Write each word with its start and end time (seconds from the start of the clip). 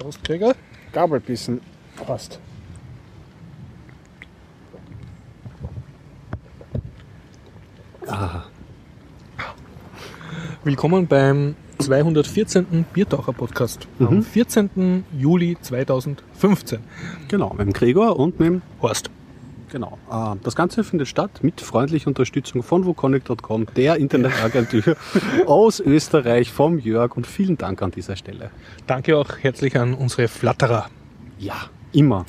Brustträger. 0.00 0.54
Gabelbissen. 0.92 1.60
Passt. 2.06 2.40
Willkommen 10.64 11.06
beim 11.06 11.54
214. 11.78 12.86
Biertaucher 12.94 13.34
Podcast 13.34 13.86
am 13.98 14.22
14. 14.22 15.04
Juli 15.18 15.58
2015. 15.60 16.80
Genau, 17.28 17.50
mit 17.50 17.60
dem 17.60 17.72
Gregor 17.74 18.18
und 18.18 18.40
mit 18.40 18.48
dem 18.48 18.62
Horst. 18.80 19.10
Genau. 19.72 19.98
Äh, 20.10 20.36
Das 20.42 20.56
Ganze 20.56 20.82
findet 20.84 21.08
statt 21.08 21.40
mit 21.42 21.60
freundlicher 21.60 22.08
Unterstützung 22.08 22.62
von 22.62 22.84
woconic.com, 22.86 23.66
der 23.76 23.96
Internetagentur 23.96 24.96
aus 25.46 25.80
Österreich, 25.80 26.50
vom 26.50 26.78
Jörg 26.78 27.16
und 27.16 27.26
vielen 27.26 27.56
Dank 27.56 27.80
an 27.82 27.90
dieser 27.90 28.16
Stelle. 28.16 28.50
Danke 28.86 29.16
auch 29.16 29.38
herzlich 29.40 29.76
an 29.78 29.94
unsere 29.94 30.28
Flatterer. 30.28 30.86
Ja, 31.38 31.54
immer. 31.92 32.26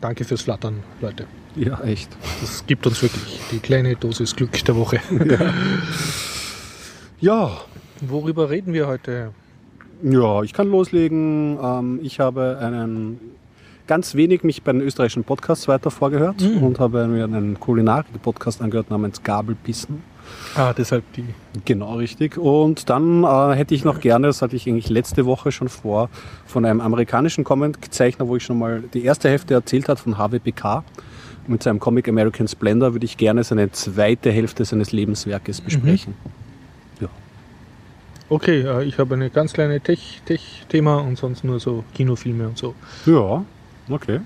Danke 0.00 0.24
fürs 0.24 0.42
Flattern, 0.42 0.82
Leute. 1.00 1.26
Ja, 1.56 1.80
echt. 1.82 2.10
Das 2.40 2.64
gibt 2.66 2.86
uns 2.86 3.02
wirklich 3.02 3.40
die 3.50 3.58
kleine 3.58 3.96
Dosis 3.96 4.36
Glück 4.36 4.64
der 4.64 4.76
Woche. 4.76 5.00
Ja, 7.20 7.50
Worüber 8.02 8.48
reden 8.48 8.72
wir 8.72 8.86
heute? 8.86 9.32
ja, 10.02 10.42
ich 10.42 10.54
kann 10.54 10.70
loslegen. 10.70 11.58
Ähm, 11.62 12.00
Ich 12.02 12.18
habe 12.18 12.58
einen 12.60 13.20
ganz 13.90 14.14
wenig 14.14 14.44
mich 14.44 14.62
bei 14.62 14.70
den 14.70 14.82
österreichischen 14.82 15.24
Podcasts 15.24 15.66
weiter 15.66 15.90
vorgehört 15.90 16.40
und 16.42 16.78
habe 16.78 17.08
mir 17.08 17.24
einen 17.24 17.58
Kulinarik-Podcast 17.58 18.62
angehört 18.62 18.88
namens 18.88 19.20
Gabelbissen. 19.24 20.04
Ah, 20.54 20.72
deshalb 20.72 21.02
die. 21.14 21.24
Genau, 21.64 21.96
richtig. 21.96 22.38
Und 22.38 22.88
dann 22.88 23.24
äh, 23.24 23.56
hätte 23.56 23.74
ich 23.74 23.84
noch 23.84 23.98
gerne, 23.98 24.28
das 24.28 24.42
hatte 24.42 24.54
ich 24.54 24.68
eigentlich 24.68 24.90
letzte 24.90 25.26
Woche 25.26 25.50
schon 25.50 25.68
vor, 25.68 26.08
von 26.46 26.64
einem 26.64 26.80
amerikanischen 26.80 27.42
Comiczeichner, 27.42 28.28
wo 28.28 28.36
ich 28.36 28.44
schon 28.44 28.60
mal 28.60 28.84
die 28.94 29.04
erste 29.04 29.28
Hälfte 29.28 29.54
erzählt 29.54 29.88
hat, 29.88 29.98
von 29.98 30.16
HWBK. 30.18 30.84
Mit 31.48 31.64
seinem 31.64 31.80
Comic 31.80 32.08
American 32.08 32.46
Splendor 32.46 32.92
würde 32.92 33.06
ich 33.06 33.16
gerne 33.16 33.42
seine 33.42 33.72
zweite 33.72 34.30
Hälfte 34.30 34.64
seines 34.64 34.92
Lebenswerkes 34.92 35.60
besprechen. 35.60 36.14
Ja. 37.00 37.08
Okay, 38.28 38.60
äh, 38.60 38.84
ich 38.84 39.00
habe 39.00 39.14
eine 39.16 39.30
ganz 39.30 39.52
kleine 39.52 39.80
Tech- 39.80 40.20
Tech-Thema 40.26 40.98
und 40.98 41.18
sonst 41.18 41.42
nur 41.42 41.58
so 41.58 41.82
Kinofilme 41.92 42.46
und 42.46 42.56
so. 42.56 42.76
Ja, 43.04 43.44
okay. 43.90 44.20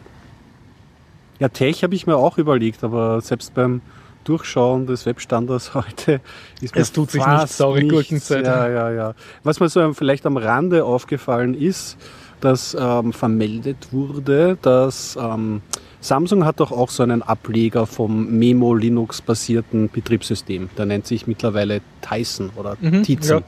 Ja, 1.40 1.48
Tech 1.48 1.82
habe 1.82 1.94
ich 1.94 2.06
mir 2.06 2.16
auch 2.16 2.38
überlegt, 2.38 2.84
aber 2.84 3.20
selbst 3.20 3.54
beim 3.54 3.80
Durchschauen 4.24 4.86
des 4.86 5.04
Webstandards 5.04 5.74
heute 5.74 6.20
ist 6.60 6.74
mir 6.74 6.80
Es 6.80 6.92
tut 6.92 7.10
sich 7.10 7.22
fast 7.22 7.42
nichts, 7.42 7.56
saure 7.58 7.82
Gurkenzeit. 7.86 8.46
Ja, 8.46 8.68
ja, 8.68 8.90
ja. 8.90 9.14
Was 9.42 9.60
mir 9.60 9.68
so 9.68 9.92
vielleicht 9.94 10.24
am 10.26 10.36
Rande 10.36 10.84
aufgefallen 10.84 11.54
ist, 11.54 11.96
dass 12.40 12.76
ähm, 12.78 13.12
vermeldet 13.12 13.88
wurde, 13.92 14.56
dass 14.62 15.16
ähm, 15.20 15.60
Samsung 16.00 16.44
hat 16.44 16.60
doch 16.60 16.70
auch 16.72 16.90
so 16.90 17.02
einen 17.02 17.22
Ableger 17.22 17.86
vom 17.86 18.38
Memo 18.38 18.74
Linux 18.74 19.22
basierten 19.22 19.88
Betriebssystem. 19.88 20.68
Der 20.76 20.84
nennt 20.86 21.06
sich 21.06 21.26
mittlerweile 21.26 21.80
Tyson 22.02 22.50
oder 22.56 22.76
Mhm, 22.80 23.02
Tizen. 23.02 23.38
ja. 23.38 23.42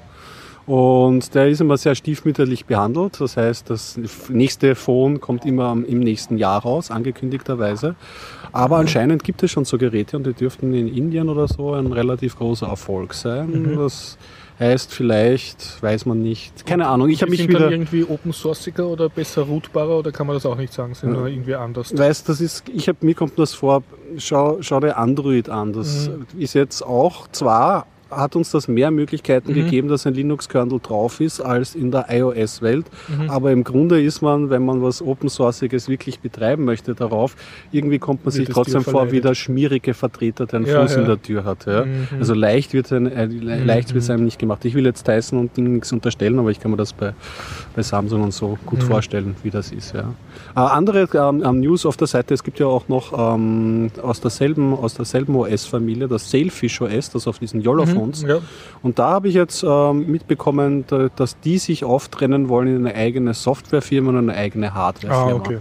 Und 0.66 1.34
der 1.34 1.48
ist 1.48 1.60
immer 1.60 1.76
sehr 1.76 1.94
stiefmütterlich 1.94 2.66
behandelt. 2.66 3.20
Das 3.20 3.36
heißt, 3.36 3.70
das 3.70 3.98
nächste 4.28 4.74
Phone 4.74 5.20
kommt 5.20 5.44
immer 5.44 5.72
im 5.72 6.00
nächsten 6.00 6.38
Jahr 6.38 6.62
raus, 6.62 6.90
angekündigterweise. 6.90 7.94
Aber 8.52 8.78
anscheinend 8.78 9.22
gibt 9.22 9.42
es 9.44 9.52
schon 9.52 9.64
so 9.64 9.78
Geräte 9.78 10.16
und 10.16 10.26
die 10.26 10.32
dürften 10.32 10.74
in 10.74 10.88
Indien 10.88 11.28
oder 11.28 11.46
so 11.46 11.74
ein 11.74 11.92
relativ 11.92 12.36
großer 12.36 12.66
Erfolg 12.66 13.14
sein. 13.14 13.76
Das 13.76 14.18
heißt 14.58 14.92
vielleicht, 14.92 15.82
weiß 15.82 16.06
man 16.06 16.22
nicht. 16.22 16.66
Keine 16.66 16.88
Ahnung, 16.88 17.10
ich 17.10 17.22
habe 17.22 17.30
mich 17.30 17.40
sind 17.40 17.52
dann 17.52 17.62
wieder... 17.62 17.70
irgendwie 17.70 18.04
open 18.04 18.32
sourciger 18.32 18.86
oder 18.86 19.08
besser 19.08 19.42
rootbarer 19.42 19.98
oder 19.98 20.10
kann 20.12 20.26
man 20.26 20.34
das 20.34 20.46
auch 20.46 20.56
nicht 20.56 20.72
sagen? 20.72 20.94
Sind 20.94 21.12
nur 21.12 21.28
irgendwie 21.28 21.54
anders. 21.54 21.96
Weißt, 21.96 22.28
das 22.28 22.40
ist, 22.40 22.64
ich 22.70 22.88
hab, 22.88 23.02
mir 23.02 23.14
kommt 23.14 23.38
das 23.38 23.54
vor, 23.54 23.82
schau, 24.16 24.58
schau 24.62 24.80
dir 24.80 24.96
Android 24.96 25.48
an. 25.48 25.74
Das 25.74 26.10
ist 26.38 26.54
jetzt 26.54 26.82
auch 26.82 27.28
zwar 27.28 27.86
hat 28.10 28.36
uns 28.36 28.50
das 28.52 28.68
mehr 28.68 28.90
Möglichkeiten 28.90 29.52
gegeben, 29.52 29.88
dass 29.88 30.06
ein 30.06 30.14
Linux-Kernel 30.14 30.78
drauf 30.80 31.20
ist, 31.20 31.40
als 31.40 31.74
in 31.74 31.90
der 31.90 32.06
iOS-Welt. 32.08 32.86
Aber 33.28 33.50
im 33.50 33.64
Grunde 33.64 34.00
ist 34.00 34.22
man, 34.22 34.48
wenn 34.50 34.64
man 34.64 34.80
was 34.82 35.02
Open 35.02 35.28
Sourceiges 35.28 35.88
wirklich 35.88 36.20
betreiben 36.20 36.64
möchte 36.64 36.94
darauf, 36.94 37.34
irgendwie 37.72 37.98
kommt 37.98 38.24
man 38.24 38.32
sich 38.32 38.48
trotzdem 38.48 38.82
vor 38.82 39.10
wie 39.10 39.20
der 39.20 39.34
schmierige 39.34 39.92
Vertreter, 39.94 40.46
der 40.46 40.60
einen 40.60 40.66
Ja, 40.68 40.82
Fuß 40.82 40.94
in 40.94 41.00
ja. 41.02 41.06
der 41.08 41.22
Tür 41.22 41.44
hat. 41.44 41.66
Ja? 41.66 41.84
Also 42.18 42.34
leicht 42.34 42.72
wird 42.74 42.92
ein, 42.92 43.06
äh, 43.10 43.26
le- 43.26 43.64
leicht 43.64 43.92
wird 43.94 44.04
es 44.04 44.10
einem 44.10 44.24
nicht 44.24 44.38
gemacht. 44.38 44.64
Ich 44.64 44.74
will 44.74 44.84
jetzt 44.84 45.04
Tyson 45.04 45.38
und 45.40 45.56
Ding 45.56 45.72
nichts 45.72 45.92
unterstellen, 45.92 46.38
aber 46.38 46.50
ich 46.50 46.60
kann 46.60 46.70
mir 46.70 46.76
das 46.76 46.92
bei, 46.92 47.12
bei 47.74 47.82
Samsung 47.82 48.22
und 48.22 48.32
so 48.32 48.56
gut 48.66 48.82
vorstellen, 48.82 49.34
wie 49.42 49.50
das 49.50 49.72
ist. 49.72 49.94
Ja. 49.94 50.14
Äh, 50.54 50.60
andere 50.60 51.08
ähm, 51.14 51.42
ähm, 51.44 51.60
News 51.60 51.84
auf 51.86 51.96
der 51.96 52.06
Seite, 52.06 52.34
es 52.34 52.44
gibt 52.44 52.58
ja 52.58 52.66
auch 52.66 52.88
noch 52.88 53.34
ähm, 53.34 53.90
aus 54.02 54.20
derselben, 54.20 54.72
aus 54.74 54.94
derselben 54.94 55.34
OS-Familie, 55.34 56.08
das 56.08 56.30
Sailfish 56.30 56.80
OS, 56.80 57.10
das 57.10 57.26
auf 57.26 57.38
diesen 57.38 57.60
YOLO-Phones. 57.96 58.22
Ja. 58.22 58.38
Und 58.82 58.98
da 58.98 59.08
habe 59.10 59.28
ich 59.28 59.34
jetzt 59.34 59.64
ähm, 59.66 60.06
mitbekommen, 60.10 60.84
da- 60.86 61.08
dass 61.14 61.38
die 61.40 61.58
sich 61.58 61.84
auftrennen 61.84 62.48
wollen 62.48 62.68
in 62.68 62.86
eine 62.86 62.94
eigene 62.94 63.34
Softwarefirma 63.34 64.10
und 64.10 64.16
eine 64.18 64.34
eigene 64.34 64.74
Hardwarefirma. 64.74 65.30
Ah, 65.32 65.34
okay. 65.34 65.58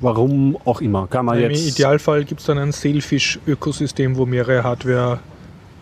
Warum 0.00 0.56
auch 0.64 0.80
immer. 0.80 1.06
Kann 1.06 1.24
man 1.26 1.38
Im 1.38 1.50
jetzt. 1.50 1.66
Idealfall 1.68 2.24
gibt 2.24 2.40
es 2.40 2.46
dann 2.46 2.58
ein 2.58 2.72
Sailfish-Ökosystem, 2.72 4.16
wo 4.16 4.26
mehrere 4.26 4.62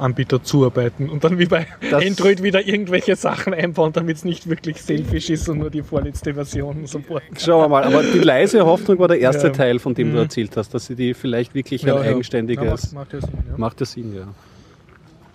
Hardware-Anbieter 0.03 0.43
zuarbeiten 0.43 1.09
und 1.09 1.25
dann 1.25 1.39
wie 1.39 1.47
bei 1.47 1.67
Das- 1.91 2.05
Android 2.05 2.43
wieder 2.43 2.67
irgendwelche 2.67 3.17
Sachen 3.17 3.55
einbauen, 3.55 3.93
damit 3.93 4.17
es 4.19 4.25
nicht 4.25 4.49
wirklich 4.49 4.83
Sailfish 4.83 5.31
ist 5.31 5.49
und 5.49 5.59
nur 5.59 5.71
die 5.71 5.83
vorletzte 5.83 6.35
Version 6.35 6.87
supporten. 6.87 7.37
Schauen 7.39 7.63
wir 7.63 7.69
mal, 7.69 7.85
aber 7.85 8.03
die 8.03 8.19
leise 8.19 8.65
Hoffnung 8.67 8.99
war 8.99 9.09
der 9.09 9.21
erste 9.21 9.49
Ja. 9.49 9.53
Teil, 9.53 9.79
von 9.79 9.95
dem 9.95 10.09
du 10.09 10.15
Mhm. 10.17 10.23
erzählt 10.25 10.57
hast, 10.57 10.75
dass 10.75 10.87
sie 10.87 10.97
die 10.97 11.15
vielleicht 11.15 11.55
wirklich 11.55 11.83
Ja, 11.83 11.97
ein 11.97 12.05
ja. 12.05 12.11
eigenständiges. 12.11 12.65
Ja, 12.93 12.99
macht, 12.99 13.13
macht 13.13 13.13
ja 13.13 13.21
Sinn, 13.21 13.45
ja. 13.49 13.55
Macht 13.57 13.81
das 13.81 13.93
Sinn, 13.93 14.15
ja. 14.15 14.29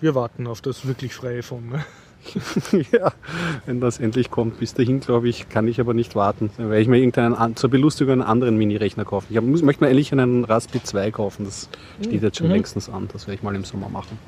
Wir 0.00 0.14
warten 0.14 0.46
auf 0.46 0.60
das 0.60 0.86
wirklich 0.86 1.14
freie 1.14 1.42
Phone. 1.42 1.70
Ne? 1.70 1.84
ja, 2.92 3.12
wenn 3.66 3.80
das 3.80 3.98
endlich 3.98 4.30
kommt. 4.30 4.58
Bis 4.60 4.74
dahin, 4.74 5.00
glaube 5.00 5.28
ich, 5.28 5.48
kann 5.48 5.66
ich 5.66 5.80
aber 5.80 5.94
nicht 5.94 6.14
warten. 6.14 6.50
Dann 6.56 6.68
werde 6.68 6.82
ich 6.82 6.88
mir 6.88 6.98
irgendeinen 6.98 7.56
zur 7.56 7.70
Belustigung 7.70 8.12
einen 8.14 8.22
anderen 8.22 8.56
Mini-Rechner 8.58 9.04
kaufen. 9.04 9.28
Ich 9.30 9.36
hab, 9.36 9.44
muss, 9.44 9.62
möchte 9.62 9.82
mir 9.84 9.88
endlich 9.90 10.12
einen 10.12 10.44
Raspberry 10.44 10.82
2 10.82 11.10
kaufen. 11.10 11.44
Das 11.46 11.68
steht 12.02 12.22
jetzt 12.22 12.36
schon 12.38 12.48
Mhm. 12.48 12.52
längstens 12.54 12.88
an. 12.88 13.08
Das 13.12 13.26
werde 13.26 13.36
ich 13.36 13.42
mal 13.42 13.54
im 13.54 13.64
Sommer 13.64 13.88
machen. 13.88 14.18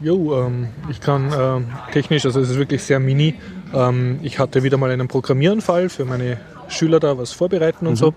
Jo, 0.00 0.46
ähm, 0.46 0.68
ich 0.90 1.00
kann 1.00 1.32
ähm, 1.34 1.68
technisch, 1.92 2.26
also 2.26 2.40
es 2.40 2.50
ist 2.50 2.58
wirklich 2.58 2.82
sehr 2.82 3.00
mini. 3.00 3.34
Ähm, 3.72 4.18
ich 4.22 4.38
hatte 4.38 4.62
wieder 4.62 4.76
mal 4.76 4.90
einen 4.90 5.08
Programmieranfall 5.08 5.88
für 5.88 6.04
meine 6.04 6.38
Schüler 6.68 7.00
da 7.00 7.16
was 7.16 7.32
vorbereiten 7.32 7.86
und 7.86 7.96
so. 7.96 8.14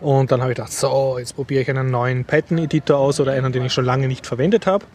Und 0.00 0.32
dann 0.32 0.40
habe 0.40 0.52
ich 0.52 0.56
gedacht, 0.56 0.72
so, 0.72 1.16
jetzt 1.18 1.36
probiere 1.36 1.60
ich 1.60 1.68
einen 1.68 1.90
neuen 1.90 2.24
Python-Editor 2.24 2.96
aus 2.96 3.20
oder 3.20 3.32
einen, 3.32 3.52
den 3.52 3.66
ich 3.66 3.72
schon 3.72 3.84
lange 3.84 4.08
nicht 4.08 4.26
verwendet 4.26 4.66
habe. 4.66 4.86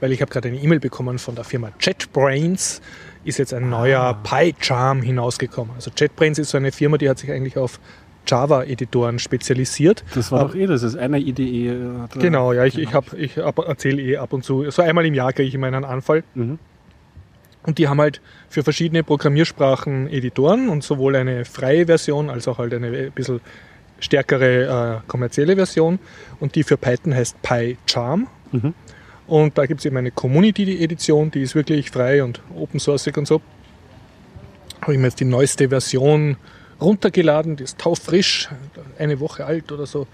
Weil 0.00 0.12
ich 0.12 0.22
habe 0.22 0.30
gerade 0.30 0.48
eine 0.48 0.58
E-Mail 0.58 0.80
bekommen 0.80 1.18
von 1.18 1.34
der 1.34 1.44
Firma 1.44 1.70
JetBrains, 1.78 2.80
ist 3.24 3.38
jetzt 3.38 3.52
ein 3.52 3.68
neuer 3.68 4.18
PyCharm 4.22 5.02
hinausgekommen. 5.02 5.74
Also 5.74 5.90
JetBrains 5.94 6.38
ist 6.38 6.50
so 6.50 6.56
eine 6.56 6.72
Firma, 6.72 6.96
die 6.96 7.08
hat 7.08 7.18
sich 7.18 7.30
eigentlich 7.30 7.58
auf 7.58 7.80
Java-Editoren 8.26 9.18
spezialisiert. 9.18 10.04
Das 10.14 10.32
war 10.32 10.46
doch 10.48 10.54
eh, 10.54 10.66
das 10.66 10.82
ist 10.82 10.96
eine 10.96 11.18
Idee. 11.18 11.68
äh, 11.68 12.18
Genau, 12.18 12.52
ja, 12.52 12.64
ich, 12.64 12.78
ich, 12.78 12.92
hab- 12.94 13.12
ich 13.14 13.36
erzähle 13.36 14.02
eh 14.02 14.16
ab 14.16 14.32
und 14.32 14.44
zu, 14.44 14.70
so 14.70 14.82
einmal 14.82 15.06
im 15.06 15.14
Jahr 15.14 15.32
kriege 15.32 15.48
ich 15.48 15.54
immer 15.54 15.66
einen 15.68 15.84
Anfall. 15.84 16.24
Mhm. 16.34 16.58
Und 17.64 17.78
die 17.78 17.88
haben 17.88 18.00
halt 18.00 18.20
für 18.48 18.62
verschiedene 18.62 19.02
Programmiersprachen 19.02 20.08
Editoren 20.08 20.68
und 20.68 20.84
sowohl 20.84 21.16
eine 21.16 21.44
freie 21.44 21.86
Version 21.86 22.30
als 22.30 22.46
auch 22.46 22.58
halt 22.58 22.72
eine 22.74 22.86
ein 22.88 23.12
bisschen 23.12 23.40
stärkere 23.98 25.00
äh, 25.04 25.08
kommerzielle 25.08 25.56
Version. 25.56 25.98
Und 26.38 26.54
die 26.54 26.62
für 26.62 26.76
Python 26.76 27.14
heißt 27.14 27.40
PyCharm. 27.42 28.28
Mhm. 28.52 28.74
Und 29.26 29.58
da 29.58 29.66
gibt 29.66 29.80
es 29.80 29.84
eben 29.86 29.96
eine 29.96 30.12
Community-Edition, 30.12 31.32
die 31.32 31.42
ist 31.42 31.56
wirklich 31.56 31.90
frei 31.90 32.22
und 32.22 32.40
open 32.54 32.78
sourcig 32.78 33.16
und 33.16 33.26
so. 33.26 33.40
Habe 34.82 34.92
ich 34.94 34.98
mir 35.00 35.06
jetzt 35.08 35.18
die 35.18 35.24
neueste 35.24 35.68
Version 35.68 36.36
runtergeladen, 36.80 37.56
die 37.56 37.64
ist 37.64 37.78
taufrisch, 37.78 38.48
eine 38.98 39.20
Woche 39.20 39.44
alt 39.46 39.72
oder 39.72 39.86
so. 39.86 40.06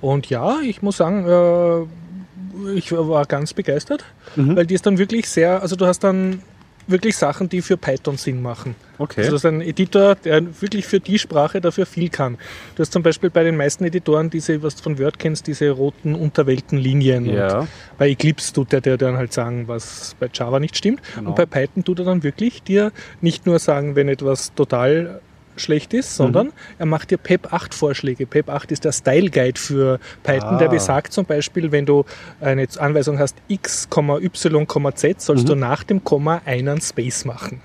Und 0.00 0.30
ja, 0.30 0.60
ich 0.60 0.82
muss 0.82 0.96
sagen, 0.98 1.26
äh, 1.26 2.74
ich 2.74 2.92
war 2.92 3.24
ganz 3.26 3.54
begeistert, 3.54 4.04
Mhm. 4.36 4.56
weil 4.56 4.66
die 4.66 4.74
ist 4.74 4.86
dann 4.86 4.98
wirklich 4.98 5.28
sehr, 5.28 5.62
also 5.62 5.76
du 5.76 5.86
hast 5.86 6.00
dann 6.00 6.42
wirklich 6.86 7.16
Sachen, 7.16 7.48
die 7.48 7.62
für 7.62 7.76
Python 7.76 8.16
Sinn 8.16 8.42
machen. 8.42 8.74
Okay. 8.98 9.20
Also 9.20 9.32
das 9.32 9.42
ist 9.42 9.46
ein 9.46 9.60
Editor, 9.60 10.16
der 10.16 10.60
wirklich 10.60 10.86
für 10.86 10.98
die 10.98 11.18
Sprache 11.20 11.60
dafür 11.60 11.86
viel 11.86 12.08
kann. 12.08 12.36
Du 12.74 12.80
hast 12.80 12.92
zum 12.92 13.02
Beispiel 13.04 13.30
bei 13.30 13.44
den 13.44 13.56
meisten 13.56 13.84
Editoren 13.84 14.28
diese, 14.28 14.60
was 14.62 14.74
du 14.76 14.82
von 14.82 14.98
Word 14.98 15.18
kennst, 15.18 15.46
diese 15.46 15.70
roten 15.70 16.16
Unterweltenlinien. 16.16 17.26
Ja. 17.26 17.60
Und 17.60 17.68
bei 17.98 18.08
Eclipse 18.10 18.52
tut 18.52 18.72
der 18.72 18.80
dir 18.80 18.96
dann 18.96 19.16
halt 19.16 19.32
sagen, 19.32 19.68
was 19.68 20.16
bei 20.18 20.28
Java 20.32 20.58
nicht 20.58 20.76
stimmt. 20.76 21.00
Genau. 21.14 21.30
Und 21.30 21.36
bei 21.36 21.46
Python 21.46 21.84
tut 21.84 22.00
er 22.00 22.06
dann 22.06 22.24
wirklich 22.24 22.62
dir 22.64 22.90
nicht 23.20 23.46
nur 23.46 23.58
sagen, 23.60 23.94
wenn 23.94 24.08
etwas 24.08 24.52
total 24.54 25.20
schlecht 25.60 25.94
ist, 25.94 26.12
Mhm. 26.18 26.22
sondern 26.24 26.52
er 26.78 26.86
macht 26.86 27.10
dir 27.10 27.18
PEP 27.18 27.52
8 27.52 27.72
Vorschläge. 27.74 28.26
PEP 28.26 28.48
8 28.50 28.72
ist 28.72 28.84
der 28.84 28.92
Style 28.92 29.30
Guide 29.30 29.58
für 29.60 29.98
Python, 30.22 30.56
Ah. 30.56 30.58
der 30.58 30.68
besagt 30.68 31.12
zum 31.12 31.24
Beispiel, 31.24 31.70
wenn 31.72 31.86
du 31.86 32.04
eine 32.40 32.66
Anweisung 32.78 33.18
hast 33.18 33.36
x, 33.48 33.88
y, 33.96 34.66
z, 34.94 35.20
sollst 35.20 35.44
Mhm. 35.44 35.48
du 35.48 35.54
nach 35.56 35.84
dem 35.84 36.02
Komma 36.04 36.42
einen 36.44 36.80
Space 36.80 37.24
machen. 37.24 37.60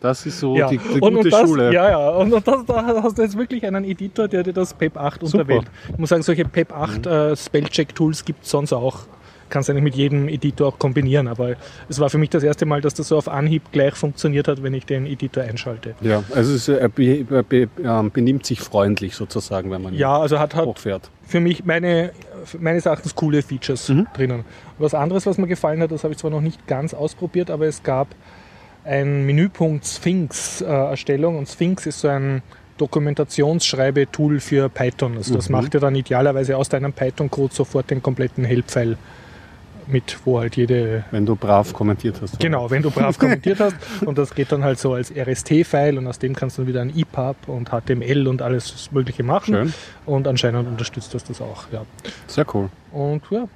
Das 0.00 0.24
ist 0.24 0.40
so 0.40 0.56
Ja. 0.56 0.66
die, 0.68 0.78
die 0.78 1.00
und, 1.00 1.00
gute 1.14 1.16
und 1.18 1.30
das, 1.32 1.40
Schule. 1.42 1.74
Ja, 1.74 1.90
ja. 1.90 2.08
Und, 2.10 2.32
und 2.32 2.48
das, 2.48 2.64
da 2.64 3.00
hast 3.02 3.18
du 3.18 3.22
jetzt 3.22 3.36
wirklich 3.36 3.66
einen 3.66 3.84
Editor, 3.84 4.28
der 4.28 4.42
dir 4.42 4.54
das 4.54 4.72
PEP 4.72 4.96
8 4.96 5.20
Super. 5.26 5.42
unterwählt. 5.42 5.66
Ich 5.92 5.98
muss 5.98 6.08
sagen, 6.08 6.22
solche 6.22 6.46
PEP 6.46 6.72
8 6.72 7.06
äh, 7.06 7.36
Spellcheck-Tools 7.36 8.24
gibt 8.24 8.44
es 8.44 8.50
sonst 8.50 8.72
auch. 8.72 9.00
Kannst 9.50 9.68
eigentlich 9.68 9.82
mit 9.84 9.94
jedem 9.96 10.28
Editor 10.28 10.68
auch 10.68 10.78
kombinieren. 10.78 11.28
Aber 11.28 11.56
es 11.88 11.98
war 11.98 12.08
für 12.08 12.18
mich 12.18 12.30
das 12.30 12.42
erste 12.42 12.64
Mal, 12.66 12.80
dass 12.80 12.94
das 12.94 13.08
so 13.08 13.16
auf 13.18 13.28
Anhieb 13.28 13.70
gleich 13.72 13.94
funktioniert 13.94 14.48
hat, 14.48 14.62
wenn 14.62 14.72
ich 14.74 14.86
den 14.86 15.06
Editor 15.06 15.42
einschalte. 15.44 15.94
Ja, 16.00 16.22
also 16.34 16.54
es, 16.54 16.68
er 16.68 16.88
be, 16.88 17.26
er 17.30 17.42
be, 17.42 17.68
ähm, 17.84 18.10
benimmt 18.10 18.46
sich 18.46 18.60
freundlich 18.60 19.14
sozusagen, 19.16 19.70
wenn 19.70 19.82
man 19.82 19.92
ihn 19.92 19.98
Ja, 19.98 20.18
also 20.18 20.38
hat, 20.38 20.54
hat 20.54 20.66
hochfährt. 20.66 21.10
für 21.26 21.40
mich 21.40 21.64
meine, 21.64 22.12
meines 22.58 22.86
Erachtens 22.86 23.14
coole 23.14 23.42
Features 23.42 23.88
Mhm. 23.88 24.06
drinnen. 24.14 24.44
Was 24.78 24.94
anderes, 24.94 25.26
was 25.26 25.36
mir 25.36 25.46
gefallen 25.48 25.80
hat, 25.82 25.90
das 25.92 26.04
habe 26.04 26.12
ich 26.14 26.18
zwar 26.18 26.30
noch 26.30 26.40
nicht 26.40 26.66
ganz 26.66 26.94
ausprobiert, 26.94 27.50
aber 27.50 27.66
es 27.66 27.82
gab 27.82 28.08
ein 28.84 29.26
Menüpunkt 29.26 29.84
Sphinx-Erstellung 29.84 31.36
und 31.36 31.48
Sphinx 31.48 31.84
ist 31.86 32.00
so 32.00 32.08
ein 32.08 32.42
Dokumentationsschreibetool 32.78 34.40
für 34.40 34.68
Python. 34.68 35.16
Also 35.16 35.34
das 35.34 35.48
Mhm. 35.48 35.56
macht 35.56 35.74
ja 35.74 35.80
dann 35.80 35.94
idealerweise 35.94 36.56
aus 36.56 36.68
deinem 36.68 36.92
Python-Code 36.92 37.52
sofort 37.54 37.90
den 37.90 38.02
kompletten 38.02 38.44
Help-File 38.44 38.96
mit, 39.92 40.18
wo 40.24 40.38
halt 40.40 40.56
jede 40.56 41.04
Wenn 41.10 41.26
du 41.26 41.36
brav 41.36 41.72
kommentiert 41.72 42.16
hast. 42.22 42.38
Genau, 42.40 42.70
wenn 42.70 42.82
du 42.82 42.90
brav 42.90 43.18
kommentiert 43.18 43.60
hast. 43.60 43.76
Und 44.04 44.18
das 44.18 44.34
geht 44.34 44.50
dann 44.52 44.64
halt 44.64 44.78
so 44.78 44.94
als 44.94 45.12
RST-File 45.14 45.98
und 45.98 46.06
aus 46.06 46.18
dem 46.18 46.34
kannst 46.34 46.58
du 46.58 46.62
dann 46.62 46.68
wieder 46.68 46.80
ein 46.82 46.92
EPUB 46.96 47.36
und 47.48 47.70
HTML 47.70 48.26
und 48.28 48.42
alles 48.42 48.90
Mögliche 48.92 49.22
machen. 49.22 49.54
Schön. 49.54 49.74
Und 50.06 50.26
anscheinend 50.28 50.66
unterstützt 50.68 51.14
das 51.14 51.24
das 51.24 51.40
auch. 51.40 51.64
Ja. 51.72 51.82
Sehr 52.26 52.46
cool. 52.54 52.68
Und 52.92 53.22
ja. 53.30 53.46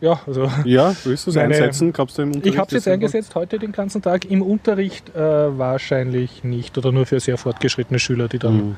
Ja, 0.00 0.20
also 0.26 0.50
Ja, 0.64 0.94
willst 1.04 1.26
du 1.26 1.30
es 1.30 1.36
einsetzen? 1.38 1.92
Glaubst 1.92 2.18
du 2.18 2.22
im 2.22 2.28
Unterricht? 2.32 2.54
ich 2.54 2.58
habe 2.58 2.66
es 2.68 2.72
jetzt 2.74 2.88
eingesetzt 2.88 3.34
heute 3.34 3.58
den 3.58 3.72
ganzen 3.72 4.02
Tag. 4.02 4.24
Im 4.30 4.42
Unterricht 4.42 5.14
äh, 5.14 5.18
wahrscheinlich 5.58 6.44
nicht 6.44 6.76
oder 6.76 6.92
nur 6.92 7.06
für 7.06 7.20
sehr 7.20 7.38
fortgeschrittene 7.38 7.98
Schüler, 7.98 8.28
die 8.28 8.38
dann, 8.38 8.56
Mhm. 8.56 8.76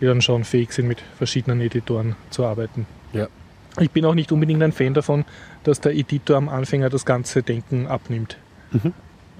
die 0.00 0.04
dann 0.06 0.20
schon 0.22 0.44
fähig 0.44 0.72
sind, 0.72 0.86
mit 0.86 0.98
verschiedenen 1.16 1.60
Editoren 1.60 2.14
zu 2.30 2.44
arbeiten. 2.44 2.86
Ja. 3.12 3.26
Ich 3.80 3.90
bin 3.90 4.04
auch 4.04 4.14
nicht 4.14 4.30
unbedingt 4.30 4.62
ein 4.62 4.70
Fan 4.70 4.94
davon, 4.94 5.24
dass 5.64 5.80
der 5.80 5.94
Editor 5.94 6.36
am 6.36 6.48
Anfänger 6.48 6.90
das 6.90 7.04
ganze 7.04 7.42
Denken 7.42 7.86
abnimmt. 7.86 8.36
Mhm. 8.72 8.92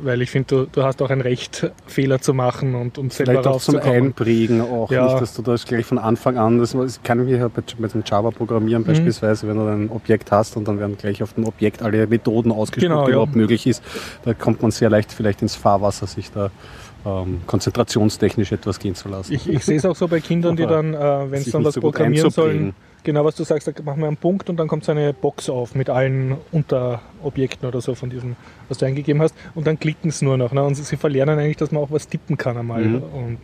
Weil 0.02 0.22
ich 0.22 0.30
finde, 0.32 0.46
du, 0.48 0.66
du 0.66 0.82
hast 0.82 1.00
auch 1.02 1.10
ein 1.10 1.20
Recht, 1.20 1.70
Fehler 1.86 2.20
zu 2.20 2.34
machen 2.34 2.74
und 2.74 2.98
um 2.98 3.10
selber 3.10 3.30
Vielleicht 3.30 3.46
auch 3.46 3.60
zum. 3.60 3.76
Einprägen 3.78 4.60
auch 4.60 4.90
Ja. 4.90 5.04
nicht, 5.04 5.20
dass 5.20 5.34
du 5.34 5.42
das 5.42 5.64
gleich 5.66 5.86
von 5.86 5.98
Anfang 5.98 6.36
an, 6.36 6.58
das 6.58 6.74
kann 7.04 7.24
ich 7.28 7.38
ja 7.38 7.46
bei, 7.46 7.62
bei 7.78 7.86
dem 7.86 8.02
Java 8.04 8.32
programmieren 8.32 8.82
Mhm. 8.82 8.86
beispielsweise, 8.88 9.46
wenn 9.46 9.56
du 9.56 9.66
ein 9.66 9.90
Objekt 9.90 10.32
hast 10.32 10.56
und 10.56 10.66
dann 10.66 10.80
werden 10.80 10.98
gleich 10.98 11.22
auf 11.22 11.34
dem 11.34 11.44
Objekt 11.46 11.80
alle 11.80 12.08
Methoden 12.08 12.50
ausgespuckt, 12.50 12.90
Genau, 12.90 13.04
die 13.04 13.10
ja. 13.12 13.18
überhaupt 13.18 13.36
möglich 13.36 13.68
ist. 13.68 13.84
Da 14.24 14.34
kommt 14.34 14.62
man 14.62 14.72
sehr 14.72 14.90
leicht 14.90 15.12
vielleicht 15.12 15.42
ins 15.42 15.54
Fahrwasser, 15.54 16.08
sich 16.08 16.32
da 16.32 16.50
ähm, 17.04 17.42
konzentrationstechnisch 17.46 18.52
etwas 18.52 18.78
gehen 18.78 18.94
zu 18.94 19.08
lassen. 19.08 19.32
Ich, 19.32 19.48
ich 19.48 19.64
sehe 19.64 19.76
es 19.76 19.84
auch 19.84 19.96
so 19.96 20.08
bei 20.08 20.20
Kindern, 20.20 20.56
die 20.56 20.66
dann, 20.66 20.94
äh, 20.94 21.30
wenn 21.30 21.42
sie 21.42 21.50
dann 21.50 21.64
was 21.64 21.74
so 21.74 21.80
programmieren 21.80 22.30
sollen, 22.30 22.74
genau 23.02 23.24
was 23.24 23.36
du 23.36 23.44
sagst, 23.44 23.68
da 23.68 23.72
machen 23.84 24.00
wir 24.00 24.08
einen 24.08 24.16
Punkt 24.16 24.48
und 24.48 24.56
dann 24.56 24.66
kommt 24.68 24.84
so 24.84 24.92
eine 24.92 25.12
Box 25.12 25.48
auf 25.50 25.74
mit 25.74 25.90
allen 25.90 26.36
Unterobjekten 26.52 27.68
oder 27.68 27.80
so 27.80 27.94
von 27.94 28.10
diesem, 28.10 28.36
was 28.68 28.78
du 28.78 28.86
eingegeben 28.86 29.20
hast. 29.22 29.34
Und 29.54 29.66
dann 29.66 29.78
klicken 29.78 30.10
sie 30.10 30.24
nur 30.24 30.36
noch. 30.36 30.52
Ne? 30.52 30.62
Und 30.62 30.74
sie, 30.74 30.82
sie 30.82 30.96
verlernen 30.96 31.38
eigentlich, 31.38 31.58
dass 31.58 31.70
man 31.70 31.82
auch 31.82 31.90
was 31.90 32.08
tippen 32.08 32.36
kann 32.36 32.56
einmal. 32.56 32.82
Mhm. 32.82 33.02
Und, 33.02 33.38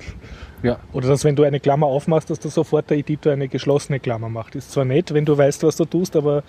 Ja. 0.62 0.79
oder 0.93 1.09
dass 1.09 1.25
wenn 1.25 1.37
du 1.37 1.43
eine 1.43 1.61
Klammer 1.61 1.87
aufmachst, 1.87 2.31
dass 2.31 2.41
da 2.41 2.49
sofort 2.49 2.91
der 2.91 2.97
Editor 2.99 3.33
eine 3.33 3.49
geschlossene 3.49 4.01
Klammer 4.01 4.29
macht. 4.29 4.55
Ist 4.57 4.73
zwar 4.73 4.85
nett, 4.85 5.12
wenn 5.15 5.25
du 5.25 5.37
weißt, 5.37 5.62
was 5.65 5.77
du 5.77 5.85
tust, 5.85 6.17
aber 6.17 6.43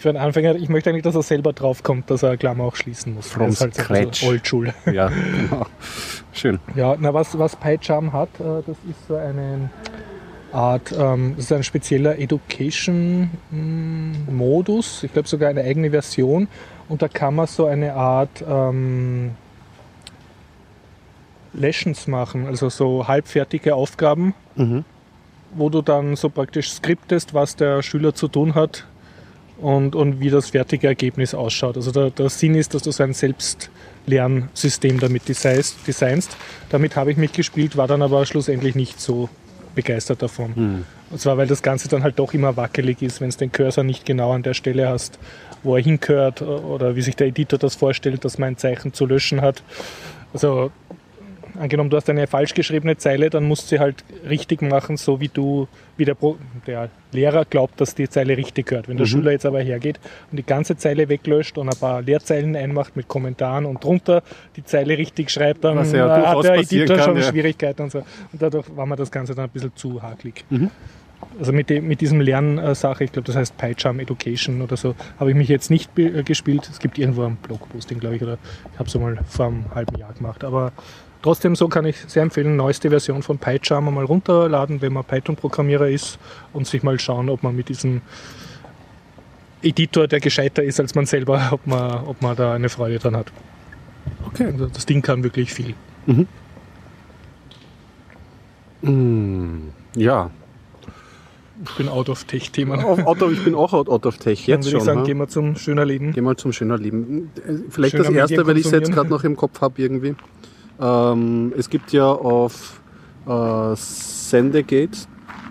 für 0.00 0.08
einen 0.08 0.18
Anfänger, 0.18 0.56
ich 0.56 0.70
möchte 0.70 0.88
eigentlich, 0.88 1.02
dass 1.02 1.14
er 1.14 1.22
selber 1.22 1.52
draufkommt, 1.52 2.10
dass 2.10 2.22
er 2.22 2.30
eine 2.30 2.38
Klammer 2.38 2.64
auch 2.64 2.74
schließen 2.74 3.12
muss. 3.14 3.28
From 3.28 3.48
das 3.48 3.60
ist 3.60 3.90
halt 3.90 4.14
so. 4.14 4.28
Oldschool. 4.28 4.72
ja, 4.92 5.08
genau. 5.08 5.66
Schön. 6.32 6.58
Ja, 6.74 6.96
na 6.98 7.12
was, 7.12 7.38
was 7.38 7.54
PyCharm 7.54 8.14
hat, 8.14 8.30
äh, 8.40 8.62
das 8.66 8.78
ist 8.88 9.08
so 9.08 9.16
eine 9.16 9.68
Art, 10.52 10.90
ähm, 10.98 11.34
das 11.36 11.44
ist 11.44 11.52
ein 11.52 11.64
spezieller 11.64 12.18
Education-Modus, 12.18 15.02
ich 15.04 15.12
glaube 15.12 15.28
sogar 15.28 15.50
eine 15.50 15.64
eigene 15.64 15.90
Version 15.90 16.48
und 16.88 17.02
da 17.02 17.08
kann 17.08 17.34
man 17.34 17.46
so 17.46 17.66
eine 17.66 17.92
Art 17.94 18.42
ähm, 18.48 19.32
Lessons 21.52 22.06
machen, 22.06 22.46
also 22.46 22.70
so 22.70 23.06
halbfertige 23.06 23.74
Aufgaben, 23.74 24.32
Mhm. 24.56 24.84
wo 25.54 25.68
du 25.68 25.82
dann 25.82 26.16
so 26.16 26.30
praktisch 26.30 26.72
skriptest, 26.72 27.34
was 27.34 27.54
der 27.54 27.82
Schüler 27.82 28.14
zu 28.14 28.28
tun 28.28 28.54
hat 28.54 28.86
und, 29.60 29.94
und 29.94 30.20
wie 30.20 30.30
das 30.30 30.50
fertige 30.50 30.86
Ergebnis 30.86 31.34
ausschaut. 31.34 31.76
Also 31.76 31.90
der, 31.90 32.10
der 32.10 32.28
Sinn 32.28 32.54
ist, 32.54 32.74
dass 32.74 32.82
du 32.82 32.90
so 32.90 33.02
ein 33.02 33.12
Selbstlernsystem 33.12 35.00
damit 35.00 35.28
designst. 35.28 36.36
Damit 36.70 36.96
habe 36.96 37.10
ich 37.12 37.16
mich 37.16 37.32
gespielt, 37.32 37.76
war 37.76 37.86
dann 37.86 38.02
aber 38.02 38.24
schlussendlich 38.26 38.74
nicht 38.74 39.00
so 39.00 39.28
begeistert 39.74 40.22
davon. 40.22 40.52
Mhm. 40.54 40.84
Und 41.10 41.20
zwar, 41.20 41.36
weil 41.36 41.46
das 41.46 41.62
Ganze 41.62 41.88
dann 41.88 42.02
halt 42.02 42.18
doch 42.18 42.34
immer 42.34 42.56
wackelig 42.56 43.02
ist, 43.02 43.20
wenn 43.20 43.30
du 43.30 43.36
den 43.36 43.52
Cursor 43.52 43.84
nicht 43.84 44.06
genau 44.06 44.32
an 44.32 44.42
der 44.42 44.54
Stelle 44.54 44.88
hast, 44.88 45.18
wo 45.62 45.76
er 45.76 45.82
hingehört 45.82 46.40
oder 46.42 46.96
wie 46.96 47.02
sich 47.02 47.16
der 47.16 47.26
Editor 47.26 47.58
das 47.58 47.74
vorstellt, 47.74 48.24
dass 48.24 48.38
man 48.38 48.50
ein 48.50 48.56
Zeichen 48.56 48.92
zu 48.92 49.06
löschen 49.06 49.40
hat. 49.40 49.62
Also 50.32 50.70
angenommen, 51.60 51.90
du 51.90 51.96
hast 51.96 52.08
eine 52.10 52.26
falsch 52.26 52.54
geschriebene 52.54 52.96
Zeile, 52.96 53.30
dann 53.30 53.44
musst 53.44 53.64
du 53.64 53.76
sie 53.76 53.80
halt 53.80 54.04
richtig 54.28 54.62
machen, 54.62 54.96
so 54.96 55.20
wie 55.20 55.28
du, 55.28 55.68
wie 55.96 56.04
der, 56.04 56.14
Pro, 56.14 56.36
der 56.66 56.88
Lehrer 57.12 57.44
glaubt, 57.44 57.80
dass 57.80 57.94
die 57.94 58.08
Zeile 58.08 58.36
richtig 58.36 58.66
gehört. 58.66 58.88
Wenn 58.88 58.96
der 58.96 59.06
Mhm. 59.06 59.10
Schüler 59.10 59.32
jetzt 59.32 59.46
aber 59.46 59.60
hergeht 59.60 60.00
und 60.30 60.38
die 60.38 60.42
ganze 60.46 60.76
Zeile 60.76 61.08
weglöscht 61.08 61.58
und 61.58 61.68
ein 61.68 61.78
paar 61.78 62.02
Leerzeilen 62.02 62.56
einmacht 62.56 62.96
mit 62.96 63.08
Kommentaren 63.08 63.66
und 63.66 63.84
drunter 63.84 64.22
die 64.56 64.64
Zeile 64.64 64.96
richtig 64.98 65.30
schreibt, 65.30 65.64
dann 65.64 65.76
Was 65.76 65.92
ja 65.92 66.08
hat 66.08 66.44
der 66.44 66.54
Editor 66.54 66.96
kann, 66.96 67.04
schon 67.04 67.16
ja. 67.18 67.22
Schwierigkeiten 67.22 67.82
und 67.82 67.92
so. 67.92 67.98
Und 67.98 68.40
dadurch 68.42 68.66
war 68.74 68.86
mir 68.86 68.96
das 68.96 69.10
Ganze 69.10 69.34
dann 69.34 69.44
ein 69.44 69.50
bisschen 69.50 69.74
zu 69.76 70.02
hakelig. 70.02 70.44
Mhm. 70.50 70.70
Also 71.38 71.52
mit, 71.52 71.68
dem, 71.68 71.86
mit 71.86 72.00
diesem 72.00 72.20
Lernsache, 72.22 73.04
ich 73.04 73.12
glaube, 73.12 73.26
das 73.26 73.36
heißt 73.36 73.56
PyCharm 73.58 74.00
Education 74.00 74.62
oder 74.62 74.78
so, 74.78 74.94
habe 75.18 75.30
ich 75.30 75.36
mich 75.36 75.48
jetzt 75.48 75.70
nicht 75.70 75.96
äh, 75.98 76.22
gespielt. 76.22 76.66
Es 76.70 76.78
gibt 76.78 76.98
irgendwo 76.98 77.24
ein 77.24 77.36
Blogposting, 77.36 78.00
glaube 78.00 78.16
ich, 78.16 78.22
oder 78.22 78.38
ich 78.72 78.78
habe 78.78 78.88
es 78.88 78.94
mal 78.98 79.18
vor 79.26 79.46
einem 79.48 79.64
halben 79.74 79.96
Jahr 79.98 80.14
gemacht. 80.14 80.42
Aber 80.44 80.72
trotzdem, 81.22 81.56
so 81.56 81.68
kann 81.68 81.84
ich 81.84 81.96
sehr 82.06 82.22
empfehlen, 82.22 82.56
neueste 82.56 82.90
Version 82.90 83.22
von 83.22 83.38
PyCharm 83.38 83.92
mal 83.94 84.04
runterladen, 84.04 84.80
wenn 84.82 84.92
man 84.92 85.04
Python-Programmierer 85.04 85.88
ist 85.88 86.18
und 86.52 86.66
sich 86.66 86.82
mal 86.82 86.98
schauen, 86.98 87.28
ob 87.28 87.42
man 87.42 87.54
mit 87.54 87.68
diesem 87.68 88.00
Editor, 89.62 90.08
der 90.08 90.20
gescheiter 90.20 90.62
ist 90.62 90.80
als 90.80 90.94
man 90.94 91.06
selber, 91.06 91.48
ob 91.52 91.66
man, 91.66 92.04
ob 92.04 92.22
man 92.22 92.36
da 92.36 92.54
eine 92.54 92.68
Freude 92.68 92.98
dran 92.98 93.16
hat. 93.16 93.32
Okay. 94.26 94.46
Also 94.46 94.66
das 94.66 94.86
Ding 94.86 95.02
kann 95.02 95.22
wirklich 95.22 95.52
viel. 95.52 95.74
Mhm. 96.06 96.26
Ja. 99.94 100.30
Ich 101.62 101.72
bin 101.72 101.88
out 101.90 102.08
of 102.08 102.24
Tech-Themen. 102.24 102.80
Auf, 102.80 103.06
out 103.06 103.20
of, 103.22 103.32
ich 103.32 103.44
bin 103.44 103.54
auch 103.54 103.74
out, 103.74 103.90
out 103.90 104.06
of 104.06 104.16
Tech 104.16 104.46
Dann 104.46 104.62
jetzt 104.62 104.66
würde 104.66 104.70
schon. 104.70 104.78
ich 104.78 104.84
sagen, 104.84 105.00
ne? 105.00 105.06
gehen 105.06 105.18
wir 105.18 105.28
zum 105.28 105.56
schöner 105.56 105.84
Leben. 105.84 106.12
Geh 106.12 106.22
mal 106.22 106.36
zum 106.36 106.54
schöner 106.54 106.78
Leben. 106.78 107.30
Äh, 107.36 107.56
Vielleicht 107.68 107.92
Schöner 107.96 108.04
das 108.04 108.14
erste, 108.14 108.46
weil 108.46 108.56
ich 108.56 108.64
es 108.64 108.72
jetzt 108.72 108.90
gerade 108.90 109.10
noch 109.10 109.24
im 109.24 109.36
Kopf 109.36 109.60
habe 109.60 109.80
irgendwie. 109.82 110.14
Ähm, 110.80 111.52
es 111.56 111.68
gibt 111.68 111.92
ja 111.92 112.10
auf 112.10 112.80
äh, 113.26 113.74
Sendegate, 113.76 114.98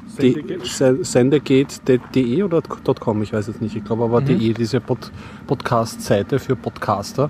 Sendegate. 0.07 0.95
de- 0.95 1.03
sendegate.de 1.03 2.43
oder 2.43 2.61
.com, 2.61 3.21
ich 3.21 3.31
weiß 3.33 3.47
jetzt 3.47 3.61
nicht, 3.61 3.75
ich 3.75 3.83
glaube 3.85 4.03
aber 4.05 4.21
Mhm. 4.21 4.25
de, 4.25 4.53
diese 4.53 4.79
Pod 4.81 5.11
Podcast-Seite 5.47 6.39
für 6.39 6.55
Podcaster, 6.55 7.29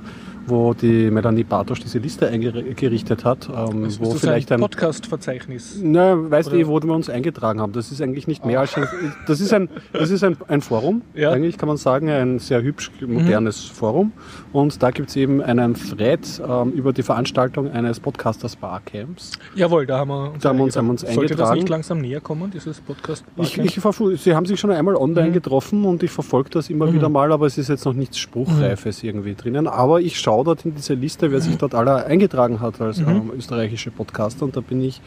wo 0.49 0.73
die 0.73 1.09
Melanie 1.11 1.43
Bartosch 1.43 1.79
diese 1.79 1.99
Liste 1.99 2.27
eingerichtet 2.27 3.23
hat, 3.25 3.49
ähm, 3.55 3.85
Ist 3.85 3.99
wo 3.99 4.11
das 4.11 4.19
vielleicht 4.21 4.51
ein 4.51 4.59
Podcast-Verzeichnis? 4.59 5.79
na, 5.81 6.29
weißt 6.31 6.51
du, 6.51 6.67
wo 6.67 6.81
wir 6.81 6.93
uns 6.93 7.09
eingetragen 7.09 7.61
haben? 7.61 7.73
Das 7.73 7.91
ist 7.91 8.01
eigentlich 8.01 8.27
nicht 8.27 8.45
mehr 8.45 8.59
als 8.59 8.75
ein, 8.75 8.87
das 9.27 9.39
ist 9.39 9.53
ein, 9.53 9.69
das 9.93 10.09
ist 10.11 10.23
ein, 10.23 10.37
ein 10.47 10.61
Forum. 10.61 11.01
Ja. 11.13 11.31
Eigentlich 11.31 11.57
kann 11.57 11.67
man 11.67 11.77
sagen, 11.77 12.09
ein 12.09 12.39
sehr 12.39 12.61
hübsch 12.61 12.91
modernes 13.01 13.63
Forum. 13.65 14.11
Und 14.53 14.81
da 14.81 14.91
gibt 14.91 15.09
es 15.09 15.15
eben 15.15 15.41
einen 15.41 15.73
Thread 15.75 16.41
ähm, 16.47 16.71
über 16.71 16.93
die 16.93 17.03
Veranstaltung 17.03 17.69
eines 17.71 17.99
Podcasters 17.99 18.55
Barcamps. 18.55 19.31
Jawohl, 19.55 19.85
da 19.85 19.99
haben 19.99 20.09
wir 20.09 20.31
uns, 20.33 20.43
Da 20.43 20.49
haben 20.49 20.59
uns- 20.59 20.75
eingetragen. 20.77 20.85
haben 20.87 20.89
uns 20.91 21.01
Sollte 21.01 21.15
das 21.15 21.29
eingetragen. 21.31 21.53
nicht 21.59 21.69
langsam 21.69 21.97
näher 21.99 22.21
kommen, 22.21 22.51
dieses 22.51 22.81
podcast 22.81 23.23
Ich, 23.37 23.57
ich 23.57 23.77
verfu- 23.79 24.15
Sie 24.17 24.33
haben 24.35 24.45
sich 24.45 24.59
schon 24.59 24.71
einmal 24.71 24.95
online 24.95 25.29
Mhm. 25.29 25.33
getroffen 25.33 25.85
und 25.85 26.03
ich 26.03 26.11
verfolge 26.11 26.49
das 26.51 26.69
immer 26.69 26.91
wieder 26.93 27.09
mal, 27.09 27.31
aber 27.31 27.45
es 27.45 27.57
ist 27.57 27.67
jetzt 27.69 27.85
noch 27.85 27.93
nichts 27.93 28.17
Spruchreifes 28.17 29.03
irgendwie 29.03 29.35
drinnen. 29.35 29.67
Aber 29.67 30.01
ich 30.01 30.19
schaue 30.19 30.38
dort 30.43 30.65
in 30.65 30.75
diese 30.75 30.93
Liste, 30.93 31.31
wer 31.31 31.41
sich 31.41 31.57
dort 31.57 31.75
alle 31.75 32.05
eingetragen 32.05 32.59
hat 32.59 32.79
als 32.81 32.99
ähm, 32.99 33.31
österreichische 33.35 33.91
Podcaster. 33.91 34.45
Und 34.45 34.55
da 34.55 34.61
bin 34.61 34.81
ich 34.81 35.01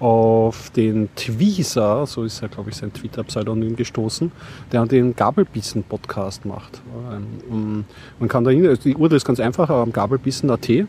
auf 0.00 0.70
den 0.70 1.08
Tweezer, 1.16 2.06
so 2.06 2.22
ist 2.22 2.40
er, 2.40 2.48
glaube 2.48 2.70
ich, 2.70 2.76
sein 2.76 2.92
Twitter-Pseudonym 2.92 3.74
gestoßen, 3.74 4.30
der 4.70 4.86
den 4.86 5.16
Gabelbissen-Podcast 5.16 6.44
macht. 6.44 6.80
Ähm, 7.50 7.84
man 8.20 8.28
kann 8.28 8.44
da 8.44 8.50
hin, 8.50 8.66
also 8.66 8.82
die 8.82 8.94
Urteil 8.94 9.16
ist 9.16 9.24
ganz 9.24 9.40
einfach, 9.40 9.70
ähm, 9.70 9.92
gabelbissen.at 9.92 10.68
ähm, 10.68 10.86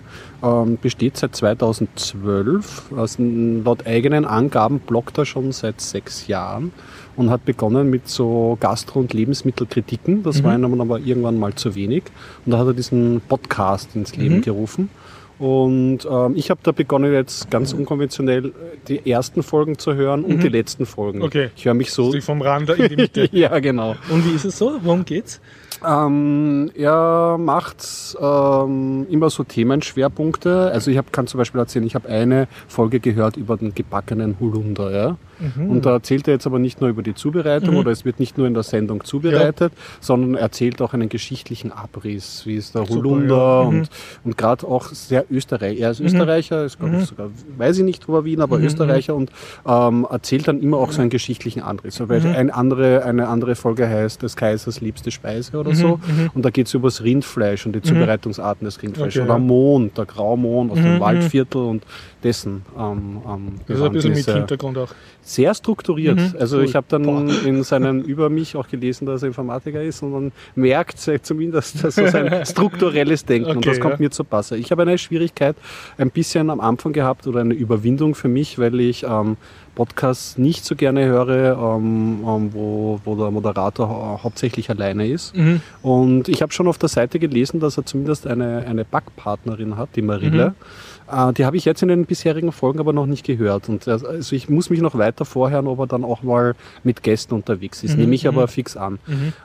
besteht 0.82 1.18
seit 1.18 1.36
2012. 1.36 2.92
Also, 2.96 3.24
laut 3.24 3.88
eigenen 3.88 4.26
Angaben 4.26 4.80
bloggt 4.80 5.18
er 5.18 5.26
schon 5.26 5.52
seit 5.52 5.82
sechs 5.82 6.28
Jahren 6.28 6.72
und 7.20 7.30
hat 7.30 7.44
begonnen 7.46 7.90
mit 7.90 8.08
so 8.08 8.58
Gastro- 8.60 9.00
und 9.02 9.14
Lebensmittelkritiken. 9.14 10.24
Das 10.24 10.42
war 10.44 10.56
ihm 10.58 10.82
aber 10.82 11.00
irgendwann 11.00 11.38
mal 11.38 11.54
zu 11.54 11.76
wenig. 11.76 12.04
Und 12.46 12.54
da 12.54 12.58
hat 12.60 12.68
er 12.68 12.74
diesen 12.74 13.22
Podcast 13.28 13.96
ins 13.96 14.16
Leben 14.16 14.38
Mhm. 14.38 14.42
gerufen. 14.42 14.90
Und 15.38 16.00
ähm, 16.10 16.34
ich 16.36 16.50
habe 16.50 16.60
da 16.64 16.72
begonnen 16.72 17.14
jetzt 17.14 17.50
ganz 17.50 17.72
unkonventionell 17.74 18.48
äh, 18.48 18.52
die 18.88 19.10
ersten 19.10 19.42
Folgen 19.42 19.78
zu 19.78 19.94
hören 19.96 20.24
und 20.26 20.44
die 20.44 20.50
letzten 20.50 20.86
Folgen. 20.86 21.20
Mhm. 21.20 21.26
Okay. 21.26 21.50
Ich 21.56 21.66
höre 21.66 21.74
mich 21.74 21.92
so. 21.92 22.12
Vom 22.22 22.42
Rand 22.42 22.70
in 22.72 22.90
die 22.90 22.96
Mitte. 22.98 23.30
ja, 23.32 23.58
genau. 23.60 23.96
Und 24.10 24.26
wie 24.26 24.36
ist 24.36 24.46
es 24.46 24.58
so? 24.58 24.80
Worum 24.84 25.06
geht's? 25.06 25.40
Ähm, 25.86 26.72
er 26.76 27.38
macht 27.38 28.18
ähm, 28.20 29.08
immer 29.10 29.30
so 29.30 29.44
Themenschwerpunkte. 29.44 30.72
Also 30.72 30.92
ich 30.92 30.98
hab, 30.98 31.12
kann 31.14 31.28
zum 31.28 31.38
Beispiel 31.38 31.60
erzählen, 31.60 31.86
ich 31.86 31.96
habe 31.96 32.10
eine 32.10 32.48
Folge 32.68 33.00
gehört 33.00 33.38
über 33.38 33.58
den 33.58 33.74
gebackenen 33.74 34.40
Holunder. 34.40 34.92
Ja? 34.92 35.18
Und 35.58 35.86
da 35.86 35.94
erzählt 35.94 36.28
er 36.28 36.34
jetzt 36.34 36.46
aber 36.46 36.60
nicht 36.60 36.82
nur 36.82 36.90
über 36.90 37.02
die 37.02 37.16
Zubereitung 37.16 37.78
oder 37.78 37.92
es 37.92 38.04
wird 38.04 38.20
nicht 38.20 38.38
nur 38.38 38.46
in 38.46 38.54
der 38.54 38.64
Sendung 38.64 39.06
zubereitet, 39.06 39.72
sondern 40.02 40.36
erzählt 40.36 40.82
auch 40.82 40.94
einen 40.94 41.08
geschichtlichen 41.08 41.72
Abriss, 41.72 42.46
wie 42.46 42.56
ist 42.56 42.76
der 42.76 42.86
Super, 42.86 42.96
Holunder 42.96 43.36
ja. 43.36 43.60
und, 43.62 43.90
und 44.26 44.38
gerade 44.38 44.68
auch 44.68 44.88
sehr 44.90 45.26
Österreich. 45.32 45.80
Er 45.80 45.92
ist 45.92 46.02
Österreicher, 46.02 46.66
ist 46.66 46.78
glaube 46.80 46.98
ich 46.98 47.06
sogar, 47.06 47.30
weiß 47.58 47.78
ich 47.78 47.84
nicht 47.86 48.06
über 48.08 48.26
Wien, 48.26 48.42
aber 48.42 48.60
Österreicher 48.60 49.16
und 49.16 49.32
ähm, 49.66 50.06
erzählt 50.10 50.48
dann 50.48 50.62
immer 50.62 50.78
auch 50.78 50.92
so 50.92 51.02
einen 51.02 51.10
geschichtlichen 51.10 51.62
Abriss. 51.62 52.00
Weil 52.00 52.26
eine, 52.26 52.54
andere, 52.54 53.06
eine 53.06 53.28
andere 53.30 53.56
Folge 53.56 53.88
heißt 53.88 54.22
des 54.22 54.36
Kaisers 54.36 54.82
liebste 54.82 55.12
Speise 55.12 55.58
oder 55.58 55.69
so 55.76 56.00
und 56.34 56.46
da 56.46 56.50
geht 56.50 56.68
es 56.68 56.74
über 56.74 56.88
das 56.88 57.04
Rindfleisch 57.04 57.66
und 57.66 57.74
die 57.74 57.82
Zubereitungsarten 57.82 58.66
des 58.66 58.82
Rindfleisches. 58.82 59.22
Okay, 59.22 59.30
oder 59.30 59.40
ja. 59.40 59.46
Mond, 59.46 59.98
der 59.98 60.06
Graumond 60.06 60.72
aus 60.72 60.78
dem 60.78 61.00
Waldviertel 61.00 61.62
und 61.62 61.84
dessen. 62.24 62.64
Ähm, 62.78 63.22
ähm, 63.28 63.52
Das 63.68 63.78
ist 63.78 63.84
ein 63.84 63.92
bisschen 63.92 64.14
mit 64.14 64.26
Hintergrund 64.26 64.78
auch. 64.78 64.90
sehr 65.22 65.54
strukturiert. 65.54 66.18
Mhm, 66.18 66.36
also 66.40 66.58
cool. 66.58 66.64
ich 66.66 66.76
habe 66.76 66.86
dann 66.90 67.04
Boah. 67.04 67.26
in 67.46 67.64
seinem 67.64 68.02
über 68.14 68.30
mich 68.30 68.56
auch 68.56 68.68
gelesen, 68.68 69.06
dass 69.06 69.24
er 69.24 69.28
Informatiker 69.28 69.82
ist 69.82 70.04
und 70.04 70.12
man 70.12 70.32
merkt 70.56 71.00
zumindest 71.24 71.84
dass 71.84 71.96
so 71.96 72.08
sein 72.08 72.46
strukturelles 72.46 73.26
Denken 73.26 73.50
und 73.52 73.58
Okay, 73.58 73.70
das 73.70 73.80
kommt 73.80 73.96
ja. 73.96 74.00
mir 74.00 74.12
zu 74.12 74.24
Passe. 74.24 74.58
Ich 74.58 74.72
habe 74.72 74.82
eine 74.82 74.98
Schwierigkeit 74.98 75.56
ein 75.98 76.12
bisschen 76.12 76.50
am 76.50 76.60
Anfang 76.60 76.94
gehabt 76.94 77.28
oder 77.28 77.42
eine 77.42 77.54
Überwindung 77.54 78.16
für 78.16 78.28
mich, 78.28 78.60
weil 78.60 78.80
ich 78.80 79.04
ähm, 79.04 79.38
Podcasts 79.80 80.38
nicht 80.38 80.66
so 80.66 80.76
gerne 80.76 81.06
höre, 81.06 81.58
ähm, 81.58 82.20
ähm, 82.28 82.50
wo, 82.54 83.00
wo 83.06 83.16
der 83.16 83.32
Moderator 83.32 83.88
hau- 83.88 84.20
hauptsächlich 84.24 84.70
alleine 84.70 85.08
ist. 85.08 85.34
Mhm. 85.38 85.62
Und 85.82 86.28
ich 86.28 86.42
habe 86.42 86.52
schon 86.52 86.68
auf 86.68 86.78
der 86.78 86.90
Seite 86.90 87.18
gelesen, 87.18 87.62
dass 87.62 87.78
er 87.78 87.86
zumindest 87.86 88.28
eine, 88.28 88.66
eine 88.68 88.84
Backpartnerin 88.84 89.78
hat, 89.78 89.96
die 89.96 90.02
Marille. 90.02 90.54
Äh, 91.12 91.34
die 91.34 91.46
habe 91.46 91.58
ich 91.58 91.66
jetzt 91.66 91.82
in 91.82 91.88
den 91.90 92.06
bisherigen 92.06 92.52
Folgen 92.52 92.80
aber 92.80 92.94
noch 92.94 93.06
nicht 93.06 93.26
gehört. 93.26 93.70
Und 93.70 93.88
das- 93.88 94.04
also 94.06 94.36
ich 94.36 94.50
muss 94.50 94.70
mich 94.70 94.82
noch 94.82 94.98
weiter 94.98 95.26
vorhören, 95.26 95.68
ob 95.68 95.80
er 95.80 95.88
dann 95.88 96.04
auch 96.04 96.24
mal 96.24 96.56
mit 96.84 97.04
Gästen 97.04 97.34
unterwegs 97.34 97.84
ist. 97.84 97.98
Nehme 97.98 98.16
ich 98.16 98.28
aber 98.28 98.48
fix 98.48 98.78
an. 98.78 99.00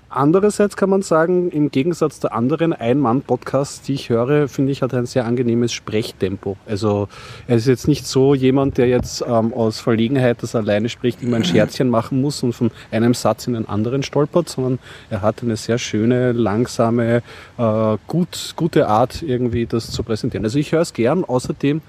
Andererseits 0.08 0.76
kann 0.76 0.90
man 0.90 1.02
sagen, 1.02 1.50
im 1.50 1.70
Gegensatz 1.72 2.20
zu 2.20 2.30
anderen 2.30 2.72
Ein-Mann-Podcasts, 2.72 3.82
die 3.82 3.94
ich 3.94 4.10
höre, 4.10 4.46
finde 4.46 4.70
ich, 4.70 4.80
hat 4.82 4.92
er 4.92 5.00
ein 5.00 5.06
sehr 5.06 5.24
angenehmes 5.26 5.72
Sprechtempo. 5.72 6.56
Also 6.66 7.08
er 7.48 7.56
ist 7.56 7.66
jetzt 7.66 7.88
nicht 7.88 8.06
so 8.06 8.32
jemand, 8.34 8.78
der 8.78 8.86
jetzt 8.86 9.24
ähm, 9.26 9.52
aus 9.52 9.80
Verlegenheit, 9.80 10.40
dass 10.42 10.54
er 10.54 10.60
alleine 10.60 10.88
spricht, 10.88 11.20
immer 11.22 11.36
ein 11.36 11.44
Scherzchen 11.44 11.88
machen 11.88 12.20
muss 12.20 12.42
und 12.44 12.52
von 12.52 12.70
einem 12.92 13.14
Satz 13.14 13.48
in 13.48 13.54
den 13.54 13.68
anderen 13.68 14.04
stolpert, 14.04 14.48
sondern 14.48 14.78
er 15.10 15.20
hat 15.22 15.42
eine 15.42 15.56
sehr 15.56 15.78
schöne, 15.78 16.30
langsame, 16.32 17.22
äh, 17.58 17.96
gut, 18.06 18.52
gute 18.54 18.86
Art, 18.88 19.20
irgendwie 19.22 19.66
das 19.66 19.90
zu 19.90 20.02
präsentieren. 20.04 20.44
Also 20.44 20.58
ich 20.60 20.70
höre 20.70 20.82
es 20.82 20.92
gern. 20.92 21.24
Außerdem 21.54 21.80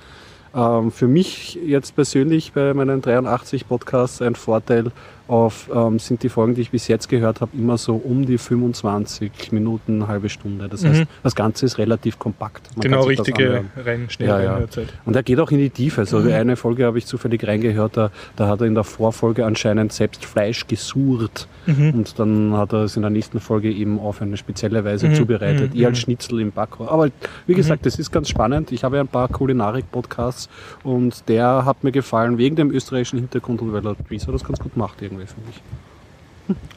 ähm, 0.55 0.91
für 0.91 1.07
mich 1.07 1.55
jetzt 1.55 1.95
persönlich 1.95 2.53
bei 2.53 2.73
meinen 2.73 3.01
83 3.01 3.67
Podcasts 3.67 4.21
ein 4.21 4.35
Vorteil 4.35 4.91
auf, 5.27 5.69
ähm, 5.73 5.99
sind 5.99 6.23
die 6.23 6.29
Folgen, 6.29 6.55
die 6.55 6.61
ich 6.61 6.71
bis 6.71 6.87
jetzt 6.87 7.09
gehört 7.09 7.41
habe, 7.41 7.51
immer 7.57 7.77
so 7.77 7.95
um 7.95 8.25
die 8.25 8.37
25 8.37 9.51
Minuten, 9.51 9.95
eine 9.95 10.07
halbe 10.07 10.29
Stunde. 10.29 10.67
Das 10.67 10.85
heißt, 10.85 11.03
das 11.23 11.35
Ganze 11.35 11.65
ist 11.65 11.77
relativ 11.77 12.19
kompakt. 12.19 12.69
Man 12.75 12.81
Genau, 12.83 13.03
richtige 13.03 13.65
rein, 13.75 14.05
schnell 14.09 14.29
Ja, 14.29 14.41
ja. 14.41 14.59
Und 15.05 15.15
er 15.15 15.23
geht 15.23 15.39
auch 15.39 15.51
in 15.51 15.59
die 15.59 15.69
Tiefe. 15.69 16.01
Also 16.01 16.21
die 16.21 16.33
eine 16.33 16.55
Folge 16.55 16.85
habe 16.85 16.97
ich 16.97 17.05
zufällig 17.05 17.45
reingehört, 17.47 17.97
da, 17.97 18.11
da 18.35 18.47
hat 18.47 18.61
er 18.61 18.67
in 18.67 18.75
der 18.75 18.83
Vorfolge 18.83 19.45
anscheinend 19.45 19.93
selbst 19.93 20.25
Fleisch 20.25 20.67
gesurrt. 20.67 21.47
Und 21.93 22.19
dann 22.19 22.53
hat 22.53 22.73
er 22.73 22.83
es 22.83 22.95
in 22.95 23.01
der 23.01 23.09
nächsten 23.09 23.39
Folge 23.39 23.71
eben 23.71 23.99
auf 23.99 24.21
eine 24.21 24.37
spezielle 24.37 24.83
Weise 24.85 25.13
zubereitet. 25.13 25.73
Eher 25.75 25.87
als 25.87 25.99
Schnitzel 25.99 26.39
im 26.39 26.51
Backrohr. 26.51 26.91
Aber 26.91 27.09
wie 27.47 27.53
gesagt, 27.53 27.85
das 27.85 27.97
ist 27.97 28.11
ganz 28.11 28.29
spannend. 28.29 28.71
Ich 28.71 28.83
habe 28.83 28.97
ja 28.97 29.01
ein 29.01 29.07
paar 29.07 29.27
Kulinarik-Podcasts 29.27 30.49
und 30.83 31.27
der 31.27 31.65
hat 31.65 31.83
mir 31.83 31.91
gefallen 31.91 32.37
wegen 32.37 32.55
dem 32.55 32.69
österreichischen 32.71 33.19
Hintergrund 33.19 33.61
und 33.61 33.73
weil 33.73 33.85
er 33.85 33.95
das 34.31 34.43
ganz 34.43 34.59
gut 34.59 34.77
macht 34.77 35.01
irgendwie, 35.01 35.14
finde 35.17 35.49
ich. 35.49 35.61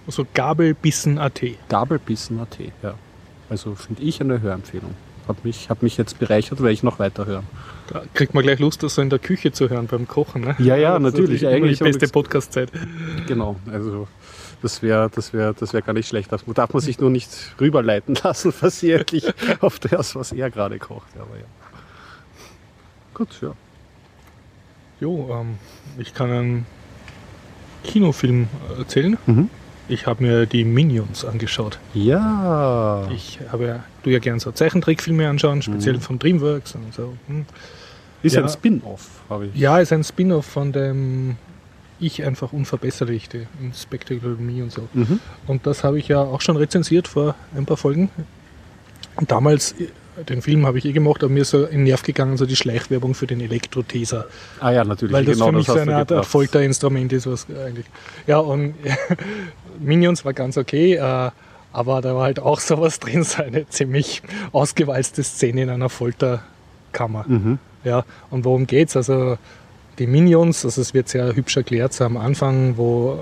So 0.09 0.27
Gabelbissen.at. 0.33 1.43
Gabelbissen.at, 1.69 2.59
ja. 2.83 2.95
Also 3.51 3.75
finde 3.75 4.03
ich 4.03 4.21
eine 4.21 4.41
Hörempfehlung. 4.41 4.95
Hat 5.27 5.45
mich, 5.45 5.69
hat 5.69 5.83
mich 5.83 5.99
jetzt 5.99 6.19
bereichert, 6.19 6.63
weil 6.63 6.73
ich 6.73 6.83
noch 6.83 6.99
weiter 6.99 7.27
hören. 7.27 7.47
Da 7.89 8.03
kriegt 8.15 8.33
man 8.33 8.43
gleich 8.43 8.59
Lust, 8.61 8.83
das 8.83 8.95
so 8.95 9.03
in 9.03 9.11
der 9.11 9.19
Küche 9.19 9.53
zu 9.53 9.69
hören 9.69 9.87
beim 9.87 10.09
Kochen. 10.09 10.43
Ne? 10.43 10.57
Ja, 10.59 10.77
ja, 10.77 10.99
natürlich, 10.99 11.47
eigentlich 11.47 11.79
Die 11.79 11.85
beste 11.85 12.09
Podcast-Zeit. 12.09 12.71
Genau, 13.27 13.57
also 13.71 14.09
das 14.63 14.83
wäre 14.83 15.11
das 15.15 15.33
wär, 15.33 15.53
das 15.53 15.73
wär 15.73 15.83
gar 15.83 15.93
nicht 15.93 16.09
schlecht. 16.09 16.33
Das 16.33 16.45
darf 16.47 16.73
man 16.73 16.81
sich 16.81 16.99
nur 16.99 17.11
nicht 17.11 17.31
rüberleiten 17.61 18.15
lassen, 18.23 18.53
versehentlich 18.53 19.27
auf 19.61 19.79
das, 19.79 20.17
was 20.17 20.33
er 20.33 20.51
gerade 20.51 20.79
kocht. 20.79 21.09
Aber 21.17 21.37
ja. 21.37 21.45
Gut, 23.15 23.29
ja. 23.43 23.53
Jo, 25.01 25.29
ähm, 25.31 25.59
ich 25.99 26.15
kann 26.15 26.31
einen 26.31 26.67
Kinofilm 27.85 28.49
erzählen. 28.79 29.17
Mhm. 29.27 29.51
Ich 29.89 30.07
habe 30.07 30.23
mir 30.23 30.47
die 30.47 30.65
Minions 30.65 31.25
angeschaut. 31.25 31.79
Ja. 31.95 33.09
Ich 33.11 33.39
habe 33.51 33.67
ja, 33.67 33.85
du 34.03 34.11
ja 34.11 34.19
gern 34.19 34.39
so 34.39 34.53
Zeichentrickfilme 34.53 35.27
anschauen, 35.29 35.63
speziell 35.63 35.99
von 35.99 36.19
DreamWorks 36.19 36.75
und 36.75 36.93
so. 36.93 37.15
Hm. 37.27 37.47
Ist 38.23 38.37
ja. 38.37 38.43
ein 38.43 38.49
Spin-off, 38.49 39.09
habe 39.31 39.47
ich. 39.47 39.55
Ja, 39.55 39.79
ist 39.79 39.93
ein 39.93 40.05
Spin-off 40.05 40.45
von 40.45 40.73
dem 40.73 41.37
Ich 42.01 42.23
einfach 42.23 42.53
unverbesserlich, 42.53 43.29
die 43.31 43.47
Spectacle 43.75 44.37
Me 44.39 44.63
und 44.63 44.73
so. 44.73 44.89
Mhm. 44.93 45.21
Und 45.47 45.67
das 45.67 45.85
habe 45.85 45.99
ich 45.99 46.09
ja 46.09 46.21
auch 46.21 46.43
schon 46.43 46.57
rezensiert 46.57 47.09
vor 47.09 47.35
ein 47.57 47.65
paar 47.65 47.79
Folgen. 47.79 48.11
Und 49.17 49.31
damals, 49.31 49.75
den 50.29 50.43
Film 50.43 50.67
habe 50.67 50.79
ich 50.79 50.85
eh 50.85 50.93
gemacht, 50.93 51.23
aber 51.23 51.33
mir 51.33 51.43
ist 51.43 51.51
so 51.51 51.65
in 51.65 51.79
den 51.79 51.85
Nerv 51.85 52.03
gegangen, 52.03 52.37
so 52.37 52.47
die 52.47 52.57
Schleichwerbung 52.57 53.15
für 53.15 53.27
den 53.27 53.41
Elektroteser. 53.41 54.27
Ah 54.61 54.71
ja, 54.71 54.85
natürlich. 54.85 55.13
Weil 55.13 55.25
das 55.25 55.35
genau 55.35 55.47
für 55.47 55.53
mich 55.53 55.69
hast 55.69 55.75
so 55.75 55.81
eine 55.81 55.97
Art. 55.97 56.27
Folterinstrument 56.27 57.13
ist, 57.13 57.27
was 57.27 57.47
eigentlich. 57.51 57.87
Ja, 58.27 58.39
und 58.39 58.75
Minions 59.81 60.25
war 60.25 60.33
ganz 60.33 60.57
okay, 60.57 60.95
äh, 60.95 61.31
aber 61.73 62.01
da 62.01 62.15
war 62.15 62.23
halt 62.23 62.41
auch 62.41 62.61
sowas 62.61 62.99
drin, 62.99 63.23
so 63.23 63.43
eine 63.43 63.69
ziemlich 63.69 64.23
ausgewalzte 64.53 65.23
Szene 65.23 65.63
in 65.63 65.71
einer 65.71 65.89
Folterkammer. 65.89 67.25
Mhm. 67.27 67.59
Ja, 67.85 68.05
und 68.31 68.45
worum 68.45 68.67
geht's? 68.67 68.97
Also 68.97 69.39
die 69.99 70.07
Minions, 70.07 70.65
also 70.65 70.81
es 70.81 70.95
wird 70.95 71.09
sehr 71.09 71.35
hübsch 71.35 71.57
erklärt, 71.57 71.93
so 71.93 72.05
am 72.05 72.17
Anfang, 72.17 72.77
wo 72.77 73.19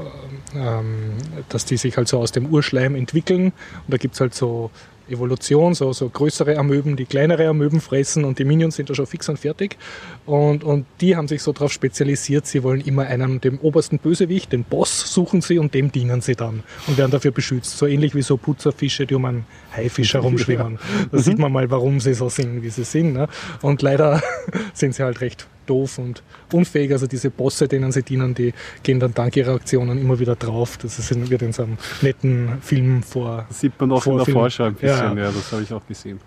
ähm, 0.54 1.12
dass 1.48 1.64
die 1.64 1.76
sich 1.76 1.96
halt 1.96 2.08
so 2.08 2.18
aus 2.18 2.32
dem 2.32 2.46
Urschleim 2.46 2.94
entwickeln. 2.94 3.46
Und 3.46 3.54
da 3.88 3.96
gibt's 3.96 4.20
halt 4.20 4.34
so 4.34 4.70
Evolution, 5.08 5.74
so, 5.74 5.92
so 5.92 6.08
größere 6.08 6.58
Amöben, 6.58 6.96
die 6.96 7.04
kleinere 7.04 7.48
Amöben 7.48 7.80
fressen 7.80 8.24
und 8.24 8.38
die 8.38 8.44
Minions 8.44 8.76
sind 8.76 8.90
da 8.90 8.94
schon 8.94 9.06
fix 9.06 9.28
und 9.28 9.38
fertig. 9.38 9.76
Und, 10.24 10.64
und 10.64 10.86
die 11.00 11.16
haben 11.16 11.28
sich 11.28 11.42
so 11.42 11.52
darauf 11.52 11.72
spezialisiert, 11.72 12.46
sie 12.46 12.62
wollen 12.62 12.80
immer 12.80 13.04
einen, 13.04 13.40
dem 13.40 13.58
obersten 13.60 13.98
Bösewicht, 13.98 14.52
den 14.52 14.64
Boss 14.64 15.12
suchen 15.12 15.40
sie 15.40 15.58
und 15.58 15.74
dem 15.74 15.92
dienen 15.92 16.20
sie 16.20 16.34
dann 16.34 16.62
und 16.86 16.98
werden 16.98 17.10
dafür 17.10 17.30
beschützt. 17.30 17.78
So 17.78 17.86
ähnlich 17.86 18.14
wie 18.14 18.22
so 18.22 18.36
Putzerfische, 18.36 19.06
die 19.06 19.14
um 19.14 19.24
einen 19.24 19.46
Haifisch 19.74 20.14
herumschwimmen. 20.14 20.78
Da 21.10 21.18
sieht 21.18 21.38
man 21.38 21.52
mal, 21.52 21.70
warum 21.70 22.00
sie 22.00 22.14
so 22.14 22.28
sind, 22.28 22.62
wie 22.62 22.70
sie 22.70 22.84
sind. 22.84 23.12
Ne? 23.12 23.28
Und 23.62 23.82
leider 23.82 24.22
sind 24.74 24.94
sie 24.94 25.02
halt 25.02 25.20
recht 25.20 25.46
doof 25.66 25.98
und 25.98 26.22
unfähig. 26.52 26.92
Also 26.92 27.06
diese 27.06 27.30
Bosse, 27.30 27.68
denen 27.68 27.92
sie 27.92 28.02
dienen, 28.02 28.34
die 28.34 28.52
gehen 28.82 29.00
dann 29.00 29.14
dank 29.14 29.36
ihrer 29.36 29.54
Aktionen 29.54 29.98
immer 30.00 30.18
wieder 30.18 30.36
drauf. 30.36 30.78
Das 30.78 30.98
ist 30.98 31.14
wird 31.30 31.42
in 31.42 31.52
so 31.52 31.62
einem 31.64 31.78
netten 32.02 32.58
Film 32.62 33.02
vor. 33.02 33.44
Das 33.48 33.60
sieht 33.60 33.78
man 33.80 33.92
auch 33.92 34.06
in 34.06 34.16
der. 34.16 34.26
Vorschau 34.26 34.64
ein 34.64 34.74
bisschen, 34.74 35.16
Ja. 35.16 35.24
ja, 35.24 35.30
das 35.32 35.52
habe 35.52 35.62
ich 35.62 35.72
auch 35.72 35.86
gesehen. 35.86 36.20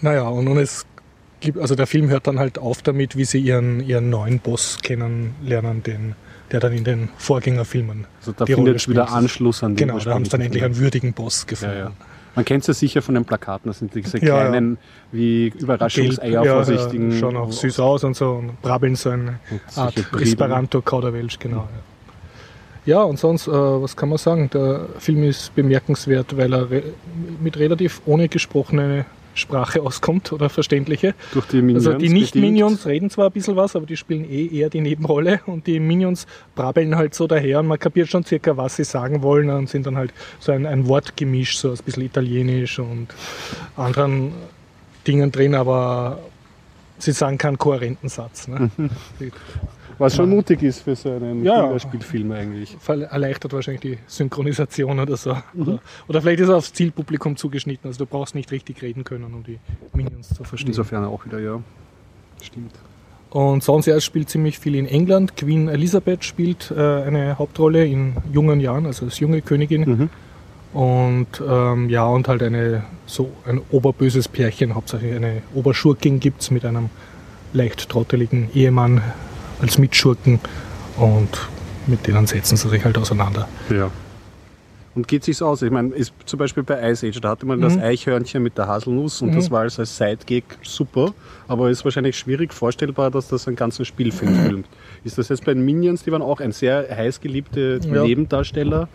Naja, 0.00 0.28
und, 0.28 0.46
und 0.48 0.58
es 0.58 0.86
gibt, 1.40 1.58
also 1.58 1.74
der 1.74 1.86
Film 1.86 2.08
hört 2.10 2.26
dann 2.26 2.38
halt 2.38 2.58
auf 2.58 2.82
damit, 2.82 3.16
wie 3.16 3.24
sie 3.24 3.38
ihren, 3.38 3.80
ihren 3.80 4.10
neuen 4.10 4.38
Boss 4.38 4.78
kennenlernen, 4.82 5.82
den, 5.82 6.14
der 6.52 6.60
dann 6.60 6.72
in 6.72 6.84
den 6.84 7.08
Vorgängerfilmen. 7.16 8.06
Also 8.20 8.32
da 8.32 8.44
die 8.44 8.52
Rolle 8.52 8.66
findet 8.78 8.88
wieder 8.88 9.06
spielt. 9.06 9.16
Anschluss 9.18 9.62
an 9.62 9.74
den 9.76 9.86
Genau, 9.88 9.98
da 9.98 10.14
haben 10.14 10.24
sie 10.24 10.30
dann 10.30 10.40
endlich 10.40 10.62
einen 10.64 10.76
würdigen 10.76 11.12
Boss 11.12 11.42
Ja, 11.42 11.46
gefunden. 11.48 11.76
ja. 11.78 11.92
Man 12.38 12.44
kennt 12.44 12.62
es 12.62 12.68
ja 12.68 12.74
sicher 12.74 13.02
von 13.02 13.16
den 13.16 13.24
Plakaten, 13.24 13.68
das 13.68 13.80
sind 13.80 13.96
diese 13.96 14.18
Ja, 14.18 14.26
ja. 14.44 14.48
kleinen, 14.50 14.78
wie 15.10 15.48
Überraschungseier 15.48 16.44
ja, 16.44 16.54
vorsichtigen. 16.54 17.10
ja, 17.10 17.18
schauen 17.18 17.36
auch 17.36 17.50
süß 17.50 17.80
aus 17.80 18.04
und 18.04 18.14
so 18.14 18.30
und 18.34 18.62
brabbeln 18.62 18.94
so 18.94 19.10
eine 19.10 19.40
Und 19.50 19.60
Art. 19.76 19.94
Esperanto-Kauderwelsch, 20.20 21.40
genau. 21.40 21.66
Ja. 22.86 22.98
ja, 22.98 23.02
und 23.02 23.18
sonst, 23.18 23.48
äh, 23.48 23.50
was 23.50 23.96
kann 23.96 24.08
man 24.08 24.18
sagen? 24.18 24.48
Der 24.54 24.86
Film 25.00 25.24
ist 25.24 25.52
bemerkenswert, 25.56 26.36
weil 26.36 26.52
er 26.54 26.70
re 26.70 26.82
mit 27.42 27.58
relativ 27.58 28.02
ohne 28.06 28.28
gesprochene 28.28 29.04
Sprache 29.38 29.82
auskommt 29.82 30.32
oder 30.32 30.48
verständliche. 30.48 31.14
Durch 31.32 31.46
die 31.46 31.62
Minions. 31.62 31.86
Also 31.86 31.98
die. 31.98 32.08
Nicht-Minions 32.08 32.86
reden 32.86 33.10
zwar 33.10 33.26
ein 33.26 33.32
bisschen 33.32 33.56
was, 33.56 33.76
aber 33.76 33.86
die 33.86 33.96
spielen 33.96 34.28
eh 34.30 34.46
eher 34.46 34.70
die 34.70 34.80
Nebenrolle 34.80 35.40
und 35.46 35.66
die 35.66 35.80
Minions 35.80 36.26
brabbeln 36.54 36.96
halt 36.96 37.14
so 37.14 37.26
daher 37.26 37.60
und 37.60 37.66
man 37.66 37.78
kapiert 37.78 38.08
schon 38.08 38.24
circa, 38.24 38.56
was 38.56 38.76
sie 38.76 38.84
sagen 38.84 39.22
wollen 39.22 39.50
und 39.50 39.68
sind 39.68 39.86
dann 39.86 39.96
halt 39.96 40.12
so 40.40 40.52
ein, 40.52 40.66
ein 40.66 40.86
Wortgemisch, 40.88 41.58
so 41.58 41.70
ein 41.70 41.78
bisschen 41.84 42.04
italienisch 42.04 42.78
und 42.78 43.08
anderen 43.76 44.32
Dingen 45.06 45.32
drin, 45.32 45.54
aber 45.54 46.18
sie 46.98 47.12
sagen 47.12 47.38
keinen 47.38 47.58
kohärenten 47.58 48.08
Satz. 48.08 48.48
Ne? 48.48 48.70
Was 49.98 50.14
schon 50.16 50.30
mutig 50.30 50.62
ist 50.62 50.82
für 50.82 50.94
so 50.94 51.10
einen 51.10 51.44
Ja. 51.44 51.62
Kinderspielfilm 51.62 52.30
eigentlich. 52.32 52.76
Erleichtert 52.86 53.52
wahrscheinlich 53.52 53.80
die 53.80 53.98
Synchronisation 54.06 55.00
oder 55.00 55.16
so. 55.16 55.36
Oder, 55.56 55.80
oder 56.06 56.22
vielleicht 56.22 56.40
ist 56.40 56.48
er 56.48 56.56
aufs 56.56 56.72
Zielpublikum 56.72 57.36
zugeschnitten. 57.36 57.88
Also 57.88 58.04
du 58.04 58.06
brauchst 58.06 58.34
nicht 58.34 58.50
richtig 58.52 58.80
reden 58.82 59.04
können, 59.04 59.34
um 59.34 59.42
die 59.42 59.58
Minions 59.92 60.28
zu 60.28 60.44
verstehen. 60.44 60.68
Insofern 60.68 61.04
auch 61.04 61.24
wieder, 61.26 61.40
ja. 61.40 61.60
Stimmt. 62.42 62.72
Und 63.30 63.62
sonst 63.62 63.86
er 63.88 64.00
spielt 64.00 64.30
ziemlich 64.30 64.58
viel 64.58 64.74
in 64.74 64.86
England. 64.86 65.36
Queen 65.36 65.68
Elizabeth 65.68 66.24
spielt 66.24 66.70
äh, 66.70 66.80
eine 67.02 67.38
Hauptrolle 67.38 67.84
in 67.84 68.14
jungen 68.32 68.60
Jahren, 68.60 68.86
also 68.86 69.04
als 69.04 69.18
junge 69.18 69.42
Königin. 69.42 69.80
Mhm. 69.82 70.10
Und 70.72 71.42
ähm, 71.46 71.88
ja, 71.90 72.06
und 72.06 72.28
halt 72.28 72.42
eine 72.42 72.84
so 73.06 73.30
ein 73.46 73.60
oberböses 73.70 74.28
Pärchen, 74.28 74.74
hauptsächlich 74.74 75.14
eine 75.14 75.42
Oberschurkin 75.54 76.20
gibt 76.20 76.42
es 76.42 76.50
mit 76.50 76.64
einem 76.64 76.90
leicht 77.52 77.88
trotteligen 77.88 78.50
Ehemann 78.54 79.02
als 79.60 79.78
Mitschurken 79.78 80.40
und 80.96 81.28
mit 81.86 82.06
denen 82.06 82.26
setzen 82.26 82.56
sie 82.56 82.68
sich 82.68 82.84
halt 82.84 82.98
auseinander. 82.98 83.48
Ja. 83.70 83.90
Und 84.94 85.06
geht 85.06 85.22
sich's 85.22 85.42
aus? 85.42 85.62
Ich 85.62 85.70
meine, 85.70 85.94
ist 85.94 86.12
zum 86.26 86.40
Beispiel 86.40 86.64
bei 86.64 86.90
Ice 86.90 87.06
Age, 87.06 87.20
da 87.20 87.28
hatte 87.30 87.46
man 87.46 87.60
das 87.60 87.76
Mhm. 87.76 87.82
Eichhörnchen 87.82 88.42
mit 88.42 88.58
der 88.58 88.66
Haselnuss 88.66 89.22
und 89.22 89.32
das 89.34 89.48
war 89.48 89.60
als 89.60 89.78
als 89.78 89.96
Sidekick 89.96 90.44
super, 90.62 91.12
aber 91.46 91.70
ist 91.70 91.84
wahrscheinlich 91.84 92.18
schwierig 92.18 92.52
vorstellbar, 92.52 93.10
dass 93.12 93.28
das 93.28 93.46
einen 93.46 93.54
ganzen 93.54 93.84
Spielfilm 93.84 94.34
filmt. 94.46 94.66
Ist 95.04 95.16
das 95.16 95.28
jetzt 95.28 95.44
bei 95.44 95.54
den 95.54 95.64
Minions, 95.64 96.02
die 96.02 96.10
waren 96.10 96.22
auch 96.22 96.40
ein 96.40 96.50
sehr 96.50 96.84
heiß 96.90 97.20
geliebte 97.20 97.78
Ja. 97.84 98.02
Nebendarsteller? 98.02 98.88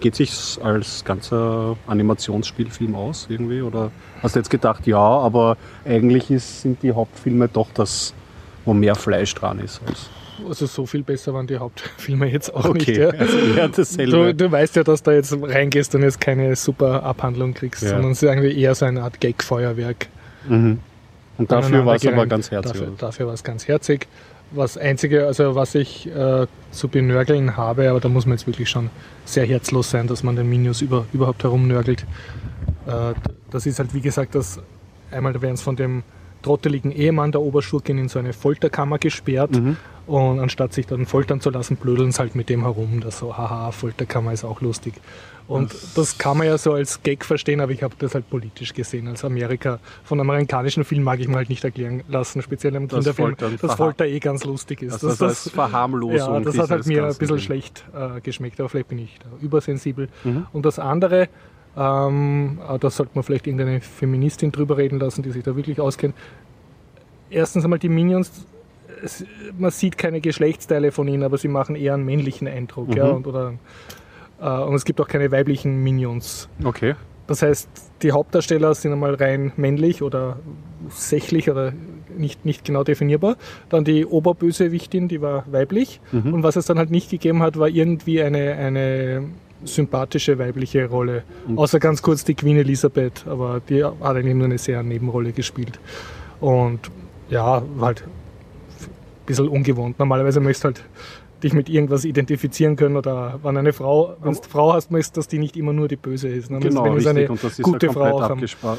Geht 0.00 0.14
sich's 0.14 0.58
als 0.62 1.04
ganzer 1.04 1.76
Animationsspielfilm 1.86 2.94
aus 2.94 3.26
irgendwie? 3.28 3.60
Oder 3.60 3.90
hast 4.22 4.36
du 4.36 4.40
jetzt 4.40 4.50
gedacht, 4.50 4.86
ja, 4.86 4.98
aber 4.98 5.58
eigentlich 5.84 6.30
ist, 6.30 6.62
sind 6.62 6.82
die 6.82 6.92
Hauptfilme 6.92 7.48
doch 7.48 7.68
das, 7.74 8.14
wo 8.64 8.74
mehr 8.74 8.94
Fleisch 8.94 9.34
dran 9.34 9.58
ist 9.60 9.80
als. 9.86 10.08
Also 10.48 10.66
so 10.66 10.84
viel 10.84 11.02
besser 11.04 11.32
waren 11.32 11.46
die 11.46 11.56
Hauptfilme 11.58 12.26
jetzt 12.26 12.52
auch 12.52 12.64
Okay, 12.64 12.78
nicht. 12.90 12.96
Ja. 12.96 13.08
also 13.18 13.38
eher 13.38 13.68
dasselbe. 13.68 14.10
Du, 14.10 14.34
du 14.34 14.50
weißt 14.52 14.76
ja, 14.76 14.82
dass 14.82 15.02
da 15.02 15.12
jetzt 15.12 15.36
reingehst 15.40 15.94
und 15.94 16.02
jetzt 16.02 16.20
keine 16.20 16.56
super 16.56 17.04
Abhandlung 17.04 17.54
kriegst, 17.54 17.82
Ja. 17.82 17.90
sondern 17.90 18.10
es 18.12 18.22
ist 18.22 18.28
eigentlich 18.28 18.56
eher 18.56 18.74
so 18.74 18.84
eine 18.84 19.02
Art 19.02 19.20
Gag-Feuerwerk. 19.20 20.08
Mhm. 20.48 20.80
Und 21.38 21.50
dafür 21.52 21.86
war 21.86 21.96
es 21.96 22.06
aber 22.06 22.26
ganz 22.26 22.50
herzig. 22.50 22.72
Dafür, 22.72 22.92
dafür 22.98 23.26
war 23.26 23.34
es 23.34 23.44
ganz 23.44 23.68
herzig. 23.68 24.08
Was 24.50 24.76
einzige, 24.76 25.26
also 25.26 25.54
was 25.54 25.74
ich 25.74 26.06
äh, 26.14 26.46
zu 26.70 26.88
benörgeln 26.88 27.56
habe, 27.56 27.90
aber 27.90 27.98
da 28.00 28.08
muss 28.08 28.26
man 28.26 28.36
jetzt 28.36 28.46
wirklich 28.46 28.68
schon 28.68 28.90
sehr 29.24 29.44
herzlos 29.46 29.90
sein, 29.90 30.06
dass 30.06 30.22
man 30.22 30.36
den 30.36 30.48
Minions 30.48 30.80
über, 30.80 31.06
überhaupt 31.12 31.42
herumnörgelt. 31.42 32.06
Äh, 32.86 33.14
das 33.50 33.66
ist 33.66 33.78
halt 33.78 33.94
wie 33.94 34.00
gesagt, 34.00 34.34
dass 34.34 34.60
einmal 35.10 35.32
da 35.32 35.42
werden 35.42 35.56
sie 35.56 35.64
von 35.64 35.76
dem 35.76 36.02
trotteligen 36.44 36.92
Ehemann 36.92 37.32
der 37.32 37.40
Oberschurkin 37.40 37.98
in 37.98 38.08
so 38.08 38.18
eine 38.18 38.32
Folterkammer 38.32 38.98
gesperrt 38.98 39.50
Mhm. 39.52 39.76
und 40.06 40.38
anstatt 40.40 40.72
sich 40.72 40.86
dann 40.86 41.06
foltern 41.06 41.40
zu 41.40 41.50
lassen, 41.50 41.76
blödeln 41.76 42.12
sie 42.12 42.18
halt 42.20 42.34
mit 42.36 42.48
dem 42.48 42.62
herum. 42.62 43.00
Das 43.00 43.18
so, 43.18 43.36
haha, 43.36 43.70
Folterkammer 43.72 44.32
ist 44.32 44.44
auch 44.44 44.60
lustig. 44.60 44.94
Und 45.46 45.74
das 45.94 46.16
kann 46.16 46.38
man 46.38 46.46
ja 46.46 46.56
so 46.56 46.72
als 46.72 47.02
Gag 47.02 47.22
verstehen, 47.22 47.60
aber 47.60 47.70
ich 47.70 47.82
habe 47.82 47.94
das 47.98 48.14
halt 48.14 48.30
politisch 48.30 48.72
gesehen. 48.72 49.08
Als 49.08 49.26
Amerika, 49.26 49.78
von 50.02 50.18
amerikanischen 50.18 50.84
Film 50.84 51.02
mag 51.02 51.20
ich 51.20 51.28
mir 51.28 51.36
halt 51.36 51.50
nicht 51.50 51.62
erklären 51.64 52.02
lassen, 52.08 52.40
speziell 52.40 52.74
im 52.76 52.88
Das 52.88 53.00
Kinderfilm, 53.04 53.36
dass 53.36 53.72
verha- 53.72 53.76
Folter 53.76 54.06
eh 54.06 54.20
ganz 54.20 54.44
lustig 54.44 54.80
ist. 54.80 54.94
Also 54.94 55.08
das, 55.08 55.20
als 55.20 55.50
Verharmlosung. 55.50 56.16
ja, 56.16 56.40
das 56.40 56.56
hat 56.56 56.70
halt 56.70 56.86
mir 56.86 57.04
ein 57.04 57.14
bisschen 57.14 57.38
schlecht 57.40 57.84
äh, 57.94 58.22
geschmeckt, 58.22 58.58
aber 58.58 58.70
vielleicht 58.70 58.88
bin 58.88 58.98
ich 59.00 59.18
da 59.18 59.26
übersensibel. 59.42 60.08
Mhm. 60.24 60.46
Und 60.54 60.64
das 60.64 60.78
andere, 60.78 61.28
ähm, 61.76 62.58
äh, 62.68 62.78
da 62.78 62.90
sollte 62.90 63.12
man 63.14 63.24
vielleicht 63.24 63.46
irgendeine 63.46 63.80
Feministin 63.80 64.52
drüber 64.52 64.76
reden 64.76 64.98
lassen, 65.00 65.22
die 65.22 65.30
sich 65.30 65.42
da 65.42 65.56
wirklich 65.56 65.80
auskennt. 65.80 66.14
Erstens 67.30 67.64
einmal 67.64 67.78
die 67.78 67.88
Minions, 67.88 68.46
es, 69.02 69.24
man 69.58 69.70
sieht 69.70 69.98
keine 69.98 70.20
Geschlechtsteile 70.20 70.92
von 70.92 71.08
ihnen, 71.08 71.22
aber 71.22 71.36
sie 71.38 71.48
machen 71.48 71.74
eher 71.76 71.94
einen 71.94 72.04
männlichen 72.04 72.46
Eindruck. 72.48 72.94
Ja, 72.94 73.06
Mhm. 73.08 73.14
und, 73.16 73.26
oder, 73.26 73.54
äh, 74.40 74.48
und 74.48 74.74
es 74.74 74.84
gibt 74.84 75.00
auch 75.00 75.08
keine 75.08 75.30
weiblichen 75.32 75.82
Minions. 75.82 76.48
Okay. 76.62 76.94
Das 77.26 77.40
heißt, 77.40 77.68
die 78.02 78.12
Hauptdarsteller 78.12 78.74
sind 78.74 78.92
einmal 78.92 79.14
rein 79.14 79.52
männlich 79.56 80.02
oder 80.02 80.36
sächlich 80.90 81.50
oder 81.50 81.72
nicht, 82.18 82.44
nicht 82.44 82.66
genau 82.66 82.84
definierbar. 82.84 83.36
Dann 83.70 83.84
die 83.84 84.04
Oberbösewichtin, 84.04 85.08
die 85.08 85.22
war 85.22 85.44
weiblich. 85.50 86.02
Mhm. 86.12 86.34
Und 86.34 86.42
was 86.42 86.56
es 86.56 86.66
dann 86.66 86.76
halt 86.78 86.90
nicht 86.90 87.10
gegeben 87.10 87.42
hat, 87.42 87.58
war 87.58 87.68
irgendwie 87.68 88.22
eine, 88.22 88.52
eine 88.56 89.24
sympathische 89.64 90.38
weibliche 90.38 90.86
Rolle. 90.88 91.22
Und- 91.46 91.58
Außer 91.58 91.78
ganz 91.80 92.02
kurz 92.02 92.24
die 92.24 92.34
Queen 92.34 92.56
Elisabeth, 92.58 93.26
aber 93.26 93.60
die 93.68 93.84
hat 93.84 93.94
eigentlich 94.02 94.34
nur 94.34 94.46
eine 94.46 94.58
sehr 94.58 94.82
Nebenrolle 94.82 95.32
gespielt. 95.32 95.78
Und 96.40 96.90
ja, 97.30 97.62
war 97.76 97.86
halt 97.86 98.02
ein 98.04 99.26
bisschen 99.26 99.48
ungewohnt. 99.48 99.98
Normalerweise 99.98 100.40
möchtest 100.40 100.64
du 100.64 100.66
halt 100.68 100.84
dich 101.42 101.52
mit 101.52 101.68
irgendwas 101.68 102.04
identifizieren 102.04 102.76
können 102.76 102.96
oder 102.96 103.38
wenn 103.42 103.56
eine 103.56 103.72
Frau, 103.72 104.16
wenn 104.22 104.32
du 104.32 104.38
eine 104.40 104.48
Frau 104.48 104.72
hast, 104.72 104.90
möchtest, 104.90 105.16
dass 105.18 105.28
die 105.28 105.38
nicht 105.38 105.56
immer 105.56 105.72
nur 105.74 105.88
die 105.88 105.96
Böse 105.96 106.28
ist. 106.28 106.50
Ne? 106.50 106.58
Genau, 106.60 106.84
wenn 106.84 106.92
richtig. 106.94 107.10
eine 107.10 107.28
Und 107.28 107.44
das 107.44 107.58
ist 107.58 107.62
gute 107.62 107.86
ja 107.86 107.92
Frau 107.92 108.20
ausgespart. 108.20 108.78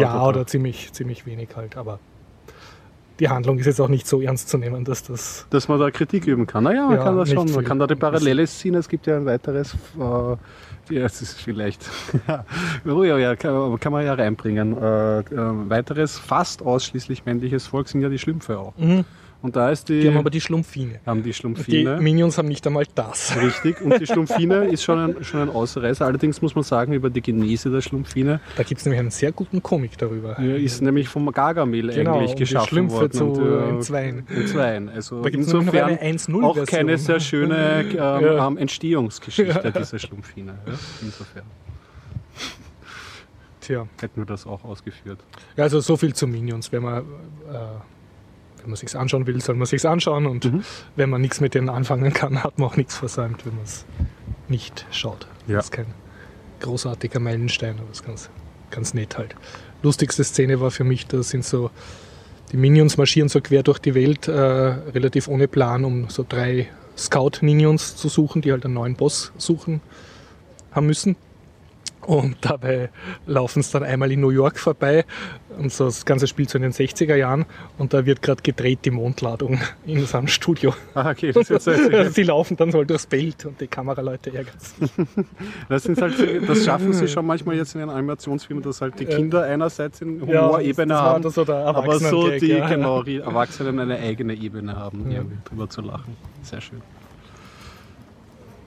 ja, 0.00 0.26
oder 0.26 0.46
ziemlich, 0.46 0.92
ziemlich 0.92 1.24
wenig 1.26 1.50
halt. 1.54 1.76
Aber 1.76 2.00
die 3.20 3.28
Handlung 3.28 3.58
ist 3.58 3.66
jetzt 3.66 3.80
auch 3.80 3.88
nicht 3.88 4.06
so 4.06 4.20
ernst 4.20 4.48
zu 4.48 4.56
nehmen, 4.56 4.84
dass 4.84 5.02
das. 5.02 5.46
Dass 5.50 5.68
man 5.68 5.78
da 5.78 5.90
Kritik 5.90 6.26
üben 6.26 6.46
kann. 6.46 6.64
Naja, 6.64 6.86
man 6.86 6.96
Ja, 6.96 7.04
kann 7.04 7.16
das 7.16 7.30
schon. 7.30 7.52
Man 7.52 7.64
kann 7.64 7.78
da 7.78 7.86
die 7.86 7.94
Parallele 7.94 8.46
ziehen. 8.46 8.74
Es 8.74 8.88
gibt 8.88 9.06
ja 9.06 9.16
ein 9.16 9.26
weiteres. 9.26 9.74
Äh, 9.98 10.94
ja, 10.94 11.04
es 11.04 11.20
ist 11.20 11.40
vielleicht. 11.40 11.88
ja, 12.26 12.44
oh 12.86 13.04
ja, 13.04 13.18
ja, 13.18 13.36
kann, 13.36 13.78
kann 13.78 13.92
man 13.92 14.04
ja 14.04 14.14
reinbringen. 14.14 14.76
Äh, 14.76 15.18
äh, 15.20 15.24
weiteres, 15.68 16.18
fast 16.18 16.62
ausschließlich 16.62 17.26
männliches 17.26 17.66
Volk 17.66 17.88
sind 17.88 18.00
ja 18.00 18.08
die 18.08 18.18
Schlümpfe 18.18 18.58
auch. 18.58 18.72
Und 19.42 19.56
da 19.56 19.70
ist 19.70 19.88
die. 19.88 20.00
Die 20.02 20.08
haben 20.08 20.18
aber 20.18 20.28
die 20.30 20.40
Schlumpfine. 20.40 21.00
haben 21.06 21.22
die 21.22 21.30
Die 21.30 21.34
Schlumpfine. 21.34 21.98
Minions 22.00 22.36
haben 22.36 22.48
nicht 22.48 22.66
einmal 22.66 22.84
das. 22.94 23.34
Richtig, 23.40 23.80
und 23.80 23.98
die 23.98 24.06
Schlumpfine 24.12 24.66
ist 24.66 24.82
schon 24.84 24.98
ein, 24.98 25.24
schon 25.24 25.40
ein 25.40 25.48
Ausreißer. 25.48 26.04
Allerdings 26.04 26.42
muss 26.42 26.54
man 26.54 26.62
sagen, 26.64 26.92
über 26.92 27.08
die 27.08 27.22
Genese 27.22 27.70
der 27.70 27.80
Schlumpfine 27.80 28.40
Da 28.56 28.62
gibt 28.64 28.80
es 28.80 28.84
nämlich 28.84 29.00
einen 29.00 29.10
sehr 29.10 29.32
guten 29.32 29.62
Comic 29.62 29.96
darüber. 29.96 30.38
Ja, 30.40 30.56
ist 30.56 30.82
nämlich 30.82 31.08
vom 31.08 31.30
Gargamel 31.32 31.88
Genau, 31.88 32.18
eigentlich 32.18 32.32
die 32.34 32.40
geschaffen 32.40 32.68
Schlümpfe 32.68 32.96
worden. 32.96 33.12
zu 33.12 33.24
und, 33.24 33.40
äh, 33.46 33.68
entzweien. 33.70 34.26
entzweien. 34.28 34.88
Also 34.90 35.22
Da 35.22 35.28
noch 35.30 35.34
insofern 35.34 35.84
eine 35.90 36.02
1-0 36.02 36.44
auch 36.44 36.66
keine 36.66 36.98
sehr 36.98 37.20
schöne 37.20 37.80
ähm, 37.90 37.96
Ja. 37.96 38.46
ähm, 38.46 38.58
Entstehungsgeschichte 38.58 39.72
dieser 39.72 39.98
Schlumpfine. 39.98 40.52
Ja? 40.66 40.72
Insofern 41.00 41.44
Tja. 43.60 43.86
hätten 44.00 44.20
wir 44.20 44.26
das 44.26 44.46
auch 44.46 44.64
ausgeführt. 44.64 45.18
Ja, 45.56 45.64
also 45.64 45.80
so 45.80 45.96
viel 45.96 46.14
zu 46.14 46.26
Minions. 46.26 46.72
Wenn 46.72 46.82
man, 46.82 46.98
äh, 46.98 47.02
wenn 48.70 48.74
man 48.74 48.76
sich's 48.76 48.94
anschauen 48.94 49.26
will, 49.26 49.40
soll 49.40 49.56
man 49.56 49.66
sich's 49.66 49.84
anschauen. 49.84 50.26
Und 50.26 50.44
Mhm. 50.44 50.62
wenn 50.94 51.10
man 51.10 51.20
nichts 51.20 51.40
mit 51.40 51.54
denen 51.54 51.68
anfangen 51.68 52.12
kann, 52.12 52.44
hat 52.44 52.58
man 52.58 52.68
auch 52.68 52.76
nichts 52.76 52.96
versäumt, 52.96 53.44
wenn 53.44 53.56
man 53.56 53.64
es 53.64 53.84
nicht 54.48 54.86
schaut. 54.92 55.26
Ja. 55.48 55.56
Das 55.56 55.66
ist 55.66 55.72
kein 55.72 55.86
großartiger 56.60 57.18
Meilenstein, 57.18 57.74
aber 57.78 57.88
es 57.90 57.98
ist 58.00 58.06
ganz, 58.06 58.30
ganz 58.70 58.94
nett 58.94 59.18
halt. 59.18 59.34
Lustigste 59.82 60.22
Szene 60.22 60.60
war 60.60 60.70
für 60.70 60.84
mich, 60.84 61.06
da 61.08 61.20
sind 61.24 61.44
so, 61.44 61.70
die 62.52 62.56
Minions 62.56 62.96
marschieren 62.96 63.28
so 63.28 63.40
quer 63.40 63.64
durch 63.64 63.80
die 63.80 63.94
Welt, 63.96 64.28
äh, 64.28 64.32
relativ 64.32 65.26
ohne 65.26 65.48
Plan, 65.48 65.84
um 65.84 66.08
so 66.08 66.24
drei 66.28 66.68
Scout-Minions 66.96 67.96
zu 67.96 68.08
suchen, 68.08 68.40
die 68.42 68.52
halt 68.52 68.64
einen 68.64 68.74
neuen 68.74 68.94
Boss 68.94 69.32
suchen 69.36 69.80
haben 70.70 70.86
müssen. 70.86 71.16
Und 72.06 72.36
dabei 72.40 72.90
laufen 73.26 73.62
sie 73.62 73.72
dann 73.72 73.82
einmal 73.82 74.10
in 74.10 74.20
New 74.20 74.30
York 74.30 74.58
vorbei. 74.58 75.04
Und 75.58 75.70
so 75.72 75.84
das 75.84 76.04
ganze 76.06 76.26
spielt 76.26 76.48
so 76.48 76.56
in 76.56 76.62
den 76.62 76.72
60er 76.72 77.14
Jahren. 77.14 77.44
Und 77.76 77.92
da 77.92 78.06
wird 78.06 78.22
gerade 78.22 78.42
gedreht 78.42 78.80
die 78.84 78.90
Mondladung 78.90 79.60
in 79.86 80.04
seinem 80.06 80.26
Studio. 80.26 80.74
Ah, 80.94 81.10
okay, 81.10 81.32
das, 81.32 81.50
ist 81.50 81.66
jetzt, 81.66 82.14
Sie 82.14 82.22
laufen 82.22 82.56
dann 82.56 82.72
so 82.72 82.82
durchs 82.84 83.06
Bild 83.06 83.44
und 83.44 83.60
die 83.60 83.66
Kameraleute 83.66 84.32
ärgern 84.34 84.54
sich. 84.58 84.90
das, 85.68 85.82
sind 85.82 86.00
halt, 86.00 86.48
das 86.48 86.64
schaffen 86.64 86.92
sie 86.94 87.06
schon 87.06 87.26
manchmal 87.26 87.56
jetzt 87.56 87.74
in 87.74 87.80
den 87.80 87.90
Animationsfilmen, 87.90 88.62
dass 88.64 88.80
halt 88.80 88.98
die 88.98 89.04
Ja. 89.04 89.16
Kinder 89.16 89.44
einerseits 89.44 90.00
in 90.00 90.26
Ja, 90.26 90.46
Humorebene 90.48 90.94
war 90.94 91.02
haben, 91.02 91.30
so 91.30 91.42
aber 91.42 91.98
so 91.98 92.30
die 92.30 92.46
ja. 92.46 92.68
genau, 92.68 93.02
die 93.02 93.18
Erwachsenen 93.18 93.78
eine 93.78 93.98
eigene 93.98 94.34
Ebene 94.34 94.74
haben, 94.76 95.10
Ja. 95.10 95.22
drüber 95.44 95.68
zu 95.68 95.82
lachen. 95.82 96.16
Sehr 96.42 96.60
schön. 96.60 96.80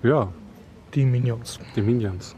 Ja, 0.04 0.28
Die 0.93 1.06
Minions. 1.06 1.60
Die 1.76 1.82
Minions. 1.82 2.36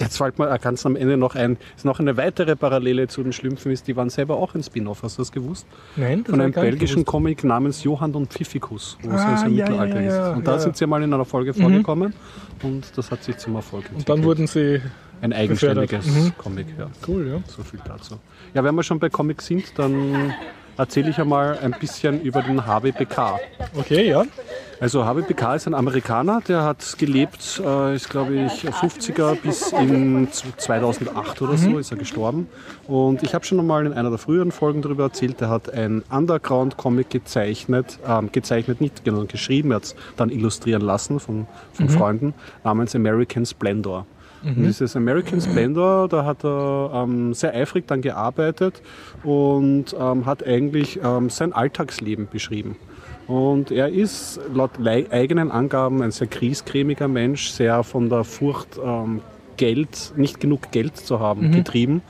Jetzt 0.00 0.18
fällt 0.18 0.38
mir 0.38 0.58
ganz 0.58 0.86
am 0.86 0.96
Ende 0.96 1.16
noch 1.16 1.34
ein, 1.34 1.56
ist 1.76 1.84
noch 1.84 1.98
eine 2.00 2.16
weitere 2.16 2.56
Parallele 2.56 3.08
zu 3.08 3.22
den 3.22 3.32
Schlümpfen 3.32 3.72
ist, 3.72 3.88
die 3.88 3.96
waren 3.96 4.10
selber 4.10 4.36
auch 4.36 4.54
ein 4.54 4.62
Spin-off, 4.62 5.02
hast 5.02 5.18
du 5.18 5.22
das 5.22 5.32
gewusst? 5.32 5.66
Nein, 5.96 6.22
das 6.24 6.30
Von 6.30 6.40
einem 6.40 6.52
belgischen. 6.52 7.04
Comic 7.04 7.44
namens 7.44 7.84
Johann 7.84 8.14
und 8.14 8.32
Pfiffikus, 8.32 8.98
wo 9.02 9.10
es 9.10 9.20
Ah, 9.20 9.32
also 9.32 9.46
im 9.46 9.56
ja, 9.56 9.64
Mittelalter 9.64 10.00
ja, 10.00 10.10
ja, 10.10 10.30
ist. 10.30 10.36
Und 10.36 10.46
da 10.46 10.52
ja. 10.52 10.58
sind 10.58 10.76
sie 10.76 10.86
mal 10.86 11.02
in 11.02 11.12
einer 11.12 11.24
Folge 11.24 11.54
vorgekommen 11.54 12.14
und 12.62 12.96
das 12.96 13.10
hat 13.10 13.24
sich 13.24 13.36
zum 13.38 13.56
Erfolg 13.56 13.84
entwickelt. 13.84 14.08
Und 14.10 14.18
dann 14.18 14.24
wurden 14.24 14.46
sie. 14.46 14.80
ein 15.20 15.32
eigenständiges. 15.32 16.06
Mhm. 16.06 16.32
Comic, 16.38 16.66
ja. 16.78 16.88
Cool, 17.06 17.26
ja. 17.28 17.40
So 17.48 17.62
viel 17.62 17.80
dazu. 17.84 18.16
Ja, 18.54 18.62
wenn 18.62 18.74
wir 18.74 18.82
schon 18.82 18.98
bei 18.98 19.08
Comics 19.08 19.46
sind, 19.46 19.78
dann 19.78 20.32
erzähle 20.78 21.10
ich 21.10 21.20
einmal 21.20 21.58
ein 21.58 21.72
bisschen 21.72 22.22
über 22.22 22.40
den 22.42 22.64
HBPK. 22.64 23.38
Okay, 23.76 24.08
ja. 24.08 24.24
Also 24.80 25.04
HBPK 25.04 25.56
ist 25.56 25.66
ein 25.66 25.74
Amerikaner, 25.74 26.40
der 26.46 26.62
hat 26.62 26.96
gelebt, 26.98 27.60
äh, 27.64 27.96
ist 27.96 28.08
glaube 28.08 28.34
ich 28.34 28.64
50er 28.64 29.34
bis 29.34 29.72
in 29.72 30.28
2008 30.30 31.42
oder 31.42 31.56
so 31.56 31.78
ist 31.78 31.90
er 31.90 31.96
gestorben. 31.96 32.48
Und 32.86 33.24
ich 33.24 33.34
habe 33.34 33.44
schon 33.44 33.58
einmal 33.58 33.84
in 33.86 33.92
einer 33.92 34.10
der 34.10 34.18
früheren 34.18 34.52
Folgen 34.52 34.80
darüber 34.80 35.04
erzählt, 35.04 35.40
der 35.40 35.48
hat 35.48 35.72
ein 35.72 36.04
Underground-Comic 36.10 37.10
gezeichnet, 37.10 37.98
ähm, 38.06 38.30
gezeichnet 38.30 38.80
nicht, 38.80 39.04
genau, 39.04 39.24
geschrieben, 39.24 39.72
er 39.72 39.76
hat 39.76 39.84
es 39.84 39.96
dann 40.16 40.30
illustrieren 40.30 40.82
lassen 40.82 41.18
von, 41.18 41.48
von 41.72 41.88
Freunden, 41.88 42.34
namens 42.62 42.94
American 42.94 43.44
Splendor. 43.44 44.06
Und 44.44 44.64
dieses 44.64 44.94
American 44.96 45.40
Splendor, 45.40 46.08
da 46.08 46.24
hat 46.24 46.44
er 46.44 46.90
ähm, 46.94 47.34
sehr 47.34 47.54
eifrig 47.54 47.86
dann 47.86 48.02
gearbeitet 48.02 48.82
und 49.24 49.86
ähm, 49.98 50.26
hat 50.26 50.46
eigentlich 50.46 51.00
ähm, 51.02 51.30
sein 51.30 51.52
Alltagsleben 51.52 52.28
beschrieben. 52.30 52.76
Und 53.26 53.70
er 53.70 53.90
ist 53.90 54.40
laut 54.54 54.72
eigenen 54.86 55.50
Angaben 55.50 56.02
ein 56.02 56.12
sehr 56.12 56.28
kriescremiger 56.28 57.08
Mensch, 57.08 57.48
sehr 57.50 57.82
von 57.82 58.08
der 58.08 58.24
Furcht, 58.24 58.80
ähm, 58.82 59.20
Geld, 59.58 60.14
nicht 60.16 60.40
genug 60.40 60.70
Geld 60.70 60.96
zu 60.96 61.20
haben, 61.20 61.50
getrieben. 61.52 62.00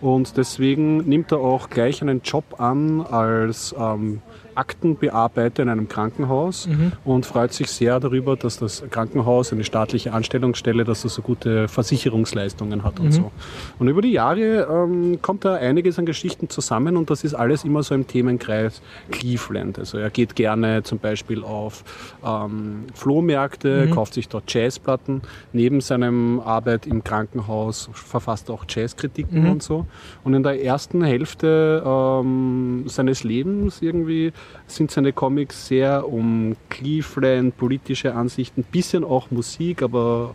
Und 0.00 0.36
deswegen 0.36 0.96
nimmt 1.08 1.30
er 1.32 1.38
auch 1.38 1.70
gleich 1.70 2.02
einen 2.02 2.22
Job 2.22 2.58
an 2.58 3.02
als 3.02 3.74
ähm, 3.78 4.20
Aktenbearbeiter 4.54 5.62
in 5.62 5.68
einem 5.68 5.88
Krankenhaus 5.88 6.68
und 7.04 7.26
freut 7.26 7.52
sich 7.52 7.68
sehr 7.70 8.00
darüber, 8.00 8.36
dass 8.36 8.58
das 8.58 8.82
Krankenhaus 8.90 9.52
eine 9.52 9.64
staatliche 9.64 10.12
Anstellungsstelle, 10.12 10.84
dass 10.84 11.04
es 11.04 11.14
so 11.14 11.22
gute 11.22 11.68
Versicherungsleistungen 11.68 12.82
hat 12.84 13.00
und 13.00 13.12
so. 13.12 13.30
Und 13.78 13.88
über 13.88 14.02
die 14.02 14.12
Jahre 14.12 14.68
ähm, 14.70 15.20
kommt 15.22 15.44
da 15.44 15.54
einiges 15.54 15.98
an 15.98 16.06
Geschichten 16.06 16.48
zusammen 16.48 16.96
und 16.96 17.10
das 17.10 17.24
ist 17.24 17.34
alles 17.34 17.64
immer 17.64 17.82
so 17.82 17.94
im 17.94 18.06
Themenkreis 18.06 18.82
Cleveland. 19.10 19.78
Also 19.78 19.98
er 19.98 20.10
geht 20.10 20.36
gerne 20.36 20.82
zum 20.82 20.98
Beispiel 20.98 21.42
auf 21.42 21.84
ähm, 22.24 22.84
Flohmärkte, 22.94 23.88
kauft 23.90 24.14
sich 24.14 24.28
dort 24.28 24.52
Jazzplatten. 24.52 25.22
Neben 25.52 25.80
seinem 25.80 26.40
Arbeit 26.40 26.86
im 26.86 27.04
Krankenhaus 27.04 27.88
verfasst 27.92 28.48
er 28.48 28.54
auch 28.54 28.64
Jazzkritiken 28.68 29.50
und 29.50 29.62
so. 29.62 29.86
Und 30.22 30.34
in 30.34 30.42
der 30.42 30.62
ersten 30.62 31.02
Hälfte 31.02 31.82
ähm, 31.84 32.84
seines 32.86 33.24
Lebens 33.24 33.82
irgendwie 33.82 34.32
sind 34.66 34.90
seine 34.90 35.12
Comics 35.12 35.66
sehr 35.66 36.08
um 36.08 36.56
Cleveland, 36.70 37.56
politische 37.56 38.14
Ansichten, 38.14 38.62
bisschen 38.62 39.04
auch 39.04 39.30
Musik, 39.30 39.82
aber 39.82 40.34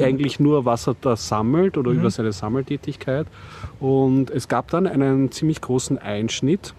eigentlich 0.00 0.40
nur, 0.40 0.64
was 0.64 0.88
er 0.88 0.96
da 1.00 1.16
sammelt 1.16 1.78
oder 1.78 1.92
über 1.92 2.10
seine 2.10 2.32
Sammeltätigkeit. 2.32 3.26
Und 3.80 4.30
es 4.30 4.48
gab 4.48 4.70
dann 4.70 4.86
einen 4.86 5.30
ziemlich 5.30 5.60
großen 5.60 5.98
Einschnitt. 5.98 6.74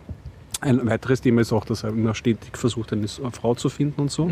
Ein 0.61 0.85
weiteres 0.87 1.21
Thema 1.21 1.41
ist 1.41 1.53
auch, 1.53 1.63
dass 1.63 1.83
er 1.83 1.91
immer 1.91 2.13
stetig 2.13 2.57
versucht, 2.57 2.91
eine 2.91 3.07
Frau 3.07 3.55
zu 3.55 3.69
finden 3.69 4.01
und 4.01 4.11
so. 4.11 4.29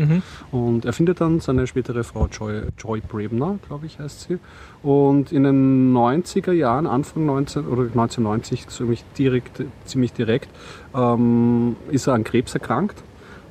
Und 0.52 0.84
er 0.84 0.92
findet 0.92 1.20
dann 1.20 1.40
seine 1.40 1.66
spätere 1.66 2.04
Frau 2.04 2.26
Joy, 2.26 2.62
Joy 2.78 3.00
Brebner, 3.00 3.58
glaube 3.66 3.86
ich, 3.86 3.98
heißt 3.98 4.28
sie. 4.28 4.38
Und 4.82 5.32
in 5.32 5.44
den 5.44 5.92
90er 5.94 6.52
Jahren, 6.52 6.86
Anfang 6.86 7.26
19 7.26 7.66
oder 7.66 7.82
1990, 7.82 8.68
ziemlich 8.68 9.04
direkt, 9.16 9.62
ziemlich 9.86 10.12
direkt 10.12 10.48
ähm, 10.94 11.76
ist 11.90 12.06
er 12.06 12.14
an 12.14 12.24
Krebs 12.24 12.54
erkrankt. 12.54 13.02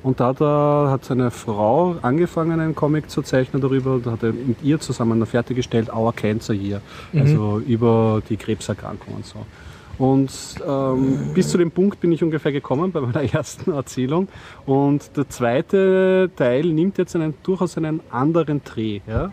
Und 0.04 0.20
da 0.20 0.28
hat, 0.28 0.40
er, 0.40 0.90
hat 0.90 1.04
seine 1.04 1.32
Frau 1.32 1.96
angefangen, 2.02 2.60
einen 2.60 2.76
Comic 2.76 3.10
zu 3.10 3.22
zeichnen 3.22 3.60
darüber. 3.60 3.94
Und 3.94 4.06
hat 4.06 4.22
er 4.22 4.32
mit 4.32 4.62
ihr 4.62 4.78
zusammen 4.78 5.24
fertiggestellt, 5.26 5.92
Our 5.92 6.12
Cancer 6.12 6.54
Year. 6.54 6.80
Also 7.12 7.58
über 7.58 8.22
die 8.28 8.36
Krebserkrankung 8.36 9.14
und 9.14 9.26
so. 9.26 9.44
Und 9.98 10.30
ähm, 10.66 11.30
bis 11.34 11.48
zu 11.48 11.58
dem 11.58 11.72
Punkt 11.72 12.00
bin 12.00 12.12
ich 12.12 12.22
ungefähr 12.22 12.52
gekommen 12.52 12.92
bei 12.92 13.00
meiner 13.00 13.22
ersten 13.34 13.72
Erzählung. 13.72 14.28
Und 14.64 15.16
der 15.16 15.28
zweite 15.28 16.30
Teil 16.36 16.66
nimmt 16.66 16.98
jetzt 16.98 17.16
einen, 17.16 17.34
durchaus 17.42 17.76
einen 17.76 18.00
anderen 18.10 18.62
Dreh. 18.62 19.00
Ja? 19.06 19.32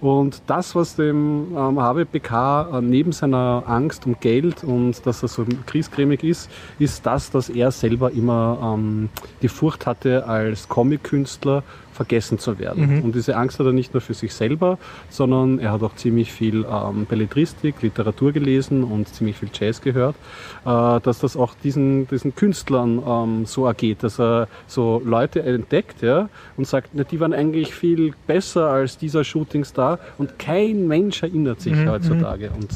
Und 0.00 0.42
das, 0.46 0.74
was 0.74 0.96
dem 0.96 1.56
ähm, 1.56 1.80
HBPK 1.80 2.78
äh, 2.78 2.80
neben 2.80 3.12
seiner 3.12 3.62
Angst 3.66 4.06
um 4.06 4.16
Geld 4.18 4.64
und 4.64 5.06
dass 5.06 5.22
er 5.22 5.28
so 5.28 5.44
kriescremig 5.66 6.24
ist, 6.24 6.50
ist 6.78 7.06
das, 7.06 7.30
dass 7.30 7.48
er 7.48 7.70
selber 7.70 8.10
immer 8.10 8.76
ähm, 8.76 9.10
die 9.42 9.48
Furcht 9.48 9.86
hatte, 9.86 10.26
als 10.26 10.68
Comic-Künstler 10.68 11.62
vergessen 12.00 12.38
zu 12.38 12.58
werden. 12.58 13.02
Und 13.02 13.14
diese 13.14 13.36
Angst 13.36 13.58
hat 13.58 13.66
er 13.66 13.72
nicht 13.72 13.92
nur 13.92 14.00
für 14.00 14.14
sich 14.14 14.32
selber, 14.32 14.78
sondern 15.10 15.58
er 15.58 15.72
hat 15.72 15.82
auch 15.82 15.94
ziemlich 15.96 16.32
viel 16.32 16.64
ähm, 16.64 17.04
Belletristik, 17.04 17.82
Literatur 17.82 18.32
gelesen 18.32 18.84
und 18.84 19.06
ziemlich 19.08 19.36
viel 19.36 19.50
Jazz 19.52 19.82
gehört, 19.82 20.16
äh, 20.64 21.00
dass 21.00 21.18
das 21.18 21.36
auch 21.36 21.52
diesen, 21.62 22.08
diesen 22.08 22.34
Künstlern 22.34 23.02
ähm, 23.06 23.44
so 23.44 23.66
ergeht, 23.66 24.02
dass 24.02 24.18
er 24.18 24.48
so 24.66 25.02
Leute 25.04 25.42
entdeckt 25.42 26.00
ja, 26.00 26.30
und 26.56 26.66
sagt, 26.66 26.92
na, 26.94 27.04
die 27.04 27.20
waren 27.20 27.34
eigentlich 27.34 27.74
viel 27.74 28.14
besser 28.26 28.70
als 28.70 28.96
dieser 28.96 29.22
Shootingstar 29.22 29.98
und 30.16 30.38
kein 30.38 30.88
Mensch 30.88 31.22
erinnert 31.22 31.60
sich 31.60 31.76
heutzutage. 31.86 32.50
Und 32.50 32.70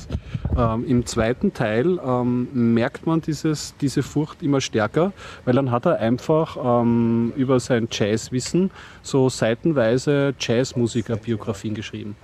ähm, 0.54 0.84
im 0.86 1.06
zweiten 1.06 1.54
Teil 1.54 1.98
ähm, 2.06 2.48
merkt 2.52 3.06
man 3.06 3.22
dieses, 3.22 3.74
diese 3.80 4.02
Furcht 4.02 4.42
immer 4.42 4.60
stärker, 4.60 5.14
weil 5.46 5.54
dann 5.54 5.70
hat 5.70 5.86
er 5.86 5.98
einfach 5.98 6.58
ähm, 6.62 7.32
über 7.36 7.58
sein 7.58 7.88
Jazzwissen 7.90 8.70
so 9.04 9.28
seitenweise 9.28 10.34
Jazzmusiker-Biografien 10.40 11.74
geschrieben. 11.74 12.16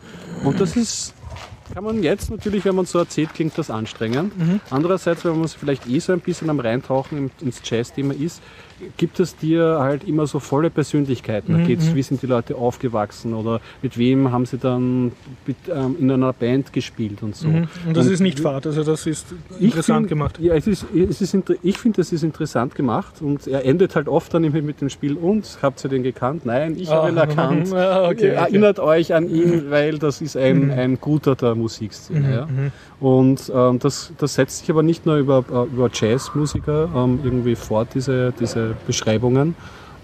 Und 0.42 0.60
das 0.60 0.76
ist, 0.76 1.14
kann 1.72 1.84
man 1.84 2.02
jetzt 2.02 2.30
natürlich, 2.30 2.64
wenn 2.64 2.74
man 2.74 2.86
so 2.86 2.98
erzählt, 2.98 3.34
klingt 3.34 3.56
das 3.58 3.70
anstrengend. 3.70 4.32
Andererseits, 4.70 5.24
wenn 5.24 5.38
man 5.38 5.46
sich 5.46 5.58
vielleicht 5.58 5.86
eh 5.86 5.98
so 6.00 6.12
ein 6.12 6.20
bisschen 6.20 6.50
am 6.50 6.58
Reintauchen 6.58 7.30
ins 7.40 7.60
Jazz-Thema 7.62 8.14
ist, 8.14 8.42
gibt 8.96 9.20
es 9.20 9.36
dir 9.36 9.78
halt 9.80 10.06
immer 10.06 10.26
so 10.26 10.38
volle 10.40 10.70
Persönlichkeiten. 10.70 11.52
Da 11.52 11.64
geht's, 11.64 11.94
wie 11.94 12.02
sind 12.02 12.22
die 12.22 12.26
Leute 12.26 12.56
aufgewachsen 12.56 13.34
oder 13.34 13.60
mit 13.82 13.96
wem 13.98 14.32
haben 14.32 14.46
sie 14.46 14.58
dann 14.58 15.12
mit, 15.46 15.56
ähm, 15.74 15.96
in 15.98 16.10
einer 16.10 16.32
Band 16.32 16.72
gespielt 16.72 17.22
und 17.22 17.36
so. 17.36 17.48
Und 17.48 17.68
das 17.94 18.06
ist 18.06 18.20
nicht 18.20 18.40
fad, 18.40 18.66
also 18.66 18.82
das 18.84 19.06
ist 19.06 19.26
interessant 19.58 19.98
find- 20.00 20.08
gemacht. 20.08 20.38
Ja, 20.40 20.54
es 20.54 20.66
ist, 20.66 20.86
es 20.94 21.20
ist, 21.20 21.36
ich 21.62 21.78
finde, 21.78 21.96
das 21.98 22.12
ist 22.12 22.22
interessant 22.22 22.74
gemacht 22.74 23.20
und 23.20 23.46
er 23.46 23.64
endet 23.64 23.94
halt 23.96 24.08
oft 24.08 24.32
dann 24.34 24.44
immer 24.44 24.60
mit 24.62 24.80
dem 24.80 24.88
Spiel 24.90 25.14
und 25.14 25.58
habt 25.62 25.84
ihr 25.84 25.90
den 25.90 26.02
gekannt? 26.02 26.46
Nein, 26.46 26.76
ich 26.78 26.88
habe 26.90 27.10
ihn 27.10 27.18
Ah, 27.18 27.22
erkannt. 27.22 27.72
ah, 27.74 28.04
okay, 28.04 28.12
okay. 28.12 28.26
Erinnert 28.28 28.78
euch 28.78 29.14
an 29.14 29.28
ihn, 29.28 29.70
weil 29.70 29.98
das 29.98 30.20
ist 30.20 30.36
ein, 30.36 30.70
ein 30.70 31.00
guter 31.00 31.34
der 31.36 31.54
Musikszene. 31.54 32.30
Ja. 32.34 32.48
Und 33.00 33.50
ähm, 33.54 33.78
das, 33.78 34.12
das 34.18 34.34
setzt 34.34 34.58
sich 34.60 34.70
aber 34.70 34.82
nicht 34.82 35.06
nur 35.06 35.16
über, 35.16 35.44
äh, 35.50 35.74
über 35.74 35.90
Jazzmusiker 35.92 36.88
ähm, 36.94 37.20
irgendwie 37.24 37.54
fort, 37.54 37.88
diese, 37.94 38.32
diese 38.38 38.69
Beschreibungen. 38.86 39.54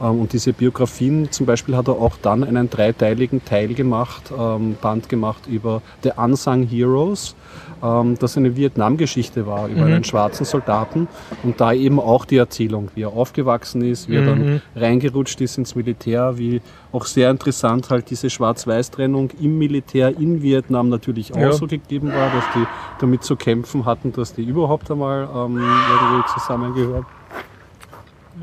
Ähm, 0.00 0.20
und 0.20 0.32
diese 0.32 0.52
Biografien, 0.52 1.30
zum 1.30 1.46
Beispiel 1.46 1.76
hat 1.76 1.88
er 1.88 1.94
auch 1.94 2.16
dann 2.20 2.44
einen 2.44 2.68
dreiteiligen 2.68 3.44
Teil 3.44 3.74
gemacht, 3.74 4.32
ähm, 4.36 4.76
Band 4.80 5.08
gemacht 5.08 5.46
über 5.46 5.82
The 6.02 6.12
Unsung 6.16 6.64
Heroes, 6.64 7.34
ähm, 7.82 8.16
das 8.18 8.36
eine 8.36 8.56
Vietnam-Geschichte 8.56 9.46
war, 9.46 9.68
über 9.68 9.84
einen 9.86 10.04
schwarzen 10.04 10.44
Soldaten. 10.44 11.08
Und 11.42 11.60
da 11.60 11.72
eben 11.72 11.98
auch 11.98 12.24
die 12.24 12.36
Erzählung, 12.36 12.90
wie 12.94 13.02
er 13.02 13.12
aufgewachsen 13.12 13.82
ist, 13.82 14.08
wie 14.08 14.16
er 14.16 14.26
dann 14.26 14.62
reingerutscht 14.74 15.40
ist 15.40 15.58
ins 15.58 15.74
Militär, 15.74 16.36
wie 16.36 16.60
auch 16.92 17.04
sehr 17.06 17.30
interessant 17.30 17.90
halt 17.90 18.10
diese 18.10 18.30
Schwarz-Weiß-Trennung 18.30 19.30
im 19.40 19.58
Militär 19.58 20.16
in 20.18 20.42
Vietnam 20.42 20.88
natürlich 20.88 21.34
auch 21.34 21.38
Ja. 21.40 21.52
so 21.52 21.66
gegeben 21.66 22.08
war, 22.08 22.30
dass 22.30 22.44
die 22.54 22.66
damit 23.00 23.24
zu 23.24 23.36
kämpfen 23.36 23.84
hatten, 23.84 24.12
dass 24.12 24.34
die 24.34 24.44
überhaupt 24.44 24.90
einmal 24.90 25.28
ähm, 25.34 25.56
irgendwie 25.56 26.28
zusammengehören. 26.34 27.06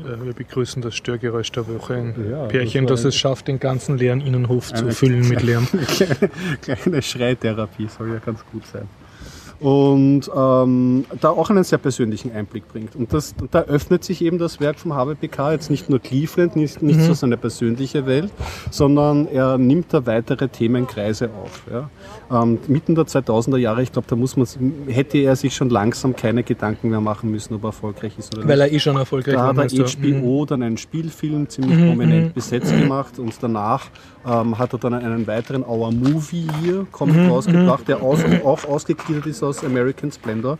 Äh, 0.00 0.24
Wir 0.24 0.32
begrüßen 0.32 0.82
das 0.82 0.94
Störgeräusch 0.94 1.52
der 1.52 1.66
Woche. 1.68 1.94
Ein 1.94 2.30
Ja, 2.30 2.46
Pärchen, 2.46 2.86
das 2.86 3.02
das 3.02 3.14
es 3.14 3.16
schafft, 3.16 3.48
den 3.48 3.60
ganzen 3.60 3.98
leeren 3.98 4.20
Innenhof 4.20 4.72
zu 4.72 4.90
füllen 4.90 5.28
mit 5.28 5.42
Lärm. 5.42 5.68
Kleine 6.62 7.02
Schreitherapie 7.02 7.88
soll 7.88 8.08
ja 8.12 8.18
ganz 8.18 8.40
gut 8.50 8.66
sein. 8.66 8.88
Und 9.64 10.30
ähm, 10.36 11.06
da 11.22 11.30
auch 11.30 11.48
einen 11.48 11.64
sehr 11.64 11.78
persönlichen 11.78 12.30
Einblick 12.32 12.68
bringt. 12.68 12.94
Und, 12.94 13.14
das, 13.14 13.34
da 13.50 13.62
öffnet 13.62 14.04
sich 14.04 14.22
eben 14.22 14.36
das 14.36 14.60
Werk 14.60 14.78
vom 14.78 14.92
HBPK 14.92 15.52
jetzt 15.52 15.70
nicht 15.70 15.88
nur 15.88 16.00
Cleveland, 16.00 16.54
nicht, 16.54 16.82
nicht 16.82 17.00
so 17.00 17.14
seine 17.14 17.38
persönliche 17.38 18.04
Welt, 18.04 18.30
sondern 18.70 19.26
er 19.26 19.56
nimmt 19.56 19.86
da 19.94 20.04
weitere 20.04 20.48
Themenkreise 20.48 21.30
auf. 21.30 21.62
Ja. 21.72 21.88
Ähm, 22.42 22.58
mitten 22.68 22.94
der 22.94 23.04
2000er 23.04 23.56
Jahre, 23.56 23.82
ich 23.82 23.90
glaube, 23.90 24.06
da 24.06 24.16
muss 24.16 24.36
man, 24.36 24.46
hätte 24.86 25.16
er 25.16 25.34
sich 25.34 25.54
schon 25.54 25.70
langsam 25.70 26.14
keine 26.14 26.42
Gedanken 26.42 26.90
mehr 26.90 27.00
machen 27.00 27.30
müssen, 27.30 27.54
ob 27.54 27.64
er 27.64 27.68
erfolgreich 27.68 28.18
ist 28.18 28.34
oder 28.34 28.42
nicht. 28.44 28.52
Weil 28.52 28.60
er 28.60 28.70
eh 28.70 28.78
schon 28.78 28.98
erfolgreich 28.98 29.34
Da 29.34 29.56
war. 29.56 29.64
hat 29.64 29.72
er? 29.72 29.86
HBO 29.86 30.44
dann 30.44 30.62
einen 30.62 30.76
Spielfilm 30.76 31.48
ziemlich 31.48 31.78
prominent 31.78 32.34
besetzt 32.34 32.70
gemacht 32.78 33.18
und 33.18 33.32
danach 33.40 33.86
ähm, 34.26 34.58
hat 34.58 34.74
er 34.74 34.78
dann 34.78 34.92
einen 34.92 35.26
weiteren 35.26 35.64
Our 35.64 35.90
Movie 35.90 36.46
Year 36.62 36.86
Comic 36.90 37.30
rausgebracht, 37.30 37.88
der 37.88 38.02
aus, 38.02 38.20
auch 38.44 38.64
ausgegliedert 38.64 39.26
ist 39.26 39.42
aus 39.42 39.53
American 39.62 40.10
Splendor. 40.10 40.58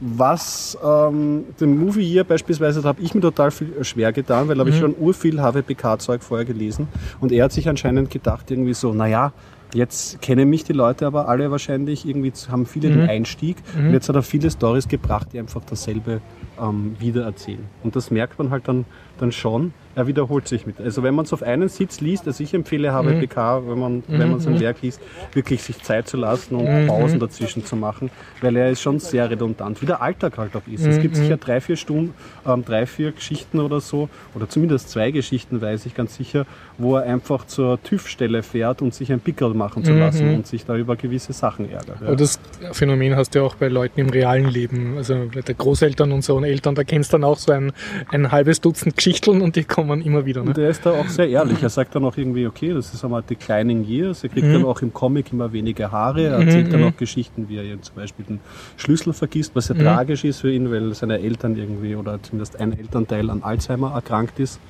Was 0.00 0.76
ähm, 0.84 1.44
den 1.58 1.78
Movie 1.78 2.02
Year 2.02 2.24
beispielsweise, 2.24 2.82
da 2.82 2.88
habe 2.88 3.00
ich 3.00 3.14
mir 3.14 3.22
total 3.22 3.50
viel 3.50 3.82
schwer 3.82 4.12
getan, 4.12 4.46
weil 4.46 4.58
habe 4.58 4.68
ich 4.68 4.78
schon 4.78 4.94
urviel 4.98 5.40
HWPK-Zeug 5.40 6.22
vorher 6.22 6.44
gelesen 6.44 6.88
und 7.20 7.32
er 7.32 7.44
hat 7.44 7.52
sich 7.52 7.66
anscheinend 7.66 8.10
gedacht 8.10 8.50
irgendwie 8.50 8.74
so, 8.74 8.92
naja, 8.92 9.32
Jetzt 9.74 10.22
kennen 10.22 10.48
mich 10.48 10.64
die 10.64 10.72
Leute 10.72 11.06
aber 11.06 11.28
alle 11.28 11.50
wahrscheinlich, 11.50 12.06
irgendwie 12.06 12.32
haben 12.50 12.66
viele 12.66 12.88
den 12.88 13.08
Einstieg. 13.08 13.56
Und 13.76 13.92
jetzt 13.92 14.08
hat 14.08 14.16
er 14.16 14.22
viele 14.22 14.50
Stories 14.50 14.88
gebracht, 14.88 15.28
die 15.32 15.38
einfach 15.38 15.62
dasselbe 15.68 16.20
ähm, 16.60 16.96
wiedererzählen. 16.98 17.64
Und 17.82 17.96
das 17.96 18.10
merkt 18.10 18.38
man 18.38 18.50
halt 18.50 18.68
dann, 18.68 18.84
dann 19.18 19.32
schon, 19.32 19.72
er 19.96 20.06
wiederholt 20.06 20.46
sich 20.46 20.66
mit. 20.66 20.78
Also 20.78 21.02
wenn 21.02 21.14
man 21.14 21.24
es 21.24 21.32
auf 21.32 21.42
einen 21.42 21.70
Sitz 21.70 22.00
liest, 22.00 22.26
also 22.26 22.44
ich 22.44 22.52
empfehle 22.52 22.92
HWPK, 22.92 23.60
mhm. 23.60 23.70
wenn 23.70 23.78
man, 23.78 24.02
wenn 24.08 24.30
man 24.30 24.40
sein 24.40 24.54
mhm. 24.54 24.60
Werk 24.60 24.82
liest, 24.82 25.00
wirklich 25.32 25.62
sich 25.62 25.82
Zeit 25.82 26.06
zu 26.06 26.18
lassen 26.18 26.54
und 26.54 26.64
mhm. 26.66 26.86
Pausen 26.86 27.18
dazwischen 27.18 27.64
zu 27.64 27.76
machen, 27.76 28.10
weil 28.42 28.56
er 28.56 28.70
ist 28.70 28.82
schon 28.82 28.98
sehr 28.98 29.30
redundant, 29.30 29.80
wie 29.80 29.86
der 29.86 30.02
Alltag 30.02 30.36
halt 30.36 30.54
auch 30.54 30.66
ist. 30.70 30.84
Es 30.86 31.00
gibt 31.00 31.16
sicher 31.16 31.38
drei, 31.38 31.62
vier 31.62 31.76
Stunden, 31.76 32.14
ähm, 32.46 32.62
drei, 32.64 32.86
vier 32.86 33.12
Geschichten 33.12 33.58
oder 33.58 33.80
so, 33.80 34.10
oder 34.34 34.48
zumindest 34.48 34.90
zwei 34.90 35.10
Geschichten, 35.10 35.62
weiß 35.62 35.86
ich 35.86 35.94
ganz 35.94 36.14
sicher, 36.16 36.44
wo 36.76 36.96
er 36.96 37.04
einfach 37.04 37.46
zur 37.46 37.82
TÜV-Stelle 37.82 38.42
fährt 38.42 38.82
und 38.82 38.92
sich 38.92 39.10
ein 39.10 39.20
Pickel 39.20 39.54
machen 39.54 39.82
zu 39.82 39.94
lassen 39.94 40.34
und 40.34 40.46
sich 40.46 40.66
da 40.66 40.76
über 40.76 40.96
gewisse 40.96 41.32
Sachen 41.32 41.70
ärgert. 41.70 42.02
Ja. 42.02 42.14
das 42.14 42.38
Phänomen 42.72 43.16
hast 43.16 43.34
du 43.34 43.38
ja 43.38 43.44
auch 43.46 43.54
bei 43.54 43.68
Leuten 43.68 44.00
im 44.00 44.10
realen 44.10 44.48
Leben, 44.48 44.98
also 44.98 45.28
bei 45.32 45.40
der 45.40 45.54
Großeltern 45.54 46.12
und 46.12 46.22
so 46.22 46.36
und 46.36 46.44
Eltern, 46.46 46.74
da 46.74 46.84
kennst 46.84 47.12
du 47.12 47.18
dann 47.18 47.24
auch 47.24 47.38
so 47.38 47.52
ein, 47.52 47.72
ein 48.08 48.32
halbes 48.32 48.60
Dutzend 48.60 48.96
Geschichten 48.96 49.40
und 49.40 49.56
die 49.56 49.64
kommen 49.64 50.02
immer 50.02 50.26
wieder. 50.26 50.42
Ne? 50.42 50.50
Und 50.50 50.58
er 50.58 50.70
ist 50.70 50.84
da 50.86 50.92
auch 50.92 51.08
sehr 51.08 51.28
ehrlich. 51.28 51.62
Er 51.62 51.70
sagt 51.70 51.94
dann 51.94 52.04
auch 52.04 52.16
irgendwie, 52.16 52.46
okay, 52.46 52.72
das 52.72 52.92
ist 52.94 53.04
einmal 53.04 53.22
Declining 53.22 53.84
Years. 53.84 54.22
Er 54.24 54.30
kriegt 54.30 54.46
mhm. 54.46 54.52
dann 54.54 54.64
auch 54.64 54.82
im 54.82 54.92
Comic 54.92 55.32
immer 55.32 55.52
weniger 55.52 55.90
Haare. 55.92 56.24
Er 56.24 56.38
erzählt 56.38 56.68
mhm. 56.68 56.72
dann 56.72 56.84
auch 56.84 56.96
Geschichten, 56.96 57.48
wie 57.48 57.58
er 57.58 57.82
zum 57.82 57.96
Beispiel 57.96 58.24
den 58.24 58.40
Schlüssel 58.76 59.12
vergisst, 59.12 59.54
was 59.54 59.66
sehr 59.66 59.76
mhm. 59.76 59.80
tragisch 59.80 60.24
ist 60.24 60.40
für 60.40 60.52
ihn, 60.52 60.70
weil 60.70 60.94
seine 60.94 61.18
Eltern 61.20 61.56
irgendwie 61.56 61.96
oder 61.96 62.22
zumindest 62.22 62.60
ein 62.60 62.78
Elternteil 62.78 63.30
an 63.30 63.42
Alzheimer 63.42 63.92
erkrankt 63.92 64.38
ist. 64.40 64.60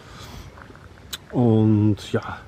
Und 1.30 1.96
ja, 2.12 2.38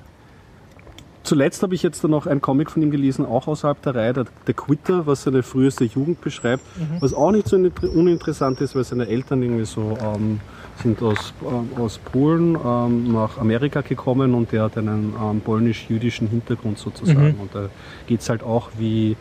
Zuletzt 1.29 1.61
habe 1.61 1.75
ich 1.75 1.83
jetzt 1.83 2.03
dann 2.03 2.09
noch 2.09 2.25
ein 2.25 2.41
Comic 2.41 2.71
von 2.71 2.81
ihm 2.81 2.89
gelesen, 2.89 3.23
auch 3.23 3.47
außerhalb 3.47 3.79
der 3.83 3.93
Reihe, 3.93 4.13
der, 4.13 4.25
der 4.47 4.55
Quitter, 4.55 5.05
was 5.05 5.21
seine 5.21 5.43
früheste 5.43 5.83
Jugend 5.83 6.21
beschreibt, 6.21 6.63
mhm. 6.75 6.95
was 7.01 7.13
auch 7.13 7.29
nicht 7.31 7.47
so 7.47 7.55
uninteressant 7.55 8.59
ist, 8.61 8.73
weil 8.73 8.83
seine 8.83 9.07
Eltern 9.07 9.43
irgendwie 9.43 9.65
so 9.65 9.95
ähm, 10.01 10.39
sind 10.81 11.03
aus, 11.03 11.35
äh, 11.43 11.79
aus 11.79 11.99
Polen 11.99 12.57
ähm, 12.65 13.13
nach 13.13 13.37
Amerika 13.37 13.81
gekommen 13.81 14.33
und 14.33 14.51
der 14.51 14.63
hat 14.63 14.77
einen 14.79 15.13
ähm, 15.21 15.41
polnisch-jüdischen 15.41 16.29
Hintergrund 16.29 16.79
sozusagen. 16.79 17.35
Mhm. 17.35 17.41
Und 17.41 17.53
da 17.53 17.69
geht 18.07 18.21
es 18.21 18.29
halt 18.29 18.41
auch, 18.41 18.71
wie 18.79 19.11
äh, 19.11 19.15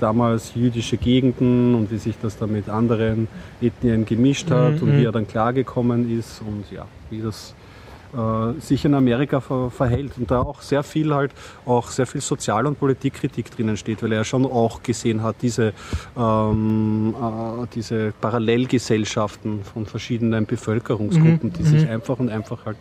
damals 0.00 0.54
jüdische 0.54 0.96
Gegenden 0.96 1.74
und 1.74 1.90
wie 1.90 1.98
sich 1.98 2.14
das 2.22 2.38
dann 2.38 2.50
mit 2.50 2.70
anderen 2.70 3.28
Ethnien 3.60 4.06
gemischt 4.06 4.50
hat 4.50 4.76
mhm. 4.76 4.88
und 4.88 4.92
wie 4.94 5.00
mhm. 5.00 5.04
er 5.04 5.12
dann 5.12 5.28
klargekommen 5.28 6.18
ist 6.18 6.40
und 6.40 6.64
ja, 6.74 6.86
wie 7.10 7.20
das 7.20 7.54
äh, 8.14 8.60
sich 8.60 8.84
in 8.84 8.94
Amerika 8.94 9.40
ver 9.40 9.70
verhält 9.70 10.12
und 10.18 10.30
da 10.30 10.40
auch 10.40 10.62
sehr 10.62 10.82
viel 10.82 11.14
halt 11.14 11.32
auch 11.66 11.88
sehr 11.88 12.06
viel 12.06 12.20
Sozial- 12.20 12.66
und 12.66 12.78
Politikkritik 12.78 13.50
drinnen 13.50 13.76
steht, 13.76 14.02
weil 14.02 14.12
er 14.12 14.24
schon 14.24 14.46
auch 14.46 14.82
gesehen 14.82 15.22
hat, 15.22 15.36
diese, 15.42 15.72
ähm, 16.16 17.14
äh, 17.14 17.66
diese 17.74 18.12
Parallelgesellschaften 18.20 19.64
von 19.64 19.86
verschiedenen 19.86 20.46
Bevölkerungsgruppen, 20.46 21.50
mhm. 21.50 21.52
die 21.52 21.64
sich 21.64 21.84
mhm. 21.84 21.90
einfach 21.90 22.18
und 22.18 22.30
einfach 22.30 22.64
halt 22.66 22.78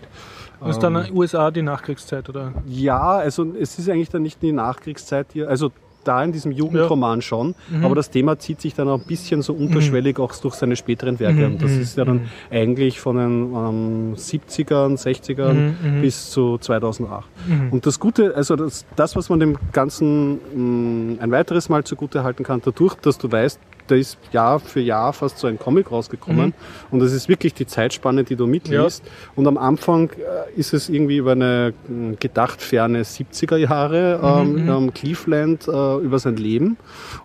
das 0.60 0.78
ist 0.78 0.84
dann 0.84 0.96
ähm, 0.96 1.17
USA 1.17 1.52
die 1.52 1.62
Nachkriegszeit, 1.62 2.30
oder? 2.30 2.54
Ja, 2.65 3.17
also 3.17 3.46
es 3.60 3.78
ist 3.78 3.89
eigentlich 3.89 4.10
dann 4.10 4.22
nicht 4.22 4.41
die 4.41 4.54
Nachkriegszeit 4.54 5.28
hier. 5.34 5.50
Also 5.50 5.72
da 6.04 6.24
in 6.24 6.32
diesem 6.32 6.52
Jugendroman 6.52 7.20
ja. 7.20 7.22
schon, 7.22 7.56
mhm. 7.70 7.86
aber 7.86 7.96
das 7.96 8.10
Thema 8.10 8.38
zieht 8.39 8.62
sich 8.62 8.74
dann 8.74 8.88
auch 8.88 9.00
ein 9.00 9.08
bisschen 9.08 9.42
so 9.42 9.54
unterschwellig 9.54 10.18
mhm. 10.18 10.24
auch 10.24 10.36
durch 10.36 10.56
seine 10.56 10.76
späteren 10.76 11.20
Werke. 11.20 11.48
Mhm. 11.48 11.54
Und 11.54 11.62
das 11.62 11.72
mhm. 11.72 11.82
ist 11.82 11.98
ja 11.98 12.06
dann 12.06 12.16
mhm. 12.18 12.30
eigentlich 12.52 13.00
von 13.00 13.18
den 13.18 13.54
ähm, 13.54 14.16
70ern, 14.16 14.98
60ern 15.02 15.54
mhm. 15.54 16.02
bis 16.02 16.32
zu 16.32 16.58
2008. 16.58 17.26
Und 17.72 17.86
das 17.86 18.00
Gute, 18.00 18.36
also 18.36 18.56
das, 18.56 18.86
das 18.96 19.16
was 19.16 19.30
man 19.30 19.39
dem 19.39 19.58
Ganzen 19.72 21.16
mh, 21.16 21.22
ein 21.22 21.32
weiteres 21.32 21.70
Mal 21.70 21.84
zugute 21.84 22.24
halten 22.24 22.44
kann, 22.44 22.62
dadurch, 22.63 22.96
dass 22.96 23.18
du 23.18 23.32
weißt, 23.32 23.60
da 23.88 23.96
ist 23.96 24.17
Jahr 24.32 24.60
für 24.60 24.80
Jahr 24.80 25.13
fast 25.13 25.38
so 25.38 25.48
ein 25.48 25.60
Comic 25.60 25.91
rausgekommen. 25.91 26.48
Mhm. 26.48 26.54
Und 26.91 27.00
das 27.00 27.13
ist 27.13 27.30
wirklich 27.30 27.54
die 27.54 27.65
Zeitspanne, 27.65 28.24
die 28.24 28.36
du 28.36 28.48
mitliest. 28.48 29.04
Ja. 29.06 29.12
Und 29.36 29.48
am 29.48 29.58
Anfang 29.58 30.10
äh, 30.12 30.60
ist 30.60 30.74
es 30.74 30.89
irgendwie 30.89 31.17
über 31.17 31.34
eine 31.34 31.74
hm, 31.88 32.17
gedacht 32.19 32.62
ferne 32.62 33.04
70er 33.04 33.58
Jahre, 33.58 34.46
mhm. 34.46 34.58
ähm, 34.58 34.84
mhm. 34.86 34.93
Cleveland, 34.93 35.67
äh, 35.67 35.98
über 35.98 36.19
sein 36.19 36.38
Leben. 36.38 36.78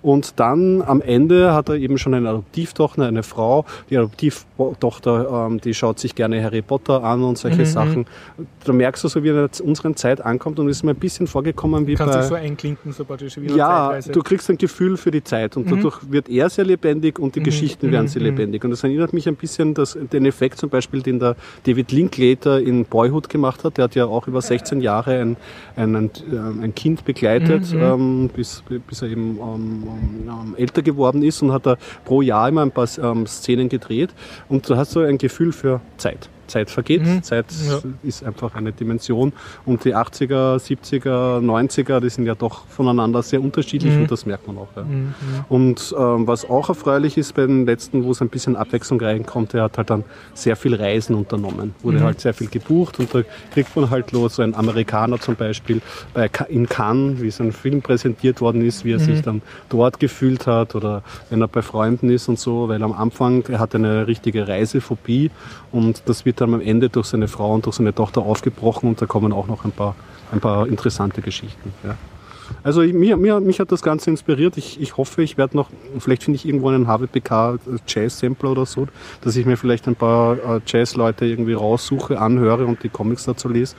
Und 0.03 0.41
dann 0.41 0.83
am 0.83 1.01
Ende 1.01 1.55
hat 1.55 1.69
er 1.69 1.77
eben 1.77 1.99
schon 1.99 2.15
eine 2.15 2.29
Adoptivtochter, 2.29 3.07
eine 3.07 3.23
Frau. 3.23 3.65
Die 3.91 3.99
Adoptivtochter, 3.99 5.47
ähm, 5.47 5.61
die 5.61 5.75
schaut 5.75 5.99
sich 5.99 6.15
gerne 6.15 6.43
Harry 6.43 6.63
Potter 6.63 7.05
an 7.05 7.23
und 7.23 7.39
solche 7.39 7.61
mhm. 7.61 7.67
Sachen. 7.67 8.07
Da 8.65 8.73
merkst 8.73 9.05
du 9.05 9.09
so, 9.09 9.23
wie 9.23 9.31
er 9.31 9.49
in 9.61 9.67
unserer 9.67 9.95
Zeit 9.95 10.21
ankommt 10.21 10.59
und 10.59 10.69
ist 10.69 10.83
mir 10.83 10.91
ein 10.91 10.97
bisschen 10.97 11.27
vorgekommen 11.27 11.87
wie 11.87 11.95
Kannst 11.95 12.13
bei... 12.13 12.19
Kannst 12.19 12.31
du 12.31 12.35
so 12.35 12.41
einklinken, 12.41 12.93
so 12.93 13.05
praktisch 13.05 13.37
wie 13.37 13.47
Ja, 13.55 13.99
du 14.01 14.23
kriegst 14.23 14.51
ein 14.51 14.59
Gefühl 14.59 14.97
für 14.97 15.11
die 15.11 15.23
Zeit 15.23 15.57
und 15.57 15.67
mhm. 15.67 15.77
dadurch 15.77 16.11
wird 16.11 16.29
er 16.29 16.51
sehr 16.59 16.65
lebendig 16.65 17.21
und 17.21 17.37
die 17.37 17.41
mhm. 17.41 17.45
Geschichten 17.45 17.93
werden 17.93 18.09
sehr 18.09 18.21
mhm. 18.21 18.29
lebendig. 18.29 18.65
Und 18.65 18.71
das 18.73 18.83
erinnert 18.83 19.13
mich 19.13 19.29
ein 19.29 19.37
bisschen 19.37 19.75
das, 19.75 19.97
den 20.13 20.27
Effekt 20.27 20.59
zum 20.59 20.71
Beispiel, 20.71 21.03
den 21.03 21.21
der 21.21 21.37
David 21.65 21.93
Linklater 21.93 22.61
in 22.61 22.85
Boyhood 22.85 23.29
gemacht 23.29 23.63
hat. 23.63 23.77
Der 23.77 23.85
hat 23.85 23.95
ja 23.95 24.07
auch 24.07 24.27
über 24.27 24.43
16 24.43 24.81
Jahre 24.81 25.21
ein, 25.21 25.37
ein, 25.77 25.95
ein, 25.95 26.11
äh, 26.33 26.65
ein 26.65 26.75
Kind 26.75 27.05
begleitet, 27.05 27.73
mhm. 27.73 27.81
ähm, 27.81 28.31
bis, 28.35 28.65
bis 28.89 29.03
er 29.03 29.09
eben 29.09 29.39
ähm, 29.39 29.85
ähm, 30.27 30.55
älter 30.57 30.83
geworden 30.83 31.23
ist 31.23 31.43
und 31.43 31.53
hat 31.53 31.65
da 31.65 31.77
pro 32.05 32.23
Jahr 32.23 32.49
immer 32.49 32.63
ein 32.63 32.73
paar 32.73 32.89
ähm, 33.01 33.27
Szenen 33.27 33.69
gedreht. 33.69 34.11
Und 34.49 34.69
du 34.69 34.77
hast 34.77 34.91
so 34.91 35.01
ein 35.01 35.17
Gefühl 35.17 35.53
für 35.53 35.81
Zeit. 35.97 36.29
Zeit 36.49 36.71
vergeht. 36.71 37.03
Mhm. 37.05 37.23
Zeit 37.23 37.47
ja. 37.69 37.81
ist 38.03 38.25
einfach 38.25 38.55
eine 38.55 38.73
Dimension. 38.73 39.33
Und 39.65 39.85
die 39.85 39.95
80er, 39.95 40.57
70er, 40.57 41.41
90er, 41.41 42.01
die 42.01 42.11
sind 42.11 42.27
ja 42.27 42.35
doch 42.35 42.67
voneinander 42.67 43.23
sehr 43.23 43.41
unterschiedlich 43.41 43.95
mhm. 43.95 44.03
und 44.03 44.11
das 44.11 44.27
merkt 44.27 44.47
man 44.47 44.59
auch. 44.59 44.69
Ja. 44.77 44.83
Mhm. 44.83 45.15
Und 45.49 45.95
ähm, 45.99 46.27
was 46.27 46.49
auch 46.49 46.69
erfreulich 46.69 47.17
ist 47.17 47.35
bei 47.35 47.47
den 47.47 47.67
letzten, 47.67 48.05
wo 48.05 48.11
es 48.11 48.21
ein 48.21 48.29
bisschen 48.29 48.57
Abwechslung 48.57 49.01
reinkommt, 49.01 49.55
er 49.55 49.65
hat 49.65 49.79
halt 49.79 49.91
dann 49.91 50.05
sehr 50.35 50.57
viel 50.57 50.75
Reisen 50.75 51.15
unternommen. 51.15 51.75
Wurde 51.83 51.99
mhm. 51.99 52.03
halt 52.05 52.21
sehr 52.21 52.35
viel 52.35 52.49
gebucht 52.49 52.99
und 52.99 53.15
da 53.15 53.23
kriegt 53.53 53.75
man 53.77 53.91
halt 53.91 54.13
los, 54.13 54.37
so 54.37 54.43
ein 54.43 54.55
Amerikaner 54.55 55.21
zum 55.21 55.37
Beispiel 55.37 55.81
bei, 56.15 56.31
in 56.49 56.69
Cannes, 56.69 57.21
wie 57.21 57.31
sein 57.31 57.53
Film 57.53 57.83
präsentiert 57.83 58.41
worden 58.41 58.63
ist, 58.63 58.85
wie 58.85 58.93
er 58.93 58.99
sich 58.99 59.19
mhm. 59.19 59.23
dann 59.23 59.43
dort 59.69 60.01
gefühlt 60.01 60.47
hat 60.47 60.75
oder 60.75 61.03
wenn 61.31 61.41
er 61.41 61.49
bei 61.49 61.63
Freunden 61.63 62.11
ist 62.11 62.29
und 62.29 62.39
so, 62.39 62.69
weil 62.69 62.83
am 62.83 62.93
Anfang 62.93 63.45
er 63.49 63.59
hat 63.59 63.75
eine 63.75 64.07
richtige 64.07 64.49
Reisephobie 64.49 65.31
und 65.73 66.03
das 66.07 66.25
wird 66.25 66.38
dann 66.41 66.55
am 66.55 66.61
Ende 66.61 66.89
durch 66.89 67.07
seine 67.07 67.29
Frau 67.29 67.55
und 67.55 67.67
durch 67.67 67.77
seine 67.77 67.95
Tochter 67.95 68.23
aufgebrochen 68.23 68.89
und 68.89 69.01
da 69.01 69.07
kommen 69.07 69.33
auch 69.33 69.47
noch 69.47 69.65
ein 69.65 69.73
paar, 69.73 69.95
ein 70.33 70.41
paar 70.41 70.67
interessante 70.67 71.23
Geschichten. 71.23 71.73
Ja. 71.85 71.97
Also 72.63 72.83
mir, 72.83 73.17
mir, 73.17 73.41
mich 73.41 73.61
hat 73.61 73.71
das 73.73 73.83
Ganze 73.83 74.11
inspiriert. 74.11 74.57
Ich, 74.57 74.81
ich 74.81 74.97
hoffe, 74.97 75.23
ich 75.23 75.37
werde 75.37 75.57
noch, 75.57 75.71
vielleicht 75.99 76.25
finde 76.25 76.37
ich 76.37 76.47
irgendwo 76.47 76.69
einen 76.69 76.87
HWPK 76.87 77.59
Jazz-Sampler 77.87 78.53
oder 78.53 78.67
so, 78.67 78.87
dass 79.21 79.37
ich 79.37 79.47
mir 79.47 79.57
vielleicht 79.57 79.87
ein 79.87 79.97
paar 79.97 80.37
äh, 80.37 80.61
Jazz-Leute 80.67 81.27
irgendwie 81.27 81.53
raussuche, 81.53 82.19
anhöre 82.19 82.67
und 82.67 82.83
die 82.83 82.89
Comics 82.89 83.25
dazu 83.25 83.49
lese. 83.49 83.77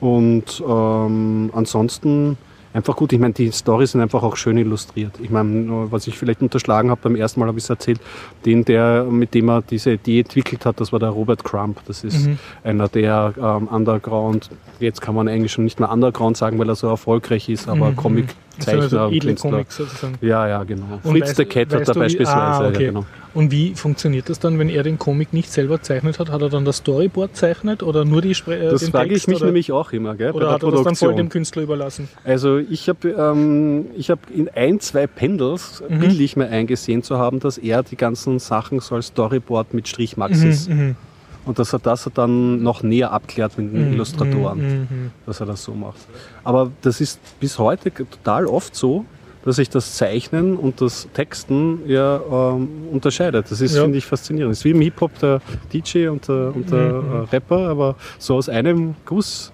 Und 0.00 0.62
ähm, 0.66 1.50
ansonsten 1.54 2.36
einfach 2.72 2.96
gut. 2.96 3.12
Ich 3.12 3.18
meine, 3.18 3.34
die 3.34 3.50
Storys 3.50 3.92
sind 3.92 4.00
einfach 4.00 4.22
auch 4.22 4.36
schön 4.36 4.56
illustriert. 4.56 5.12
Ich 5.20 5.30
meine, 5.30 5.90
was 5.90 6.06
ich 6.06 6.16
vielleicht 6.16 6.42
unterschlagen 6.42 6.90
habe, 6.90 7.00
beim 7.02 7.16
ersten 7.16 7.40
Mal 7.40 7.46
habe 7.46 7.58
ich 7.58 7.64
es 7.64 7.70
erzählt, 7.70 8.00
den, 8.44 8.64
der, 8.64 9.04
mit 9.04 9.34
dem 9.34 9.48
er 9.48 9.62
diese 9.62 9.92
Idee 9.92 10.20
entwickelt 10.20 10.66
hat, 10.66 10.80
das 10.80 10.92
war 10.92 10.98
der 10.98 11.10
Robert 11.10 11.44
Crump. 11.44 11.80
Das 11.86 12.04
ist 12.04 12.26
mhm. 12.26 12.38
einer 12.62 12.88
der 12.88 13.34
ähm, 13.38 13.68
Underground, 13.68 14.50
jetzt 14.78 15.00
kann 15.00 15.14
man 15.14 15.28
eigentlich 15.28 15.52
schon 15.52 15.64
nicht 15.64 15.80
mehr 15.80 15.90
Underground 15.90 16.36
sagen, 16.36 16.58
weil 16.58 16.68
er 16.68 16.76
so 16.76 16.88
erfolgreich 16.88 17.48
ist, 17.48 17.68
aber 17.68 17.90
mhm. 17.90 17.96
Comic 17.96 18.26
Zeichner, 18.60 18.82
also 18.82 19.10
edle 19.10 19.34
Comics 19.34 19.76
sozusagen. 19.76 20.14
Ja, 20.20 20.46
ja, 20.48 20.62
genau. 20.64 21.00
Und 21.02 21.12
Fritz 21.12 21.28
weißt, 21.28 21.38
der 21.38 21.46
Cat 21.46 21.74
hat 21.74 21.88
da 21.88 21.92
beispielsweise. 21.92 22.36
Ah, 22.36 22.68
okay. 22.68 22.84
ja, 22.84 22.90
genau. 22.90 23.06
Und 23.32 23.52
wie 23.52 23.74
funktioniert 23.74 24.28
das 24.28 24.40
dann, 24.40 24.58
wenn 24.58 24.68
er 24.68 24.82
den 24.82 24.98
Comic 24.98 25.32
nicht 25.32 25.52
selber 25.52 25.80
zeichnet 25.82 26.18
hat? 26.18 26.30
Hat 26.30 26.42
er 26.42 26.48
dann 26.48 26.64
das 26.64 26.78
Storyboard 26.78 27.36
zeichnet 27.36 27.82
oder 27.82 28.04
nur 28.04 28.22
die 28.22 28.34
Spre 28.34 28.56
äh, 28.56 28.70
Das 28.70 28.88
frage 28.88 29.14
ich 29.14 29.28
mich 29.28 29.36
oder? 29.36 29.46
nämlich 29.46 29.70
auch 29.70 29.92
immer, 29.92 30.16
gell, 30.16 30.32
oder 30.32 30.50
hat 30.50 30.62
er 30.62 30.72
das 30.72 30.82
dann 30.82 30.96
voll 30.96 31.14
dem 31.14 31.28
Künstler 31.28 31.62
überlassen? 31.62 32.08
Also 32.24 32.58
ich 32.58 32.88
habe 32.88 33.08
ähm, 33.08 33.86
hab 34.00 34.18
in 34.30 34.48
ein, 34.48 34.80
zwei 34.80 35.06
Pendels 35.06 35.82
mhm. 35.88 36.00
bildlich 36.00 36.36
mir 36.36 36.48
eingesehen 36.48 37.02
zu 37.02 37.18
haben, 37.18 37.38
dass 37.38 37.58
er 37.58 37.82
die 37.82 37.96
ganzen 37.96 38.38
Sachen 38.40 38.80
so 38.80 38.96
als 38.96 39.08
Storyboard 39.08 39.74
mit 39.74 39.86
Strichmaxis 39.86 40.68
mhm, 40.68 40.74
mhm. 40.74 40.96
Und 41.50 41.58
dass 41.58 41.72
er 41.72 41.80
das 41.80 42.08
dann 42.14 42.62
noch 42.62 42.84
näher 42.84 43.10
abklärt 43.10 43.58
mit 43.58 43.74
den 43.74 43.88
mhm, 43.88 43.94
Illustratoren, 43.94 44.58
mhm, 44.60 44.78
mhm. 44.88 45.10
dass 45.26 45.40
er 45.40 45.46
das 45.46 45.64
so 45.64 45.74
macht. 45.74 45.98
Aber 46.44 46.70
das 46.82 47.00
ist 47.00 47.18
bis 47.40 47.58
heute 47.58 47.90
total 47.92 48.46
oft 48.46 48.76
so, 48.76 49.04
dass 49.44 49.56
sich 49.56 49.68
das 49.68 49.96
Zeichnen 49.96 50.56
und 50.56 50.80
das 50.80 51.08
Texten 51.12 51.80
ja 51.88 52.20
ähm, 52.30 52.68
unterscheidet. 52.92 53.50
Das 53.50 53.60
ist, 53.60 53.74
ja. 53.74 53.82
finde 53.82 53.98
ich, 53.98 54.06
faszinierend. 54.06 54.52
Es 54.52 54.58
ist 54.58 54.64
wie 54.64 54.70
im 54.70 54.80
Hip-Hop 54.80 55.18
der 55.18 55.42
DJ 55.72 56.06
und 56.06 56.28
der, 56.28 56.54
und 56.54 56.70
der 56.70 56.92
mhm. 56.92 57.12
äh, 57.14 57.16
Rapper, 57.32 57.68
aber 57.68 57.96
so 58.20 58.36
aus 58.36 58.48
einem 58.48 58.94
Guss 59.04 59.50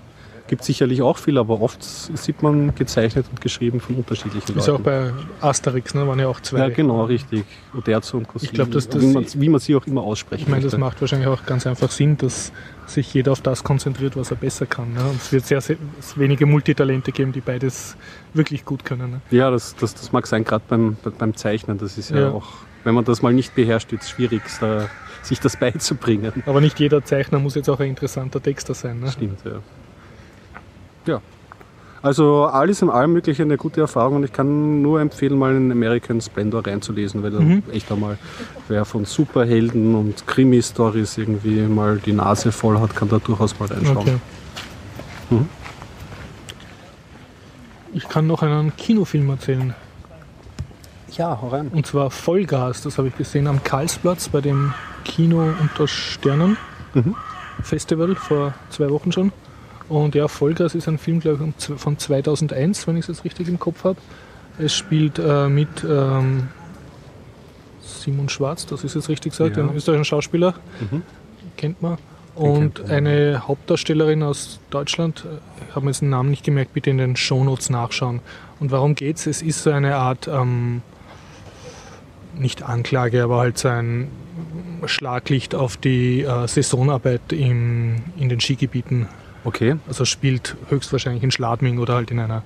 Gibt 0.49 0.63
sicherlich 0.63 1.03
auch 1.03 1.19
viel, 1.19 1.39
aber 1.39 1.61
oft 1.61 1.83
sieht 1.83 2.43
man 2.43 2.75
gezeichnet 2.75 3.27
und 3.29 3.41
geschrieben 3.41 3.81
von 3.81 3.97
unterschiedlichen 3.97 4.49
Leuten. 4.49 4.59
Ist 4.59 4.69
auch 4.69 4.81
bei 4.81 5.13
Asterix, 5.41 5.95
ne? 5.95 6.07
waren 6.07 6.19
ja 6.21 6.29
auch 6.29 6.41
zwei. 6.41 6.59
Ja, 6.59 6.69
genau, 6.69 7.05
richtig. 7.05 7.45
Uderzo 7.75 8.19
und 8.19 8.29
Cousin. 8.29 8.47
Ich 8.47 8.53
glaube, 8.53 8.71
das, 8.71 8.89
das 8.89 9.03
wie, 9.03 9.13
man, 9.13 9.27
wie 9.35 9.49
man 9.49 9.61
sie 9.61 9.75
auch 9.75 9.87
immer 9.87 10.03
aussprechen 10.03 10.43
Ich 10.43 10.49
meine, 10.49 10.63
das 10.63 10.77
macht 10.77 11.01
wahrscheinlich 11.01 11.29
auch 11.29 11.45
ganz 11.47 11.67
einfach 11.67 11.91
Sinn, 11.91 12.17
dass 12.17 12.53
sich 12.87 13.13
jeder 13.13 13.33
auf 13.33 13.41
das 13.41 13.65
konzentriert, 13.65 14.17
was 14.17 14.31
er 14.31 14.37
besser 14.37 14.67
kann. 14.67 14.93
Ne? 14.93 15.01
Und 15.01 15.17
es 15.17 15.33
wird 15.33 15.47
sehr, 15.47 15.61
sehr 15.61 15.77
wenige 16.15 16.47
Multitalente 16.47 17.11
geben, 17.11 17.33
die 17.33 17.41
beides 17.41 17.97
wirklich 18.33 18.65
gut 18.65 18.85
können. 18.85 19.11
Ne? 19.11 19.21
Ja, 19.31 19.51
das, 19.51 19.75
das, 19.75 19.95
das 19.95 20.13
mag 20.13 20.27
sein, 20.27 20.45
gerade 20.45 20.65
beim, 20.69 20.97
beim 21.19 21.35
Zeichnen. 21.37 21.79
Das 21.79 21.99
ist 21.99 22.11
ja, 22.11 22.21
ja, 22.21 22.31
auch, 22.31 22.49
wenn 22.85 22.95
man 22.95 23.05
das 23.05 23.23
mal 23.23 23.33
nicht 23.33 23.55
beherrscht, 23.55 23.91
wird 23.91 24.03
es 24.03 24.11
schwierig, 24.11 24.43
da 24.61 24.89
sich 25.23 25.41
das 25.41 25.57
beizubringen. 25.61 26.45
Aber 26.47 26.61
nicht 26.61 26.79
jeder 26.79 27.05
Zeichner 27.05 27.39
muss 27.41 27.57
jetzt 27.57 27.69
auch 27.69 27.81
ein 27.81 27.89
interessanter 27.89 28.41
Texter 28.41 28.75
sein. 28.75 29.01
Ne? 29.01 29.11
Stimmt, 29.11 29.41
ja. 29.45 29.61
Ja. 31.07 31.21
Also 32.03 32.45
alles 32.45 32.83
in 32.83 32.90
allem 32.90 33.14
wirklich 33.14 33.40
eine 33.42 33.57
gute 33.57 33.81
Erfahrung 33.81 34.16
und 34.16 34.25
ich 34.25 34.33
kann 34.33 34.81
nur 34.83 35.01
empfehlen, 35.01 35.37
mal 35.38 35.57
in 35.57 35.73
American 35.73 36.21
Splendor 36.21 36.64
reinzulesen, 36.64 37.23
weil 37.23 37.31
Mhm. 37.33 37.62
da 37.66 37.73
echt 37.73 37.90
einmal 37.90 38.19
wer 38.69 38.85
von 38.85 39.05
Superhelden 39.05 39.95
und 39.95 40.27
Krimi-Stories 40.27 41.19
irgendwie 41.19 41.62
mal 41.62 41.99
die 42.05 42.12
Nase 42.12 42.53
voll 42.53 42.79
hat, 42.79 42.95
kann 42.95 43.09
da 43.09 43.19
durchaus 43.19 43.59
mal 43.59 43.66
reinschauen. 43.69 43.97
Okay. 43.99 44.16
Mhm. 45.31 45.49
Ich 47.95 48.09
kann 48.09 48.27
noch 48.27 48.42
einen 48.42 48.77
Kinofilm 48.77 49.29
erzählen. 49.31 49.75
Ja, 51.12 51.38
hau 51.40 51.49
rein. 51.49 51.69
Und 51.69 51.87
zwar 51.87 52.11
Vollgas. 52.11 52.83
Das 52.83 52.99
habe 52.99 53.09
ich 53.09 53.16
gesehen 53.16 53.47
am 53.47 53.62
Karlsplatz 53.64 54.29
bei 54.29 54.40
dem 54.42 54.75
Kino 55.05 55.42
unter 55.61 55.88
Sternen 55.88 56.57
Mhm. 56.95 57.14
Festival 57.62 58.14
vor 58.14 58.53
zwei 58.71 58.90
Wochen 58.90 59.12
schon. 59.12 59.33
Und 59.88 60.14
ja, 60.14 60.27
Vollgas 60.29 60.75
ist 60.75 60.88
ein 60.88 60.99
Film, 60.99 61.20
glaube 61.20 61.53
ich, 61.57 61.64
von 61.79 61.96
2001, 61.99 62.87
wenn 62.87 62.96
ich 62.96 63.03
es 63.03 63.09
jetzt 63.09 63.25
richtig 63.25 63.49
im 63.49 63.59
Kopf 63.59 63.85
habe. 63.85 63.99
Es 64.59 64.75
spielt 64.75 65.18
äh, 65.18 65.49
mit 65.49 65.68
ähm, 65.88 66.49
Simon 67.83 68.29
Schwarz, 68.29 68.66
das 68.66 68.85
ist 68.85 68.94
jetzt 68.94 69.09
richtig 69.09 69.33
gesagt, 69.33 69.57
Ja. 69.57 69.62
ein 69.64 69.75
österreichischen 69.75 70.05
Schauspieler, 70.05 70.55
Mhm. 70.81 71.03
kennt 71.57 71.83
man. 71.83 71.96
kennt 72.37 72.46
Und 72.49 72.83
man. 72.83 72.90
eine 72.90 73.42
Hauptdarstellerin 73.46 74.22
aus 74.22 74.59
Deutschland, 74.70 75.25
äh, 75.25 75.38
ich 75.68 75.75
habe 75.75 75.85
mir 75.85 75.90
jetzt 75.90 76.01
den 76.01 76.11
Namen 76.11 76.31
nicht 76.31 76.44
gemerkt, 76.44 76.72
bitte 76.72 76.90
in 76.90 76.99
den 76.99 77.16
Shownotes 77.16 77.70
nachschauen. 77.70 78.20
Und 78.59 78.70
warum 78.72 78.94
geht's? 78.94 79.27
Es 79.27 79.42
ist 79.42 79.62
so 79.62 79.70
eine 79.70 79.96
Art, 79.96 80.27
ähm, 80.27 80.83
nicht 82.38 82.62
Anklage, 82.62 83.22
aber 83.22 83.38
halt 83.38 83.59
so 83.59 83.68
ein 83.68 84.09
Schlaglicht 84.87 85.55
auf 85.55 85.77
die 85.77 86.22
äh, 86.22 86.46
Saisonarbeit 86.49 87.33
im, 87.33 87.96
in 88.16 88.29
den 88.29 88.40
Skigebieten. 88.40 89.07
Okay. 89.47 89.77
Also 89.87 90.05
spielt 90.05 90.57
höchstwahrscheinlich 90.69 91.23
in 91.23 91.31
Schladming 91.31 91.79
oder 91.79 91.95
halt 91.95 92.11
in 92.11 92.19
einer 92.19 92.43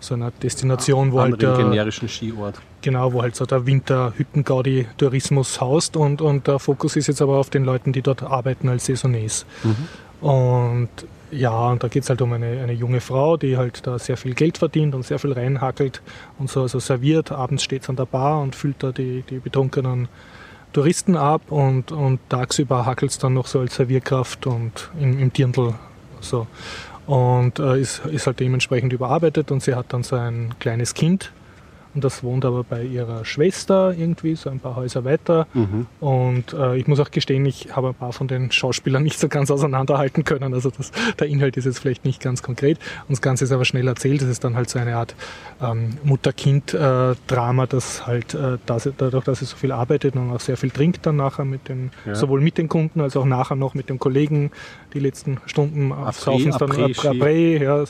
so 0.00 0.14
einer 0.14 0.30
Destination, 0.30 1.12
wo 1.12 1.20
halt 1.20 1.42
der, 1.42 1.56
generischen 1.56 2.08
Skiort. 2.08 2.54
Genau, 2.82 3.12
wo 3.12 3.22
halt 3.22 3.36
so 3.36 3.44
der 3.44 3.66
Winter-Hüttengaudi-Tourismus 3.66 5.60
haust 5.60 5.96
und, 5.96 6.22
und 6.22 6.46
der 6.46 6.58
Fokus 6.58 6.96
ist 6.96 7.08
jetzt 7.08 7.20
aber 7.20 7.36
auf 7.36 7.50
den 7.50 7.64
Leuten, 7.64 7.92
die 7.92 8.00
dort 8.00 8.22
arbeiten 8.22 8.68
als 8.68 8.86
Saisonniers. 8.86 9.44
Und 10.20 10.88
ja, 11.30 11.70
und 11.70 11.82
da 11.82 11.88
geht 11.88 12.04
es 12.04 12.08
halt 12.08 12.22
um 12.22 12.32
eine, 12.32 12.46
eine 12.46 12.72
junge 12.72 13.00
Frau, 13.00 13.36
die 13.36 13.56
halt 13.56 13.86
da 13.86 13.98
sehr 13.98 14.16
viel 14.16 14.34
Geld 14.34 14.56
verdient 14.56 14.94
und 14.94 15.04
sehr 15.04 15.18
viel 15.18 15.32
reinhackelt 15.32 16.00
und 16.38 16.48
so 16.48 16.62
also 16.62 16.78
serviert. 16.78 17.32
Abends 17.32 17.64
steht 17.64 17.84
sie 17.84 17.90
an 17.90 17.96
der 17.96 18.06
Bar 18.06 18.40
und 18.40 18.54
füllt 18.54 18.82
da 18.82 18.92
die, 18.92 19.22
die 19.28 19.38
betrunkenen 19.38 20.08
Touristen 20.72 21.16
ab 21.16 21.50
und, 21.50 21.92
und 21.92 22.20
tagsüber 22.28 22.86
hackelt 22.86 23.10
es 23.10 23.18
dann 23.18 23.34
noch 23.34 23.46
so 23.46 23.60
als 23.60 23.74
Servierkraft 23.74 24.46
und 24.46 24.90
im, 25.00 25.18
im 25.18 25.32
Dirndl 25.32 25.74
so. 26.20 26.46
Und 27.06 27.58
äh, 27.58 27.80
ist, 27.80 28.04
ist 28.06 28.26
halt 28.26 28.38
dementsprechend 28.40 28.92
überarbeitet 28.92 29.50
und 29.50 29.62
sie 29.62 29.74
hat 29.74 29.86
dann 29.92 30.02
so 30.02 30.16
ein 30.16 30.54
kleines 30.58 30.92
Kind 30.92 31.32
und 31.98 32.04
das 32.04 32.22
wohnt 32.22 32.44
aber 32.44 32.62
bei 32.62 32.84
ihrer 32.84 33.24
Schwester 33.24 33.92
irgendwie, 33.92 34.36
so 34.36 34.50
ein 34.50 34.60
paar 34.60 34.76
Häuser 34.76 35.04
weiter. 35.04 35.48
Mhm. 35.52 35.86
Und 35.98 36.52
äh, 36.52 36.76
ich 36.76 36.86
muss 36.86 37.00
auch 37.00 37.10
gestehen, 37.10 37.44
ich 37.44 37.74
habe 37.74 37.88
ein 37.88 37.94
paar 37.94 38.12
von 38.12 38.28
den 38.28 38.52
Schauspielern 38.52 39.02
nicht 39.02 39.18
so 39.18 39.26
ganz 39.26 39.50
auseinanderhalten 39.50 40.22
können. 40.22 40.54
Also 40.54 40.70
das, 40.70 40.92
der 41.18 41.26
Inhalt 41.26 41.56
ist 41.56 41.64
jetzt 41.64 41.80
vielleicht 41.80 42.04
nicht 42.04 42.22
ganz 42.22 42.40
konkret. 42.40 42.78
Und 43.08 43.14
das 43.16 43.20
Ganze 43.20 43.42
ist 43.46 43.50
aber 43.50 43.64
schnell 43.64 43.88
erzählt. 43.88 44.22
Es 44.22 44.28
ist 44.28 44.44
dann 44.44 44.54
halt 44.54 44.70
so 44.70 44.78
eine 44.78 44.94
Art 44.94 45.16
ähm, 45.60 45.98
Mutter-Kind-Drama, 46.04 47.66
das 47.66 48.06
halt 48.06 48.32
äh, 48.34 48.58
dass, 48.64 48.88
dadurch, 48.96 49.24
dass 49.24 49.40
sie 49.40 49.46
so 49.46 49.56
viel 49.56 49.72
arbeitet 49.72 50.14
und 50.14 50.30
auch 50.30 50.38
sehr 50.38 50.56
viel 50.56 50.70
trinkt 50.70 51.04
dann 51.04 51.16
nachher 51.16 51.44
mit 51.44 51.68
den, 51.68 51.90
Ja. 52.06 52.14
sowohl 52.14 52.40
mit 52.40 52.58
den 52.58 52.68
Kunden 52.68 53.00
als 53.00 53.16
auch 53.16 53.24
nachher 53.24 53.56
noch 53.56 53.74
mit 53.74 53.88
den 53.88 53.98
Kollegen. 53.98 54.52
Die 54.94 55.00
letzten 55.00 55.38
Stunden 55.46 55.92
saufen 56.12 56.50
es 56.50 56.58
dann 56.58 56.70
après, 56.70 57.60
ja, 57.60 57.84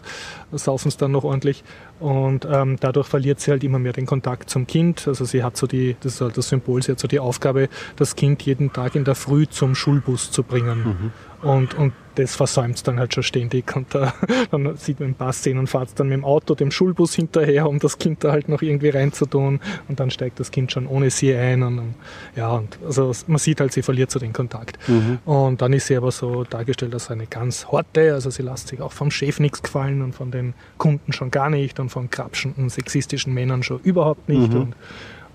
saufen 0.52 0.88
es 0.88 0.96
dann 0.96 1.12
noch 1.12 1.24
ordentlich. 1.24 1.64
Und 2.00 2.46
ähm, 2.50 2.76
dadurch 2.80 3.06
verliert 3.06 3.40
sie 3.40 3.50
halt 3.50 3.64
immer 3.64 3.78
mehr 3.78 3.92
den 3.92 4.06
Kontakt 4.06 4.50
zum 4.50 4.66
Kind. 4.66 5.06
Also 5.06 5.24
sie 5.24 5.42
hat 5.42 5.56
so 5.56 5.66
die, 5.66 5.96
das 6.00 6.14
ist 6.14 6.20
halt 6.20 6.36
das 6.36 6.48
Symbol, 6.48 6.82
sie 6.82 6.92
hat 6.92 7.00
so 7.00 7.08
die 7.08 7.20
Aufgabe, 7.20 7.68
das 7.96 8.16
Kind 8.16 8.42
jeden 8.42 8.72
Tag 8.72 8.94
in 8.94 9.04
der 9.04 9.14
Früh 9.14 9.46
zum 9.46 9.74
Schulbus 9.74 10.30
zu 10.30 10.42
bringen. 10.42 11.12
Und, 11.42 11.74
und 11.74 11.92
das 12.18 12.34
versäumt 12.34 12.86
dann 12.86 12.98
halt 12.98 13.14
schon 13.14 13.22
ständig. 13.22 13.74
Und 13.76 13.94
da, 13.94 14.12
dann 14.50 14.76
sieht 14.76 15.00
man 15.00 15.10
ein 15.10 15.14
paar 15.14 15.32
Szenen, 15.32 15.66
fahrt 15.66 15.90
dann 15.96 16.08
mit 16.08 16.18
dem 16.18 16.24
Auto 16.24 16.54
dem 16.54 16.70
Schulbus 16.70 17.14
hinterher, 17.14 17.68
um 17.68 17.78
das 17.78 17.98
Kind 17.98 18.24
da 18.24 18.32
halt 18.32 18.48
noch 18.48 18.62
irgendwie 18.62 18.88
reinzutun. 18.88 19.60
Und 19.88 20.00
dann 20.00 20.10
steigt 20.10 20.40
das 20.40 20.50
Kind 20.50 20.72
schon 20.72 20.86
ohne 20.86 21.10
sie 21.10 21.34
ein. 21.34 21.62
Und, 21.62 21.78
und 21.78 21.94
ja, 22.36 22.50
und 22.50 22.78
also 22.84 23.12
man 23.26 23.38
sieht 23.38 23.60
halt, 23.60 23.72
sie 23.72 23.82
verliert 23.82 24.10
so 24.10 24.18
den 24.18 24.32
Kontakt. 24.32 24.78
Und 25.24 25.62
dann 25.62 25.72
ist 25.72 25.86
sie 25.86 25.96
aber 25.96 26.10
so 26.10 26.44
dargestellt 26.44 26.94
als 26.94 27.10
eine 27.10 27.26
ganz 27.26 27.66
Horte. 27.66 28.14
Also 28.14 28.30
sie 28.30 28.42
lässt 28.42 28.68
sich 28.68 28.80
auch 28.80 28.92
vom 28.92 29.10
Chef 29.10 29.38
nichts 29.40 29.62
gefallen 29.62 30.02
und 30.02 30.14
von 30.14 30.30
den 30.30 30.54
Kunden 30.76 31.12
schon 31.12 31.30
gar 31.30 31.50
nicht 31.50 31.78
und 31.78 31.90
von 31.90 32.10
krapschenden, 32.10 32.68
sexistischen 32.68 33.32
Männern 33.32 33.62
schon 33.62 33.80
überhaupt 33.80 34.28
nicht. 34.28 34.52
Und, 34.54 34.74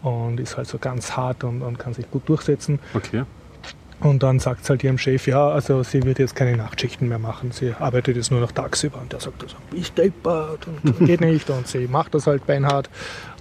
und 0.01 0.39
ist 0.39 0.57
halt 0.57 0.67
so 0.67 0.77
ganz 0.77 1.15
hart 1.15 1.43
und, 1.45 1.61
und 1.61 1.79
kann 1.79 1.93
sich 1.93 2.09
gut 2.11 2.27
durchsetzen. 2.27 2.79
Okay. 2.93 3.23
Und 4.03 4.21
dann 4.21 4.39
sagt 4.39 4.65
sie 4.65 4.69
halt 4.69 4.83
ihrem 4.83 4.97
Chef, 4.97 5.27
ja, 5.27 5.47
also 5.47 5.81
sie 5.81 6.03
wird 6.03 6.19
jetzt 6.19 6.35
keine 6.35 6.57
Nachtschichten 6.57 7.07
mehr 7.07 7.19
machen. 7.19 7.51
Sie 7.51 7.73
arbeitet 7.79 8.17
jetzt 8.17 8.31
nur 8.31 8.41
noch 8.41 8.51
tagsüber. 8.51 8.99
Und 9.01 9.13
der 9.13 9.21
sagt 9.21 9.41
also, 9.41 9.55
bist 9.71 9.97
deppert 9.97 10.67
und 10.67 10.99
geht 11.07 11.21
nicht. 11.21 11.49
Und 11.49 11.67
sie 11.67 11.87
macht 11.87 12.13
das 12.13 12.27
halt 12.27 12.45
beinhart 12.45 12.89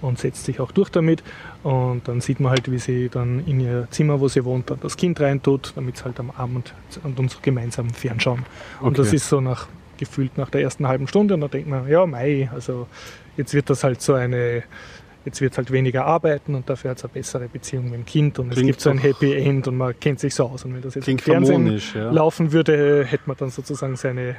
und 0.01 0.18
setzt 0.18 0.44
sich 0.44 0.61
auch 0.61 0.70
durch 0.70 0.88
damit. 0.90 1.22
Und 1.64 2.07
dann 2.07 2.20
sieht 2.20 2.38
man 2.40 2.53
halt, 2.53 2.70
wie 2.70 2.79
sie 2.79 3.09
dann 3.09 3.44
in 3.46 3.61
ihr 3.61 3.88
Zimmer, 3.90 4.20
wo 4.20 4.29
sie 4.29 4.44
wohnt, 4.44 4.70
dann 4.70 4.79
das 4.81 4.96
Kind 4.96 5.20
reintut, 5.20 5.72
damit 5.75 5.96
sie 5.96 6.05
halt 6.05 6.18
am 6.20 6.31
Abend 6.31 6.75
und 7.03 7.18
uns 7.18 7.42
gemeinsam 7.42 7.90
fernschauen. 7.90 8.44
Und 8.81 8.92
Okay. 8.92 8.96
das 9.03 9.12
ist 9.12 9.29
so 9.29 9.40
nach 9.40 9.66
gefühlt 9.98 10.37
nach 10.38 10.51
der 10.51 10.62
ersten 10.62 10.87
halben 10.88 11.07
Stunde. 11.09 11.35
Und 11.35 11.40
dann 11.42 11.51
denkt 11.51 11.68
man, 11.68 11.88
ja, 11.88 12.07
mei, 12.07 12.48
also 12.55 12.87
jetzt 13.37 13.53
wird 13.55 13.68
das 13.68 13.85
halt 13.85 14.01
so 14.01 14.14
eine 14.14 14.62
Jetzt 15.24 15.40
wird 15.40 15.56
halt 15.56 15.70
weniger 15.70 16.04
arbeiten 16.04 16.54
und 16.54 16.68
dafür 16.68 16.90
hat 16.90 16.98
es 16.98 17.04
eine 17.04 17.12
bessere 17.12 17.48
Beziehung 17.48 17.85
mit 17.85 17.94
dem 17.94 18.06
Kind 18.06 18.38
und 18.38 18.48
es 18.48 18.54
Klingt 18.54 18.68
gibt 18.70 18.80
so 18.80 18.90
ein 18.90 18.98
Happy 18.98 19.35
End 19.35 19.68
und 19.68 19.76
man 19.76 19.98
kennt 19.98 20.20
sich 20.20 20.35
so 20.35 20.46
aus. 20.46 20.64
Und 20.64 20.74
wenn 20.74 20.82
das 20.82 20.94
jetzt 20.94 21.08
im 21.08 21.18
Fernsehen 21.18 21.80
ja. 21.94 22.11
laufen 22.11 22.52
würde, 22.52 23.04
hätte 23.04 23.24
man 23.26 23.37
dann 23.37 23.50
sozusagen 23.50 23.96
seine, 23.96 24.37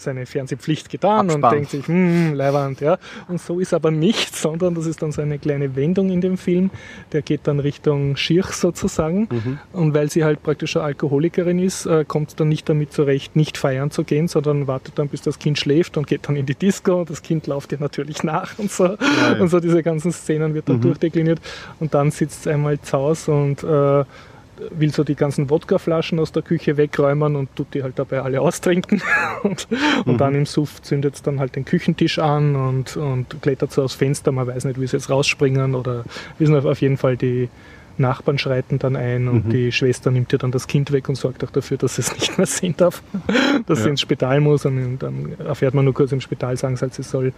seine 0.00 0.26
Fernsehpflicht 0.26 0.90
getan 0.90 1.30
Abspann. 1.30 1.44
und 1.44 1.52
denkt 1.52 1.70
sich, 1.70 1.86
hm, 1.86 2.34
Leiwand, 2.34 2.80
ja. 2.80 2.98
Und 3.28 3.40
so 3.40 3.60
ist 3.60 3.74
aber 3.74 3.90
nicht, 3.90 4.36
sondern 4.36 4.74
das 4.74 4.86
ist 4.86 5.02
dann 5.02 5.12
so 5.12 5.22
eine 5.22 5.38
kleine 5.38 5.76
Wendung 5.76 6.10
in 6.10 6.20
dem 6.20 6.38
Film. 6.38 6.70
Der 7.12 7.22
geht 7.22 7.42
dann 7.44 7.60
Richtung 7.60 8.16
Schirch 8.16 8.52
sozusagen. 8.52 9.28
Mhm. 9.30 9.58
Und 9.72 9.94
weil 9.94 10.10
sie 10.10 10.24
halt 10.24 10.42
praktisch 10.42 10.76
eine 10.76 10.84
Alkoholikerin 10.86 11.58
ist, 11.58 11.86
äh, 11.86 12.04
kommt 12.06 12.30
sie 12.30 12.36
dann 12.36 12.48
nicht 12.48 12.68
damit 12.68 12.92
zurecht, 12.92 13.36
nicht 13.36 13.58
feiern 13.58 13.90
zu 13.90 14.04
gehen, 14.04 14.28
sondern 14.28 14.66
wartet 14.66 14.98
dann, 14.98 15.08
bis 15.08 15.22
das 15.22 15.38
Kind 15.38 15.58
schläft 15.58 15.96
und 15.96 16.06
geht 16.06 16.28
dann 16.28 16.36
in 16.36 16.46
die 16.46 16.54
Disco. 16.54 17.04
Das 17.04 17.22
Kind 17.22 17.46
läuft 17.46 17.72
ihr 17.72 17.78
natürlich 17.80 18.22
nach 18.22 18.58
und 18.58 18.70
so. 18.70 18.84
ja. 18.84 18.96
Mhm. 19.34 19.42
Und 19.42 19.48
so 19.48 19.60
diese 19.60 19.82
ganzen 19.82 20.12
Szenen 20.12 20.54
wird 20.54 20.68
dann 20.68 20.80
durchdekliniert. 20.80 21.40
Und 21.80 21.94
dann 21.94 22.10
sitzt 22.10 22.44
sie 22.44 22.50
einmal 22.50 22.80
zu 22.80 22.98
Hause 22.98 23.32
und 23.32 23.62
äh, 23.62 24.04
will 24.70 24.92
so 24.92 25.04
die 25.04 25.14
ganzen 25.14 25.50
Wodkaflaschen 25.50 26.18
aus 26.18 26.32
der 26.32 26.42
Küche 26.42 26.76
wegräumen 26.76 27.36
und 27.36 27.54
tut 27.56 27.74
die 27.74 27.82
halt 27.82 27.98
dabei 27.98 28.22
alle 28.22 28.40
austrinken. 28.40 29.02
und 29.42 29.68
und 30.04 30.20
dann 30.20 30.34
im 30.34 30.46
Suff 30.46 30.82
zündet 30.82 31.14
es 31.16 31.22
dann 31.22 31.40
halt 31.40 31.56
den 31.56 31.64
Küchentisch 31.64 32.18
an 32.18 32.56
und, 32.56 32.96
und 32.96 33.40
klettert 33.42 33.72
so 33.72 33.82
aufs 33.82 33.94
Fenster. 33.94 34.32
Man 34.32 34.46
weiß 34.46 34.64
nicht, 34.64 34.80
wie 34.80 34.86
sie 34.86 34.96
jetzt 34.96 35.10
rausspringen 35.10 35.74
oder 35.74 36.04
wissen 36.38 36.54
auf 36.56 36.80
jeden 36.80 36.96
Fall 36.96 37.16
die 37.16 37.48
Nachbarn 38.00 38.38
schreiten 38.38 38.78
dann 38.78 38.94
ein 38.94 39.26
und 39.26 39.50
die 39.52 39.72
Schwester 39.72 40.12
nimmt 40.12 40.32
ihr 40.32 40.38
dann 40.38 40.52
das 40.52 40.68
Kind 40.68 40.92
weg 40.92 41.08
und 41.08 41.16
sorgt 41.16 41.42
auch 41.42 41.50
dafür, 41.50 41.78
dass 41.78 41.96
sie 41.96 42.02
es 42.02 42.12
nicht 42.18 42.38
mehr 42.38 42.46
sehen 42.46 42.74
darf, 42.76 43.02
dass 43.66 43.78
sie 43.78 43.84
Ja. 43.86 43.90
ins 43.90 44.00
Spital 44.00 44.40
muss. 44.40 44.64
Und 44.66 44.98
dann 45.00 45.32
erfährt 45.44 45.74
man 45.74 45.84
nur 45.84 45.94
kurz 45.94 46.12
im 46.12 46.20
Spital, 46.20 46.56
sagen 46.56 46.76
sie 46.76 46.82
halt, 46.82 46.94
sie 46.94 47.02
soll 47.02 47.32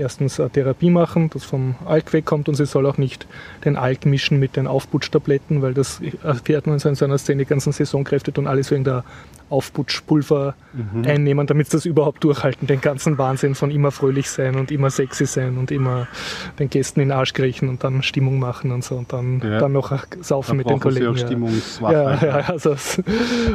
erstens 0.00 0.38
eine 0.40 0.50
Therapie 0.50 0.90
machen, 0.90 1.30
das 1.32 1.44
vom 1.44 1.74
Alk 1.86 2.12
wegkommt 2.12 2.48
und 2.48 2.54
sie 2.54 2.66
soll 2.66 2.86
auch 2.86 2.98
nicht 2.98 3.26
den 3.64 3.76
Alk 3.76 4.06
mischen 4.06 4.38
mit 4.38 4.56
den 4.56 4.66
Aufputschtabletten, 4.66 5.62
weil 5.62 5.74
das 5.74 6.00
erfährt 6.22 6.66
man 6.66 6.78
in 6.78 6.94
so 6.94 7.04
einer 7.04 7.18
Szene, 7.18 7.44
die 7.44 7.48
ganzen 7.48 7.72
Saisonkräfte 7.72 8.32
tun 8.32 8.46
alles 8.46 8.70
wegen 8.70 8.84
der 8.84 9.04
Aufputschpulver 9.50 10.54
einnehmen, 11.04 11.46
damit 11.46 11.70
sie 11.70 11.76
das 11.78 11.86
überhaupt 11.86 12.22
durchhalten, 12.22 12.66
den 12.66 12.80
ganzen 12.80 13.16
Wahnsinn 13.18 13.54
von 13.54 13.70
immer 13.70 13.90
fröhlich 13.90 14.30
sein 14.30 14.56
und 14.56 14.70
immer 14.70 14.90
sexy 14.90 15.26
sein 15.26 15.56
und 15.56 15.70
immer 15.70 16.06
den 16.58 16.68
Gästen 16.68 17.00
in 17.00 17.08
den 17.08 17.16
Arsch 17.16 17.32
kriechen 17.32 17.68
und 17.68 17.82
dann 17.82 18.02
Stimmung 18.02 18.38
machen 18.38 18.70
und 18.72 18.84
so 18.84 18.96
und 18.96 19.12
dann, 19.12 19.40
Ja. 19.42 19.58
dann 19.58 19.72
noch 19.72 19.92
saufen 20.20 20.58
mit 20.58 20.68
den 20.68 20.78
brauchen 20.78 20.92
sie 20.92 21.00
Kollegen. 21.00 21.44
auch 21.82 21.90
ja. 21.90 22.14
Ja, 22.14 22.24
ja, 22.26 22.34
also 22.48 22.76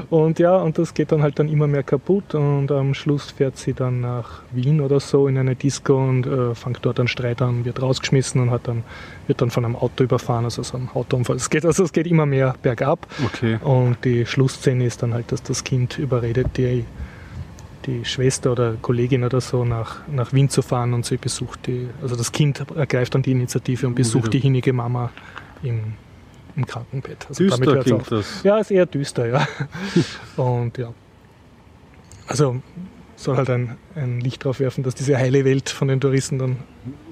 und 0.09 0.39
ja, 0.39 0.57
und 0.57 0.77
das 0.77 0.93
geht 0.93 1.11
dann 1.11 1.21
halt 1.21 1.39
dann 1.39 1.47
immer 1.47 1.67
mehr 1.67 1.83
kaputt 1.83 2.35
und 2.35 2.71
am 2.71 2.93
Schluss 2.93 3.31
fährt 3.31 3.57
sie 3.57 3.73
dann 3.73 4.01
nach 4.01 4.41
Wien 4.51 4.81
oder 4.81 4.99
so 4.99 5.27
in 5.27 5.37
eine 5.37 5.55
Disco 5.55 5.95
und 5.97 6.25
äh, 6.33 6.55
fängt 6.55 6.79
dort 6.83 6.99
einen 6.99 7.07
Streit 7.07 7.41
an, 7.41 7.65
wird 7.65 7.81
rausgeschmissen 7.81 8.41
und 8.41 8.51
hat 8.51 8.67
dann, 8.67 8.83
wird 9.27 9.41
dann 9.41 9.51
von 9.51 9.65
einem 9.65 9.75
Auto 9.75 10.03
überfahren, 10.03 10.45
also 10.45 10.63
so 10.63 10.77
ein 10.77 10.89
Autounfall. 10.93 11.35
Es 11.35 11.49
geht, 11.49 11.65
also 11.65 11.83
es 11.83 11.93
geht 11.93 12.07
immer 12.07 12.25
mehr 12.25 12.55
bergab 12.61 13.07
Okay. 13.25 13.59
und 13.61 14.03
die 14.03 14.25
Schlussszene 14.25 14.85
ist 14.85 15.03
dann 15.03 15.13
halt, 15.13 15.31
dass 15.31 15.43
das 15.43 15.63
Kind 15.63 15.97
überredet, 15.97 16.57
die, 16.57 16.85
die 17.85 18.05
Schwester 18.05 18.51
oder 18.51 18.73
Kollegin 18.81 19.23
oder 19.23 19.41
so 19.41 19.65
nach, 19.65 19.97
nach 20.07 20.33
Wien 20.33 20.49
zu 20.49 20.61
fahren 20.61 20.93
und 20.93 21.05
sie 21.05 21.17
besucht 21.17 21.67
die, 21.67 21.87
also 22.01 22.15
das 22.15 22.31
Kind 22.31 22.63
ergreift 22.75 23.13
dann 23.15 23.21
die 23.21 23.31
Initiative 23.31 23.87
und 23.87 23.95
besucht 23.95 24.25
wieder. 24.25 24.31
die 24.31 24.39
hinnige 24.39 24.73
Mama 24.73 25.11
im 25.61 25.93
im 26.55 26.65
Krankenbett. 26.67 27.25
Also 27.29 27.43
Düster 27.43 27.65
damit 27.65 27.83
klingt 27.83 28.01
auf. 28.01 28.09
das. 28.09 28.43
Ja, 28.43 28.59
ist 28.59 28.71
eher 28.71 28.85
düster, 28.85 29.27
ja. 29.27 29.47
Und 30.37 30.77
ja. 30.77 30.93
Also 32.27 32.61
soll 33.23 33.37
halt 33.37 33.49
ein, 33.49 33.77
ein 33.95 34.19
Licht 34.19 34.43
drauf 34.43 34.59
werfen, 34.59 34.83
dass 34.83 34.95
diese 34.95 35.17
heile 35.17 35.45
Welt 35.45 35.69
von 35.69 35.87
den 35.87 35.99
Touristen 35.99 36.39
dann 36.39 36.57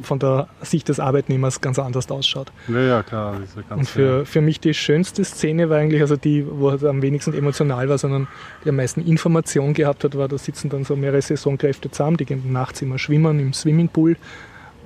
von 0.02 0.20
der 0.20 0.48
Sicht 0.62 0.90
des 0.90 1.00
Arbeitnehmers 1.00 1.62
ganz 1.62 1.80
anders 1.80 2.10
ausschaut. 2.12 2.52
Ja, 2.68 2.82
ja, 2.82 3.04
klar. 3.04 3.34
Ganze, 3.34 3.74
Und 3.74 3.90
für, 3.90 4.26
für 4.26 4.42
mich 4.42 4.60
die 4.60 4.74
schönste 4.74 5.24
Szene 5.24 5.70
war 5.70 5.78
eigentlich, 5.78 6.02
also 6.02 6.18
die, 6.18 6.46
wo 6.48 6.70
es 6.70 6.84
am 6.84 7.02
wenigsten 7.02 7.34
emotional 7.34 7.88
war, 7.90 7.98
sondern 7.98 8.28
die 8.66 8.70
am 8.70 8.76
meisten 8.76 9.02
Information 9.02 9.74
gehabt 9.74 10.04
hat, 10.04 10.18
war, 10.18 10.28
da 10.28 10.38
sitzen 10.38 10.70
dann 10.70 10.84
so 10.84 10.96
mehrere 10.96 11.22
Saisonkräfte 11.22 11.90
zusammen, 11.90 12.18
die 12.18 12.26
gehen 12.26 12.52
nachts 12.52 12.82
immer 12.82 12.98
schwimmen 12.98 13.40
im 13.40 13.54
Swimmingpool 13.54 14.18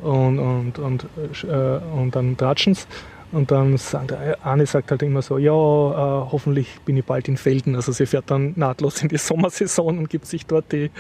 und, 0.02 0.40
und, 0.40 0.80
und, 0.80 1.08
äh, 1.44 1.80
und 1.94 2.16
dann 2.16 2.38
tratschen's. 2.38 2.88
Und 3.32 3.52
dann 3.52 3.78
sagt 3.78 4.12
der 4.12 4.46
eine 4.46 4.66
sagt 4.66 4.92
halt 4.92 5.02
immer 5.04 5.22
so, 5.22 5.38
ja, 5.38 5.52
äh, 5.52 6.32
hoffentlich 6.32 6.80
bin 6.86 6.98
ich 6.98 7.06
bald 7.06 7.28
in 7.28 7.38
Felden. 7.38 7.76
Also 7.76 7.92
sie 7.92 8.06
fährt 8.06 8.32
dann 8.32 8.54
nahtlos 8.56 9.02
in 9.02 9.10
die 9.10 9.18
Sommersaison 9.18 9.98
und 9.98 10.10
gibt 10.10 10.26
sich 10.26 10.46
dort 10.46 10.72
die, 10.72 10.92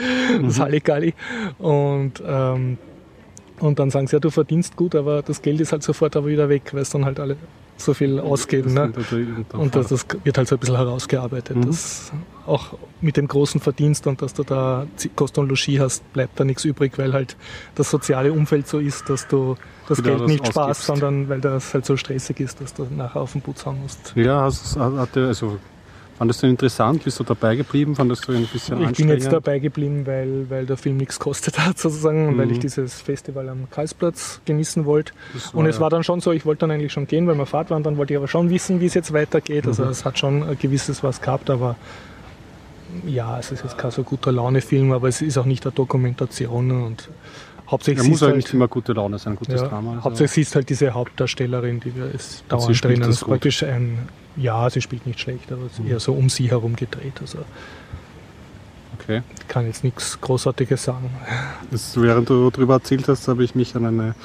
das 0.41 0.59
Halligalli. 0.59 1.13
Und, 1.59 2.21
ähm, 2.26 2.78
und 3.59 3.80
dann 3.80 3.89
sagen 3.89 4.07
sie, 4.07 4.15
ja, 4.15 4.19
du 4.19 4.30
verdienst 4.32 4.76
gut, 4.76 4.95
aber 4.95 5.21
das 5.21 5.41
Geld 5.41 5.61
ist 5.61 5.71
halt 5.71 5.84
sofort 5.84 6.15
aber 6.15 6.28
wieder 6.28 6.49
weg, 6.49 6.73
weil 6.73 6.82
es 6.82 6.89
dann 6.89 7.05
halt 7.05 7.19
alle 7.19 7.38
so 7.78 7.93
viel 7.93 8.19
ausgeben. 8.19 8.73
Ne? 8.73 8.91
Und 9.53 9.76
das, 9.76 9.88
das 9.88 10.05
wird 10.23 10.38
halt 10.38 10.47
so 10.47 10.55
ein 10.55 10.59
bisschen 10.59 10.78
herausgearbeitet. 10.78 11.57
Mhm. 11.57 11.65
Dass 11.65 12.11
auch 12.46 12.78
mit 13.02 13.18
dem 13.18 13.28
großen 13.28 13.60
Verdienst 13.60 14.08
und 14.08 14.22
dass 14.22 14.34
du 14.34 14.43
da 14.43 14.86
Kost 15.16 15.38
und 15.38 15.48
Logis 15.50 15.80
hast, 15.80 16.14
bleibt 16.14 16.39
da 16.39 16.43
nichts 16.43 16.64
übrig, 16.66 16.98
weil 16.98 17.14
halt 17.14 17.36
das 17.76 17.89
soziale 17.89 18.32
Umfeld 18.32 18.68
so 18.68 18.80
ist, 18.80 19.10
dass 19.10 19.28
du 19.28 19.56
das 19.88 20.02
Geld 20.04 20.20
das 20.22 20.28
nicht 20.28 20.46
sparst, 20.48 20.58
ausgibst. 20.82 20.86
sondern 20.86 21.30
weil 21.30 21.41
das 21.41 21.74
halt 21.74 21.86
so 21.86 21.98
stressig 21.98 22.39
ist, 22.39 22.62
dass 22.62 22.74
du 22.74 22.88
nachher 22.96 23.22
auf 23.22 23.32
den 23.32 23.41
Putz 23.41 23.66
hauen 23.66 23.82
musst. 23.82 24.14
Ja, 24.16 24.41
hast, 24.41 24.78
hatte, 24.78 25.28
also, 25.28 25.58
fandest 26.18 26.41
du 26.41 26.48
ihn 26.48 26.52
interessant? 26.52 27.04
Bist 27.04 27.20
du 27.20 27.24
dabei 27.24 27.56
geblieben? 27.56 27.96
Fandest 27.96 28.28
du 28.28 28.32
ihn 28.32 28.39
ein 28.43 28.48
bisschen 28.48 28.82
Ich 28.89 28.98
bin 28.98 29.10
jetzt 29.10 29.32
dabei 29.32 29.60
geblieben, 29.60 30.06
weil, 30.06 30.50
weil 30.50 30.66
der 30.66 30.78
Film 30.78 30.98
nichts 30.98 31.20
gekostet 31.20 31.60
hat 31.60 31.78
sozusagen 31.80 32.28
und 32.30 32.38
weil 32.38 32.46
Mhm. 32.46 32.52
ich 32.54 32.60
dieses 32.60 33.02
Festival 33.02 33.50
am 33.50 33.70
Karlsplatz 33.70 34.39
genießen 34.46 34.86
wollte. 34.86 35.14
Und 35.54 35.66
es 35.66 35.76
ja- 35.76 35.82
war 35.82 35.89
dann 35.89 36.04
schon 36.04 36.22
so, 36.22 36.32
ich 36.32 36.46
wollte 36.46 36.62
dann 36.62 36.72
eigentlich 36.72 36.93
schon 36.93 37.08
gehen, 37.08 37.28
weil 37.28 37.36
wir 37.38 37.46
Fahrt 37.46 37.70
waren, 37.72 37.84
dann 37.84 37.98
wollte 37.98 38.14
ich 38.14 38.18
aber 38.18 38.28
schon 38.28 38.50
wissen, 38.50 38.80
wie 38.82 38.86
es 38.86 38.93
jetzt 38.93 39.14
weitergeht. 39.14 39.68
Also 39.68 39.84
Mhm. 39.84 39.89
es 39.89 40.06
hat 40.06 40.18
schon 40.20 40.43
ein 40.43 40.58
gewisses 40.60 41.04
was 41.04 41.22
gehabt, 41.22 41.50
aber 41.50 41.76
ja, 43.06 43.39
es 43.39 43.52
ist 43.52 43.64
jetzt 43.64 43.78
kein 43.78 43.91
so 43.91 44.04
guter 44.04 44.32
Laune-Film, 44.32 44.91
aber 44.91 45.08
es 45.08 45.22
ist 45.22 45.38
auch 45.38 45.46
nicht 45.46 45.66
eine 45.66 45.74
Dokumentation 45.74 46.72
und 46.84 47.10
hauptsächlich 47.70 48.06
Er 48.06 48.10
muss 48.10 48.22
halt 48.22 48.34
halt, 48.34 48.43
nicht 48.43 48.54
immer 48.54 48.68
gute 48.68 48.93
Laune 48.93 49.18
sein, 49.18 49.34
ein 49.34 49.36
gutes 49.38 49.62
ja, 49.62 49.68
Drama. 49.68 49.91
also. 49.91 50.04
hauptsächlich 50.04 50.32
siehst 50.46 50.56
halt 50.56 50.70
diese 50.70 50.93
Hauptdarstellerin, 50.93 51.80
die 51.80 51.96
wir 51.96 52.12
ist 52.14 52.38
sie 52.39 52.43
dauernd 52.50 52.84
drinnen. 52.84 53.02
das 53.02 53.10
ist 53.10 53.26
praktisch 53.26 53.64
ein, 53.64 54.00
ja, 54.36 54.70
sie 54.70 54.82
spielt 54.82 55.06
nicht 55.08 55.20
schlecht, 55.20 55.52
aber 55.52 55.64
es 55.66 55.80
ist 55.80 55.86
eher 55.86 56.00
so 56.00 56.14
um 56.14 56.30
sie 56.30 56.50
herum 56.50 56.76
gedreht. 56.76 57.14
Also 57.22 57.39
Okay. 59.00 59.22
ich 59.39 59.48
kann 59.48 59.66
jetzt 59.68 59.84
nichts 59.84 60.20
Großartiges 60.22 60.84
sagen. 60.84 61.10
Das, 61.70 62.00
während 62.02 62.30
du 62.30 62.50
darüber 62.50 62.76
erzählt 62.76 63.08
hast, 63.08 63.28
habe 63.28 63.43
ich 63.43 63.54
mich 63.54 63.76
an 63.76 63.86
eine 63.86 64.16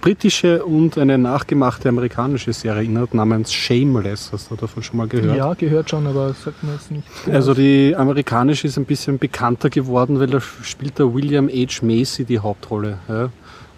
britische 0.00 0.64
und 0.64 0.98
eine 0.98 1.18
nachgemachte 1.18 1.88
amerikanische 1.88 2.52
Serie 2.52 2.80
erinnert, 2.80 3.14
namens 3.14 3.52
Shameless. 3.52 4.30
Hast 4.32 4.50
du 4.50 4.56
davon 4.56 4.82
schon 4.82 4.96
mal 4.96 5.08
gehört? 5.08 5.36
Ja, 5.36 5.54
gehört 5.54 5.90
schon, 5.90 6.06
aber 6.06 6.32
sagt 6.32 6.62
mir 6.62 6.72
jetzt 6.72 6.90
nicht. 6.90 7.04
Also 7.30 7.54
die 7.54 7.94
amerikanische 7.96 8.66
ist 8.66 8.78
ein 8.78 8.84
bisschen 8.84 9.18
bekannter 9.18 9.70
geworden, 9.70 10.18
weil 10.18 10.28
da 10.28 10.40
spielt 10.40 10.98
der 10.98 11.12
William 11.12 11.48
H. 11.48 11.84
Macy 11.84 12.24
die 12.24 12.38
Hauptrolle. 12.38 12.98
Ja. 13.08 13.30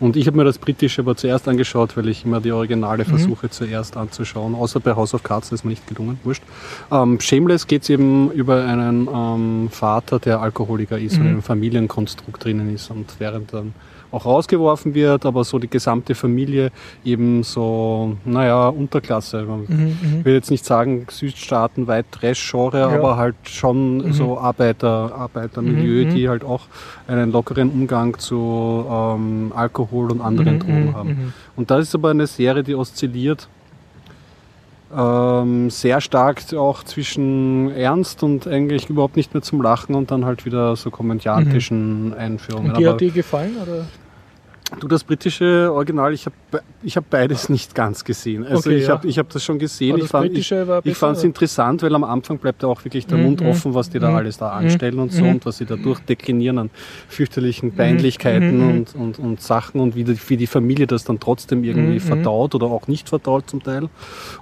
Und 0.02 0.16
ich 0.16 0.26
habe 0.26 0.36
mir 0.36 0.44
das 0.44 0.58
britische 0.58 1.02
aber 1.02 1.16
zuerst 1.16 1.46
angeschaut, 1.46 1.96
weil 1.96 2.08
ich 2.08 2.24
immer 2.24 2.40
die 2.40 2.50
Originale 2.50 3.04
versuche 3.04 3.50
zuerst 3.50 3.96
anzuschauen. 3.96 4.56
Außer 4.56 4.80
bei 4.80 4.96
House 4.96 5.14
of 5.14 5.22
Cards 5.22 5.52
ist 5.52 5.64
mir 5.64 5.70
nicht 5.70 5.86
gelungen. 5.86 6.18
Wurscht. 6.24 6.42
Ähm, 6.90 7.20
Shameless 7.20 7.68
geht 7.68 7.82
es 7.82 7.90
eben 7.90 8.32
über 8.32 8.64
einen 8.64 9.08
ähm, 9.12 9.68
Vater, 9.70 10.18
der 10.18 10.40
Alkoholiker 10.40 10.98
ist 10.98 11.18
und 11.18 11.22
in 11.22 11.28
einem 11.28 11.42
Familienkonstrukt 11.42 12.44
drinnen 12.44 12.74
ist 12.74 12.90
und 12.90 13.14
während 13.20 13.52
dann 13.52 13.74
auch 14.12 14.24
rausgeworfen 14.26 14.94
wird, 14.94 15.26
aber 15.26 15.42
so 15.42 15.58
die 15.58 15.68
gesamte 15.68 16.14
Familie 16.14 16.70
eben 17.04 17.42
so, 17.42 18.16
naja, 18.24 18.68
Unterklasse. 18.68 19.42
Man 19.44 19.60
Mhm, 19.66 19.96
ich 20.20 20.24
will 20.24 20.34
jetzt 20.34 20.50
nicht 20.50 20.64
sagen 20.64 21.06
Südstaaten 21.10 21.86
weit 21.88 22.06
Trash-Genre, 22.12 22.78
Ja. 22.78 22.88
aber 22.90 23.16
halt 23.16 23.34
schon 23.44 24.12
so 24.12 24.38
Arbeiter, 24.38 25.12
Arbeitermilieu, 25.16 26.04
Mhm, 26.04 26.08
mhm. 26.10 26.14
die 26.14 26.28
halt 26.28 26.44
auch 26.44 26.60
einen 27.08 27.32
lockeren 27.32 27.70
Umgang 27.70 28.18
zu 28.18 28.84
ähm, 28.88 29.52
Alkohol 29.56 30.12
und 30.12 30.20
anderen 30.20 30.54
Mhm, 30.54 30.60
Drogen 30.60 30.84
mhm, 30.86 30.94
haben. 30.94 31.08
mhm. 31.08 31.32
Und 31.56 31.70
das 31.70 31.80
ist 31.88 31.94
aber 31.94 32.10
eine 32.10 32.26
Serie, 32.26 32.62
die 32.62 32.74
oszilliert 32.74 33.48
ähm, 34.94 35.70
sehr 35.70 36.02
stark 36.02 36.42
auch 36.54 36.82
zwischen 36.82 37.70
Ernst 37.74 38.22
und 38.22 38.46
eigentlich 38.46 38.90
überhaupt 38.90 39.16
nicht 39.16 39.32
mehr 39.32 39.42
zum 39.42 39.62
Lachen 39.62 39.94
und 39.94 40.10
dann 40.10 40.26
halt 40.26 40.44
wieder 40.44 40.76
so 40.76 40.90
komödiantischen 40.90 42.12
Einführungen. 42.12 42.72
Und 42.72 42.78
dir 42.78 42.88
Aber 42.88 42.94
hat 42.94 43.00
die 43.00 43.10
gefallen? 43.10 43.52
Oder? 43.62 43.86
Du, 44.80 44.88
das 44.88 45.04
britische 45.04 45.70
Original, 45.72 46.12
ich 46.12 46.26
habe 46.26 46.34
ich 46.82 46.96
hab 46.96 47.08
beides 47.08 47.48
nicht 47.48 47.74
ganz 47.74 48.02
gesehen. 48.04 48.44
Also 48.44 48.68
Okay, 48.70 48.78
ich 48.78 48.86
ja. 48.88 48.94
habe 48.94 49.06
ich 49.06 49.18
hab 49.18 49.28
das 49.28 49.44
schon 49.44 49.58
gesehen. 49.58 49.96
Das 50.00 50.10
fand, 50.10 50.32
ich, 50.36 50.48
fand 50.96 51.16
es 51.18 51.22
interessant, 51.24 51.82
weil 51.82 51.94
am 51.94 52.02
Anfang 52.02 52.38
bleibt 52.38 52.62
ja 52.64 52.68
auch 52.68 52.84
wirklich 52.84 53.06
der 53.06 53.18
Mhm, 53.18 53.24
Mund 53.24 53.40
mhm, 53.42 53.46
offen, 53.48 53.74
was 53.74 53.90
die 53.90 54.00
da 54.00 54.10
mhm, 54.10 54.16
alles 54.16 54.38
da 54.38 54.50
anstellen 54.50 54.98
und 54.98 55.12
so 55.12 55.24
mhm. 55.24 55.30
und 55.30 55.46
was 55.46 55.58
sie 55.58 55.66
da 55.66 55.76
durchdeklinieren 55.76 56.58
an 56.58 56.70
fürchterlichen 57.08 57.72
Peinlichkeiten 57.76 58.58
mhm. 58.58 58.70
und, 58.70 58.94
und, 58.96 59.18
und 59.20 59.40
Sachen 59.40 59.80
und 59.80 59.94
wie 59.94 60.02
die, 60.04 60.18
wie 60.28 60.36
die 60.36 60.46
Familie 60.48 60.86
das 60.88 61.04
dann 61.04 61.20
trotzdem 61.20 61.62
irgendwie 61.64 61.94
Mhm, 61.94 62.00
verdaut 62.00 62.54
oder 62.54 62.66
auch 62.66 62.88
nicht 62.88 63.08
verdaut 63.08 63.48
zum 63.50 63.62
Teil. 63.62 63.88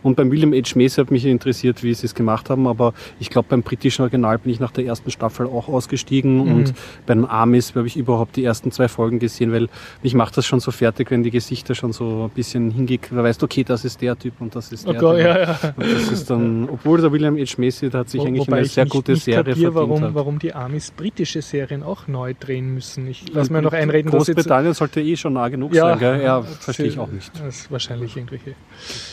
Und 0.02 0.16
beim 0.16 0.30
William 0.30 0.52
H. 0.52 0.72
Macy 0.76 1.00
hat 1.00 1.10
mich 1.10 1.26
interessiert, 1.26 1.82
wie 1.82 1.92
sie 1.92 2.06
es 2.06 2.14
gemacht 2.14 2.48
haben, 2.48 2.66
aber 2.66 2.94
ich 3.18 3.28
glaube 3.30 3.48
beim 3.50 3.62
britischen 3.62 4.02
Original 4.02 4.38
bin 4.38 4.52
ich 4.52 4.60
nach 4.60 4.70
der 4.70 4.86
ersten 4.86 5.10
Staffel 5.10 5.46
auch 5.46 5.68
ausgestiegen 5.68 6.36
Mhm. 6.46 6.54
und 6.54 6.74
bei 7.06 7.14
den 7.14 7.26
Amis 7.28 7.74
habe 7.74 7.86
ich 7.86 7.96
überhaupt 7.96 8.36
die 8.36 8.44
ersten 8.44 8.70
zwei 8.72 8.88
Folgen 8.88 9.18
gesehen, 9.18 9.52
weil 9.52 9.68
mich 10.02 10.14
macht 10.20 10.36
das 10.36 10.44
schon 10.46 10.60
so 10.60 10.70
fertig, 10.70 11.10
wenn 11.10 11.22
die 11.22 11.30
Gesichter 11.30 11.74
schon 11.74 11.92
so 11.92 12.24
ein 12.24 12.30
bisschen 12.30 12.70
hingeht. 12.70 13.08
Da 13.10 13.22
weißt 13.22 13.40
du, 13.40 13.46
okay, 13.46 13.64
das 13.64 13.84
ist 13.84 14.00
der 14.02 14.18
Typ 14.18 14.34
und 14.40 14.54
das 14.54 14.70
ist 14.70 14.86
Oh 14.86 14.92
der 14.92 15.00
Gott, 15.00 15.16
Typ. 15.16 15.24
ja, 15.26 15.38
ja. 15.38 15.58
Und 15.76 15.86
das 15.94 16.12
ist 16.12 16.28
dann, 16.30 16.68
obwohl 16.70 17.00
der 17.00 17.10
William 17.12 17.36
H. 17.36 17.54
Macy, 17.58 17.88
der 17.90 18.00
hat 18.00 18.08
sich 18.10 18.20
Wo- 18.20 18.26
eigentlich 18.26 18.52
eine 18.52 18.64
sehr 18.66 18.84
nicht, 18.84 18.92
gute 18.92 19.12
nicht 19.12 19.24
Serie 19.24 19.38
kapier, 19.44 19.54
verdient 19.72 19.74
warum, 19.90 20.02
hat. 20.02 20.14
warum 20.14 20.38
die 20.38 20.52
Amis 20.54 20.90
britische 20.90 21.40
Serien 21.42 21.82
auch 21.82 22.06
neu 22.06 22.34
drehen 22.38 22.74
müssen. 22.74 23.06
Ich 23.08 23.24
lass 23.32 23.48
mir 23.50 23.62
noch 23.62 23.72
einreden, 23.72 24.10
Großbritannien 24.10 24.74
sollte 24.74 25.00
eh 25.00 25.16
schon 25.16 25.32
nah 25.32 25.48
genug 25.48 25.74
Ja, 25.74 25.88
sein, 25.90 25.98
gell? 25.98 26.22
Ja, 26.22 26.42
verstehe 26.42 26.86
ich 26.86 26.98
auch 26.98 27.08
nicht. 27.10 27.30
Das 27.40 27.56
ist 27.60 27.70
wahrscheinlich 27.72 28.16
irgendwelche, 28.16 28.54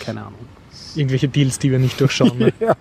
Keine 0.03 0.21
Ahnung. 0.21 0.39
Irgendwelche 0.95 1.27
Deals, 1.27 1.59
die 1.59 1.71
wir 1.71 1.79
nicht 1.79 1.99
durchschauen. 1.99 2.37
Ne? 2.37 2.53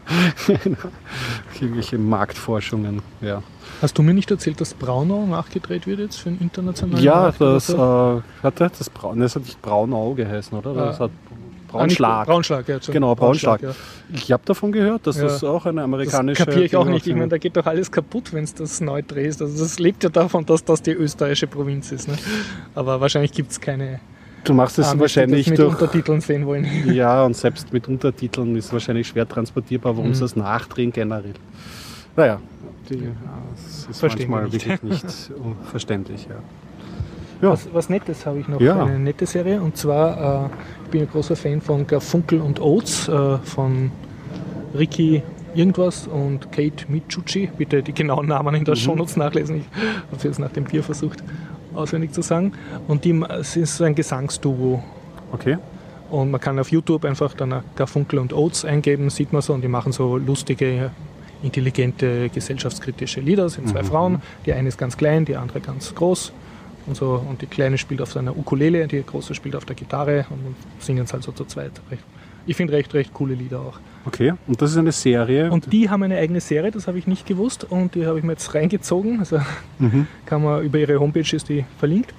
Irgendwelche 1.61 1.99
Marktforschungen, 1.99 3.03
ja. 3.21 3.43
Hast 3.83 3.99
du 3.99 4.03
mir 4.03 4.15
nicht 4.15 4.31
erzählt, 4.31 4.61
dass 4.61 4.75
Braunau 4.75 5.27
nachgedreht 5.27 5.87
wird 5.87 5.99
jetzt 6.01 6.17
für 6.17 6.29
einen 6.31 6.39
internationalen 6.41 7.03
Ja, 7.05 7.15
Markt 7.23 7.41
das, 7.41 7.69
äh, 7.71 7.77
hat 7.77 8.61
das, 8.61 8.73
das 8.79 8.91
Braun, 8.91 9.21
das 9.21 9.37
hat 9.37 9.43
nicht 9.45 9.61
Braunau 9.61 10.15
geheißen, 10.15 10.57
oder? 10.57 10.73
Das 10.75 10.97
Ah. 11.01 11.05
hat 11.05 11.11
Ah, 11.73 11.85
nicht- 11.85 11.99
Braunschlag. 11.99 12.27
Braunschlag, 12.27 12.69
ja. 12.69 12.79
Genau, 12.91 13.15
Braunschlag. 13.15 13.61
ja. 13.61 13.73
Ich 14.15 14.31
habe 14.33 14.43
davon 14.47 14.71
gehört, 14.73 15.07
dass 15.07 15.17
Ja. 15.17 15.25
das 15.25 15.43
auch 15.45 15.67
eine 15.67 15.77
Das 15.81 15.85
amerikanische. 15.85 16.45
kapiere 16.45 16.65
ich 16.65 16.77
auch 16.77 16.87
nicht. 16.87 17.07
Ich 17.07 17.13
meine, 17.15 17.29
da 17.29 17.39
geht 17.39 17.57
doch 17.57 17.67
alles 17.67 17.91
kaputt, 17.91 18.33
wenn 18.33 18.45
es 18.45 18.55
das 18.55 18.81
neu 18.81 19.03
drehst. 19.07 19.43
Also 19.43 19.59
das 19.63 19.79
lebt 19.79 20.03
ja 20.05 20.09
davon, 20.09 20.47
dass 20.47 20.65
das 20.65 20.81
die 20.81 20.93
österreichische 20.93 21.49
Provinz 21.49 21.91
ist. 21.93 22.09
Ne? 22.09 22.15
Aber 22.75 23.01
wahrscheinlich 23.01 23.33
gibt 23.33 23.51
es 23.51 23.61
keine 23.61 24.01
du 24.47 24.55
machst 24.55 24.78
es 24.78 24.88
Amis, 24.88 25.01
wahrscheinlich 25.01 25.44
das 25.47 25.51
mit 25.51 25.59
durch. 25.59 25.72
Untertiteln 25.74 26.20
sehen 26.20 26.47
wollen. 26.47 26.66
Ja, 26.92 27.24
und 27.24 27.36
selbst 27.36 27.72
mit 27.72 27.88
Untertiteln 27.88 28.57
ist 28.57 28.72
wahrscheinlich 28.72 29.07
schwer 29.09 29.28
transportierbar, 29.28 29.97
warum 29.97 30.11
Mhm. 30.11 30.14
sie 30.14 30.20
das 30.20 30.36
nachdrehen 30.36 30.92
generell. 30.92 31.34
Naja, 32.16 32.40
die, 32.88 32.94
ja, 32.97 33.01
es 33.55 33.86
ist 33.90 33.99
Verstehen 34.01 34.30
manchmal 34.30 34.51
nicht. 34.51 34.66
wirklich 34.68 34.82
nicht 35.05 35.32
verständlich. 35.70 36.26
Ja. 36.28 36.36
Ja. 37.42 37.51
Was, 37.53 37.68
was 37.72 37.90
Nettes 37.90 38.24
habe 38.24 38.38
ich 38.38 38.49
noch, 38.49 38.61
Ja. 38.61 38.82
eine 38.84 38.99
nette 38.99 39.26
Serie. 39.26 39.61
Und 39.61 39.76
zwar, 39.76 40.47
äh, 40.47 40.49
ich 40.84 40.90
bin 40.90 41.01
ein 41.03 41.09
großer 41.11 41.36
Fan 41.36 41.61
von 41.61 41.86
Garfunkel 41.86 42.40
und 42.40 42.61
Oates, 42.61 43.09
äh, 43.09 43.36
von 43.44 43.90
Ricky 44.74 45.22
irgendwas 45.55 46.07
und 46.07 46.51
Kate 46.53 46.84
Michucci. 46.88 47.51
Bitte 47.59 47.82
die 47.82 47.92
genauen 47.92 48.26
Namen 48.26 48.55
in 48.55 48.64
der 48.64 48.74
Mhm. 48.74 48.78
Shownotes 48.80 49.16
nachlesen. 49.16 49.57
Ich 49.57 50.18
habe 50.18 50.28
es 50.28 50.38
nach 50.38 50.51
dem 50.53 50.64
Bier 50.64 50.82
versucht 50.82 51.22
auswendig 51.77 52.12
zu 52.12 52.22
sagen. 52.22 52.53
Und 52.89 53.05
die, 53.05 53.20
es 53.29 53.57
ist 53.57 53.81
ein 53.83 53.95
Gesangsduo. 53.95 54.83
Okay. 55.33 55.59
Und 56.11 56.31
man 56.31 56.41
kann 56.41 56.59
auf 56.59 56.70
YouTube 56.70 57.05
einfach 57.05 57.35
dann 57.35 57.62
Garfunkel 57.74 58.18
und 58.20 58.33
Oates 58.33 58.64
eingeben, 58.64 59.11
sieht 59.11 59.33
man 59.33 59.43
so, 59.43 59.53
und 59.53 59.62
die 59.62 59.68
machen 59.68 59.93
so 59.93 60.16
lustige, 60.16 60.91
intelligente, 61.43 62.29
gesellschaftskritische 62.31 63.20
Lieder. 63.20 63.45
Das 63.45 63.55
sind 63.55 63.68
zwei 63.68 63.83
Mhm. 63.83 63.87
Frauen, 63.87 64.22
die 64.47 64.53
eine 64.53 64.68
ist 64.68 64.79
ganz 64.79 64.97
klein, 64.97 65.24
die 65.24 65.37
andere 65.37 65.61
ganz 65.61 65.95
groß. 65.95 66.33
Und, 66.87 66.97
so, 66.97 67.20
und 67.29 67.43
die 67.43 67.47
Kleine 67.47 67.79
spielt 67.79 68.01
auf 68.01 68.12
seiner 68.12 68.37
Ukulele, 68.37 68.87
die 68.87 69.03
Große 69.03 69.35
spielt 69.35 69.57
auf 69.57 69.64
der 69.64 69.74
Gitarre 69.74 70.27
und 70.31 70.55
singen 70.79 71.05
es 71.05 71.12
halt 71.12 71.24
so 71.24 71.33
zu 71.33 71.45
zweit. 71.45 71.72
Recht, 71.91 72.05
ich 72.47 72.57
finde 72.57 72.72
recht, 72.74 72.94
recht 72.94 73.12
coole 73.12 73.34
Lieder 73.34 73.61
auch. 73.61 73.78
Okay. 74.07 74.34
Und 74.47 74.62
das 74.62 74.70
ist 74.70 74.76
eine 74.78 74.92
Serie. 74.92 75.51
Und 75.51 75.72
die 75.72 75.90
haben 75.90 76.03
eine 76.03 76.16
eigene 76.18 76.40
Serie, 76.40 76.70
das 76.70 76.86
habe 76.86 76.99
ich 76.99 77.07
nicht 77.07 77.26
gewusst 77.26 77.64
und 77.68 77.94
die 77.94 78.07
habe 78.07 78.18
ich 78.18 78.24
mir 78.24 78.32
jetzt 78.32 78.55
reingezogen. 78.55 79.18
Also 79.18 79.38
Mhm. 79.78 80.07
kann 80.26 80.42
man 80.42 80.62
über 80.62 80.78
ihre 80.78 80.99
Homepage 81.01 81.34
ist 81.34 81.49
die 81.49 81.64
verlinkt. 81.78 82.14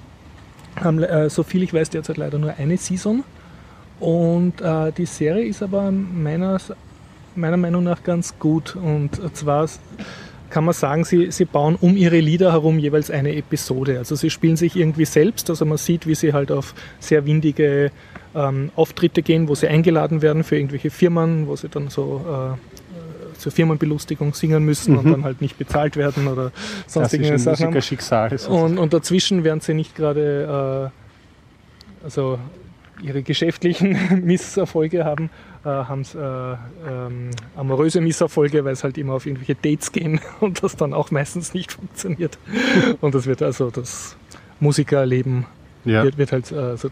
Haben, 0.76 1.02
äh, 1.02 1.28
so 1.30 1.42
viel 1.42 1.62
ich 1.62 1.72
weiß, 1.72 1.90
derzeit 1.90 2.18
leider 2.18 2.38
nur 2.38 2.54
eine 2.56 2.76
Season. 2.76 3.24
Und 4.00 4.60
äh, 4.60 4.92
die 4.92 5.06
Serie 5.06 5.44
ist 5.44 5.62
aber 5.62 5.90
meiner, 5.90 6.58
meiner 7.34 7.56
Meinung 7.56 7.82
nach 7.84 8.02
ganz 8.04 8.38
gut. 8.38 8.76
Und 8.76 9.20
zwar 9.34 9.68
kann 10.50 10.64
man 10.64 10.74
sagen, 10.74 11.04
sie, 11.04 11.30
sie 11.30 11.44
bauen 11.44 11.76
um 11.80 11.96
ihre 11.96 12.20
Lieder 12.20 12.52
herum 12.52 12.78
jeweils 12.78 13.10
eine 13.10 13.34
Episode. 13.34 13.98
Also 13.98 14.14
sie 14.14 14.30
spielen 14.30 14.56
sich 14.56 14.76
irgendwie 14.76 15.04
selbst, 15.04 15.50
also 15.50 15.64
man 15.64 15.78
sieht, 15.78 16.06
wie 16.06 16.14
sie 16.14 16.32
halt 16.32 16.52
auf 16.52 16.74
sehr 17.00 17.26
windige 17.26 17.90
ähm, 18.34 18.70
Auftritte 18.76 19.22
gehen, 19.22 19.48
wo 19.48 19.54
sie 19.54 19.68
eingeladen 19.68 20.22
werden 20.22 20.44
für 20.44 20.56
irgendwelche 20.56 20.90
Firmen, 20.90 21.46
wo 21.46 21.56
sie 21.56 21.68
dann 21.68 21.88
so 21.88 22.56
äh, 22.56 22.78
zur 23.38 23.52
Firmenbelustigung 23.52 24.34
singen 24.34 24.64
müssen 24.64 24.92
mhm. 24.92 24.98
und 24.98 25.10
dann 25.10 25.24
halt 25.24 25.40
nicht 25.40 25.56
bezahlt 25.58 25.96
werden 25.96 26.26
oder 26.28 26.52
sonstige 26.86 27.38
Sachen. 27.38 27.72
Und, 28.46 28.78
und 28.78 28.92
dazwischen 28.92 29.44
werden 29.44 29.60
sie 29.60 29.74
nicht 29.74 29.94
gerade 29.94 30.90
äh, 32.02 32.04
also 32.04 32.38
ihre 33.02 33.22
geschäftlichen 33.22 33.96
Misserfolge 34.24 35.04
haben, 35.04 35.30
äh, 35.64 35.68
haben 35.68 36.02
äh, 36.02 36.52
ähm, 36.90 37.30
amoröse 37.56 38.00
Misserfolge, 38.00 38.64
weil 38.64 38.72
es 38.72 38.82
halt 38.82 38.98
immer 38.98 39.14
auf 39.14 39.26
irgendwelche 39.26 39.54
Dates 39.54 39.92
gehen 39.92 40.20
und 40.40 40.62
das 40.62 40.76
dann 40.76 40.92
auch 40.92 41.10
meistens 41.10 41.54
nicht 41.54 41.72
funktioniert. 41.72 42.38
und 43.00 43.14
das 43.14 43.26
wird 43.26 43.42
also 43.42 43.70
das 43.70 44.16
Musikerleben 44.60 45.46
ja. 45.84 46.02
wird, 46.02 46.18
wird, 46.18 46.32
halt 46.32 46.50
äh, 46.50 46.76
so 46.76 46.88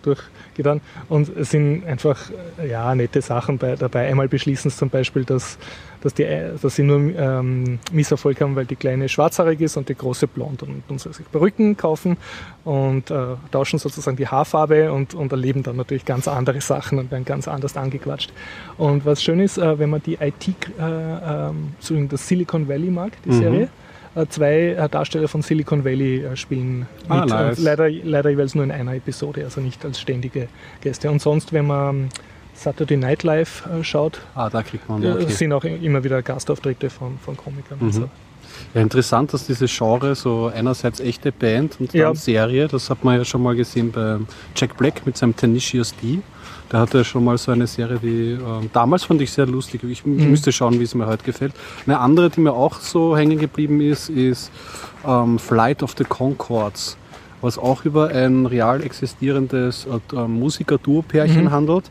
durchgetan. 0.56 0.80
Und 1.08 1.28
es 1.36 1.50
sind 1.50 1.84
einfach 1.86 2.30
äh, 2.58 2.70
ja, 2.70 2.94
nette 2.94 3.20
Sachen 3.20 3.58
bei, 3.58 3.76
dabei. 3.76 4.08
Einmal 4.08 4.28
beschließen 4.28 4.70
sie 4.70 4.76
zum 4.76 4.90
Beispiel, 4.90 5.24
dass, 5.24 5.58
dass, 6.00 6.14
die, 6.14 6.26
dass 6.60 6.76
sie 6.76 6.82
nur 6.82 6.98
ähm, 7.16 7.78
Misserfolg 7.92 8.40
haben, 8.40 8.56
weil 8.56 8.66
die 8.66 8.76
kleine 8.76 9.08
schwarzhaarig 9.08 9.60
ist 9.60 9.76
und 9.76 9.88
die 9.88 9.94
große 9.94 10.26
blond. 10.26 10.62
Und, 10.62 10.82
und 10.88 11.00
sie 11.00 11.12
sich 11.12 11.30
Perücken 11.30 11.76
kaufen 11.76 12.16
und 12.64 13.10
äh, 13.10 13.36
tauschen 13.50 13.78
sozusagen 13.78 14.16
die 14.16 14.26
Haarfarbe 14.26 14.92
und, 14.92 15.14
und 15.14 15.32
erleben 15.32 15.62
dann 15.62 15.76
natürlich 15.76 16.04
ganz 16.04 16.28
andere 16.28 16.60
Sachen 16.60 16.98
und 16.98 17.10
werden 17.10 17.24
ganz 17.24 17.48
anders 17.48 17.76
angequatscht. 17.76 18.32
Und 18.78 19.04
was 19.04 19.22
schön 19.22 19.40
ist, 19.40 19.58
äh, 19.58 19.78
wenn 19.78 19.90
man 19.90 20.02
die 20.02 20.14
IT, 20.14 20.48
äh, 20.48 20.52
ähm, 20.80 22.08
das 22.08 22.26
Silicon 22.26 22.68
Valley 22.68 22.90
mag, 22.90 23.12
die 23.24 23.30
mhm. 23.30 23.38
Serie, 23.38 23.62
äh, 23.64 23.85
zwei 24.28 24.68
äh, 24.68 24.88
Darsteller 24.88 25.28
von 25.28 25.42
Silicon 25.42 25.84
Valley 25.84 26.24
äh, 26.24 26.36
spielen 26.36 26.86
ah, 27.08 27.20
mit. 27.20 27.28
Nice. 27.28 27.58
leider, 27.58 27.90
leider 27.90 28.30
jeweils 28.30 28.54
nur 28.54 28.64
in 28.64 28.70
einer 28.70 28.94
Episode, 28.94 29.44
also 29.44 29.60
nicht 29.60 29.84
als 29.84 30.00
ständige 30.00 30.48
Gäste. 30.80 31.10
Und 31.10 31.20
sonst, 31.20 31.52
wenn 31.52 31.66
man 31.66 31.96
ähm, 31.96 32.08
Saturday 32.54 32.96
Night 32.96 33.22
Live 33.22 33.68
schaut, 33.82 34.20
ah, 34.34 34.48
da 34.48 34.62
kriegt 34.62 34.88
man, 34.88 35.04
okay. 35.04 35.28
sind 35.28 35.52
auch 35.52 35.64
immer 35.64 36.02
wieder 36.02 36.22
Gastauftritte 36.22 36.88
von, 36.88 37.18
von 37.18 37.36
Komikern. 37.36 37.78
Mhm. 37.80 38.08
Ja, 38.74 38.80
interessant, 38.80 39.32
dass 39.32 39.46
dieses 39.46 39.76
Genre 39.76 40.14
so 40.14 40.50
einerseits 40.54 41.00
echte 41.00 41.32
Band 41.32 41.78
und 41.80 41.92
dann 41.92 42.00
ja. 42.00 42.14
Serie, 42.14 42.68
das 42.68 42.90
hat 42.90 43.04
man 43.04 43.18
ja 43.18 43.24
schon 43.24 43.42
mal 43.42 43.54
gesehen 43.54 43.92
bei 43.92 44.18
Jack 44.54 44.76
Black 44.76 45.06
mit 45.06 45.16
seinem 45.16 45.36
Tenacious 45.36 45.94
D. 45.96 46.20
Der 46.72 46.80
hatte 46.80 47.04
schon 47.04 47.24
mal 47.24 47.38
so 47.38 47.52
eine 47.52 47.66
Serie, 47.66 47.98
die 48.02 48.32
äh, 48.32 48.68
damals 48.72 49.04
fand 49.04 49.20
ich 49.20 49.30
sehr 49.30 49.46
lustig. 49.46 49.82
Ich, 49.84 50.04
mhm. 50.04 50.30
müsste 50.30 50.50
schauen, 50.52 50.78
wie 50.80 50.84
es 50.84 50.94
mir 50.94 51.06
heute 51.06 51.24
gefällt. 51.24 51.52
Eine 51.86 51.98
andere, 52.00 52.30
die 52.30 52.40
mir 52.40 52.52
auch 52.52 52.80
so 52.80 53.16
hängen 53.16 53.38
geblieben 53.38 53.80
ist, 53.80 54.08
ist 54.08 54.50
ähm, 55.06 55.38
Flight 55.38 55.82
of 55.82 55.94
the 55.96 56.04
Concords, 56.04 56.96
was 57.40 57.58
auch 57.58 57.84
über 57.84 58.08
ein 58.08 58.46
real 58.46 58.82
existierendes 58.82 59.86
äh, 60.12 60.16
Musiker-Duo-Pärchen 60.16 61.44
mhm. 61.44 61.50
handelt 61.50 61.84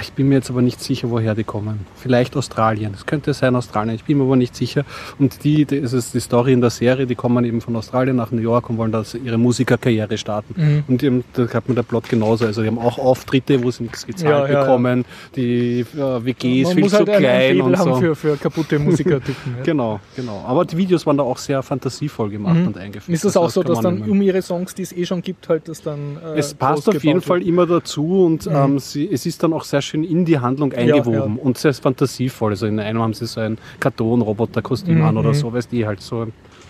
ich 0.00 0.12
bin 0.14 0.28
mir 0.28 0.36
jetzt 0.36 0.50
aber 0.50 0.62
nicht 0.62 0.80
sicher, 0.80 1.10
woher 1.10 1.34
die 1.34 1.44
kommen. 1.44 1.80
Vielleicht 1.94 2.36
Australien. 2.36 2.92
Es 2.94 3.04
könnte 3.04 3.34
sein 3.34 3.54
Australien. 3.54 3.94
Ich 3.94 4.04
bin 4.04 4.16
mir 4.16 4.24
aber 4.24 4.36
nicht 4.36 4.56
sicher. 4.56 4.84
Und 5.18 5.44
die, 5.44 5.66
das 5.66 5.92
ist 5.92 6.14
die 6.14 6.20
Story 6.20 6.54
in 6.54 6.62
der 6.62 6.70
Serie, 6.70 7.06
die 7.06 7.14
kommen 7.14 7.44
eben 7.44 7.60
von 7.60 7.76
Australien 7.76 8.16
nach 8.16 8.30
New 8.30 8.40
York 8.40 8.70
und 8.70 8.78
wollen 8.78 8.92
da 8.92 9.04
ihre 9.22 9.36
Musikerkarriere 9.36 10.16
starten. 10.16 10.54
Mhm. 10.56 10.84
Und 10.88 11.02
eben, 11.02 11.24
da 11.34 11.46
hat 11.52 11.68
man 11.68 11.76
der 11.76 11.82
Plot 11.82 12.08
genauso. 12.08 12.46
Also 12.46 12.62
die 12.62 12.68
haben 12.68 12.78
auch 12.78 12.98
Auftritte, 12.98 13.62
wo 13.62 13.70
sie 13.70 13.82
nichts 13.82 14.06
gezahlt 14.06 14.48
ja, 14.48 14.54
ja, 14.54 14.60
bekommen. 14.62 15.00
Ja. 15.00 15.32
Die 15.36 15.80
äh, 15.80 16.24
WG 16.24 16.62
ist 16.62 16.72
viel 16.72 16.90
halt 16.90 16.92
zu 16.92 17.04
klein 17.04 17.60
und 17.60 17.76
so. 17.76 17.94
Für, 17.96 18.16
für 18.16 18.36
kaputte 18.38 18.78
Musikertypen. 18.78 19.56
genau, 19.64 20.00
genau. 20.16 20.44
Aber 20.46 20.64
die 20.64 20.78
Videos 20.78 21.04
waren 21.04 21.18
da 21.18 21.24
auch 21.24 21.38
sehr 21.38 21.62
fantasievoll 21.62 22.30
gemacht 22.30 22.56
mhm. 22.56 22.68
und 22.68 22.78
eingeführt. 22.78 23.14
Ist 23.14 23.24
das 23.24 23.36
also 23.36 23.46
auch 23.46 23.50
so, 23.50 23.62
dass 23.62 23.80
dann 23.80 24.00
um 24.02 24.22
ihre 24.22 24.40
Songs, 24.40 24.74
die 24.74 24.82
es 24.82 24.92
eh 24.92 25.04
schon 25.04 25.20
gibt, 25.20 25.48
halt 25.50 25.68
das 25.68 25.82
dann 25.82 26.16
äh, 26.24 26.38
Es 26.38 26.54
passt 26.54 26.88
auf 26.88 27.04
jeden 27.04 27.16
wird. 27.16 27.24
Fall 27.24 27.42
immer 27.42 27.66
dazu 27.66 28.24
und 28.24 28.46
mhm. 28.46 28.54
ähm, 28.54 28.78
sie, 28.78 29.10
es 29.12 29.26
ist 29.26 29.42
dann 29.42 29.52
auch 29.52 29.64
sehr 29.64 29.73
schön 29.82 30.04
in 30.04 30.24
die 30.24 30.38
Handlung 30.38 30.72
eingewoben 30.72 31.12
ja, 31.12 31.26
ja. 31.26 31.42
und 31.42 31.58
sehr 31.58 31.74
fantasievoll. 31.74 32.52
Also 32.52 32.66
in 32.66 32.80
einem 32.80 33.02
haben 33.02 33.14
sie 33.14 33.26
so 33.26 33.40
ein 33.40 33.58
Karton-Roboter-Kostüm 33.80 34.98
mhm. 34.98 35.04
an 35.04 35.16
oder 35.16 35.34
so, 35.34 35.52
weißt 35.52 35.72
du, 35.72 35.86
halt 35.86 36.00
so 36.00 36.26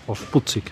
auf 0.07 0.31
putzig. 0.31 0.63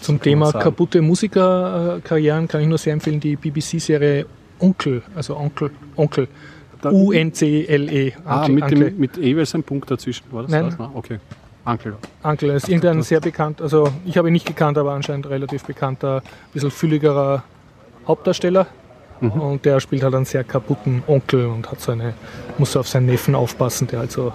Zum 0.00 0.20
Thema 0.20 0.52
kaputte 0.52 1.02
Musikerkarrieren 1.02 2.46
kann 2.46 2.60
ich 2.60 2.68
nur 2.68 2.78
sehr 2.78 2.92
empfehlen, 2.92 3.20
die 3.20 3.36
BBC-Serie 3.36 4.26
Onkel, 4.60 5.02
also 5.14 5.36
Onkel, 5.36 5.70
Onkel. 5.96 6.28
U-N-C-L-E. 6.84 8.12
Ah, 8.24 8.48
mit, 8.48 8.70
dem, 8.70 8.98
mit 8.98 9.16
jeweils 9.16 9.54
ein 9.54 9.62
Punkt 9.62 9.88
dazwischen, 9.88 10.24
war 10.32 10.42
das 10.42 10.50
Nein. 10.50 10.74
das? 10.76 10.88
Okay. 10.94 11.18
Ankel. 11.64 11.96
Ankel 12.22 12.50
ist 12.50 12.68
irgendein 12.68 13.02
sehr 13.02 13.20
bekannt, 13.20 13.62
also 13.62 13.88
ich 14.04 14.18
habe 14.18 14.28
ihn 14.28 14.32
nicht 14.32 14.46
gekannt, 14.46 14.78
aber 14.78 14.92
anscheinend 14.92 15.28
relativ 15.28 15.64
bekannter, 15.64 16.16
ein 16.16 16.52
bisschen 16.52 16.72
fülligerer 16.72 17.44
Hauptdarsteller. 18.06 18.66
Mhm. 19.22 19.40
Und 19.40 19.64
der 19.64 19.80
spielt 19.80 20.02
halt 20.02 20.14
einen 20.14 20.24
sehr 20.24 20.44
kaputten 20.44 21.02
Onkel 21.06 21.46
und 21.46 21.70
hat 21.70 21.80
seine, 21.80 22.14
muss 22.58 22.76
auf 22.76 22.88
seinen 22.88 23.06
Neffen 23.06 23.34
aufpassen, 23.34 23.86
der 23.86 24.00
halt 24.00 24.12
so 24.12 24.32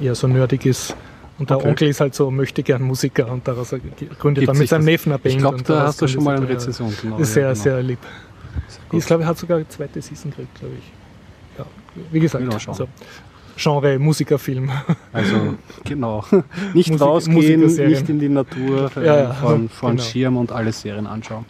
eher 0.00 0.14
so 0.14 0.26
nerdig 0.26 0.66
ist. 0.66 0.96
Und 1.38 1.50
der 1.50 1.58
okay. 1.58 1.68
Onkel 1.68 1.88
ist 1.88 2.00
halt 2.00 2.14
so, 2.14 2.30
möchte 2.30 2.62
gern 2.62 2.82
Musiker 2.82 3.30
und 3.30 3.46
daraus 3.46 3.70
gründet 3.70 4.40
Gibt 4.40 4.48
dann 4.48 4.58
mit 4.58 4.68
seinem 4.68 4.84
Neffen 4.84 5.12
eine 5.12 5.18
Band. 5.18 5.34
Ich 5.34 5.40
glaube, 5.40 5.62
da 5.62 5.82
hast 5.84 6.00
du 6.02 6.06
schon 6.06 6.24
mal 6.24 6.36
eine 6.36 6.48
Rezession 6.48 6.94
gemacht. 7.00 7.20
Ist 7.20 7.34
sehr, 7.34 7.52
genau. 7.52 7.62
sehr 7.62 7.82
lieb. 7.82 7.98
Ich 8.92 9.06
glaube, 9.06 9.22
er 9.22 9.28
hat 9.28 9.38
sogar 9.38 9.58
eine 9.58 9.68
zweite 9.68 10.02
Season 10.02 10.30
gekriegt, 10.30 10.58
glaube 10.58 10.74
ich. 10.78 11.58
Ja, 11.58 11.64
wie 12.10 12.20
gesagt, 12.20 12.68
also, 12.68 12.88
Genre 13.56 13.98
Musikerfilm. 13.98 14.70
Also 15.12 15.56
genau. 15.84 16.24
Nicht 16.72 16.90
Musik, 16.90 17.00
rausgehen, 17.00 17.60
nicht 17.60 18.08
in 18.08 18.18
die 18.18 18.28
Natur, 18.28 18.90
ja, 18.96 19.02
ja. 19.02 19.32
von, 19.34 19.68
von 19.68 19.96
genau. 19.96 20.02
Schirm 20.02 20.36
und 20.38 20.52
alle 20.52 20.72
Serien 20.72 21.06
anschauen. 21.06 21.44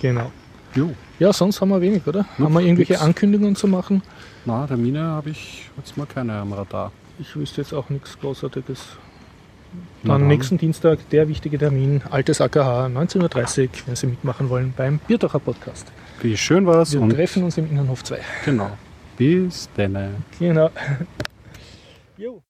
Genau. 0.00 0.30
Jo. 0.74 0.92
Ja, 1.18 1.32
sonst 1.32 1.60
haben 1.60 1.68
wir 1.68 1.80
wenig, 1.80 2.06
oder? 2.06 2.26
Noch 2.38 2.46
haben 2.46 2.54
wir 2.54 2.60
irgendwelche 2.60 2.94
nix. 2.94 3.04
Ankündigungen 3.04 3.56
zu 3.56 3.68
machen? 3.68 4.02
Na, 4.44 4.66
Termine 4.66 5.02
habe 5.02 5.30
ich 5.30 5.70
jetzt 5.76 5.96
mal 5.96 6.06
keine 6.06 6.34
am 6.34 6.52
Radar. 6.52 6.92
Ich 7.18 7.36
wüsste 7.36 7.60
jetzt 7.60 7.72
auch 7.72 7.88
nichts 7.88 8.18
Großartiges. 8.18 8.96
Dann, 10.02 10.20
dann 10.20 10.26
nächsten 10.28 10.58
Dienstag 10.58 11.08
der 11.10 11.28
wichtige 11.28 11.58
Termin, 11.58 12.02
Altes 12.10 12.40
AKH, 12.40 12.86
19.30 12.86 13.62
Uhr, 13.62 13.68
wenn 13.86 13.96
Sie 13.96 14.06
mitmachen 14.06 14.48
wollen, 14.48 14.74
beim 14.76 14.98
Bierdacher 14.98 15.38
Podcast. 15.38 15.90
Wie 16.20 16.36
schön 16.36 16.66
war 16.66 16.82
es. 16.82 16.92
Wir 16.92 17.08
treffen 17.08 17.44
uns 17.44 17.58
im 17.58 17.70
Innenhof 17.70 18.04
2. 18.04 18.18
Genau. 18.44 18.70
Bis 19.16 19.68
dann. 19.76 20.24
Genau. 20.38 20.70
jo. 22.16 22.40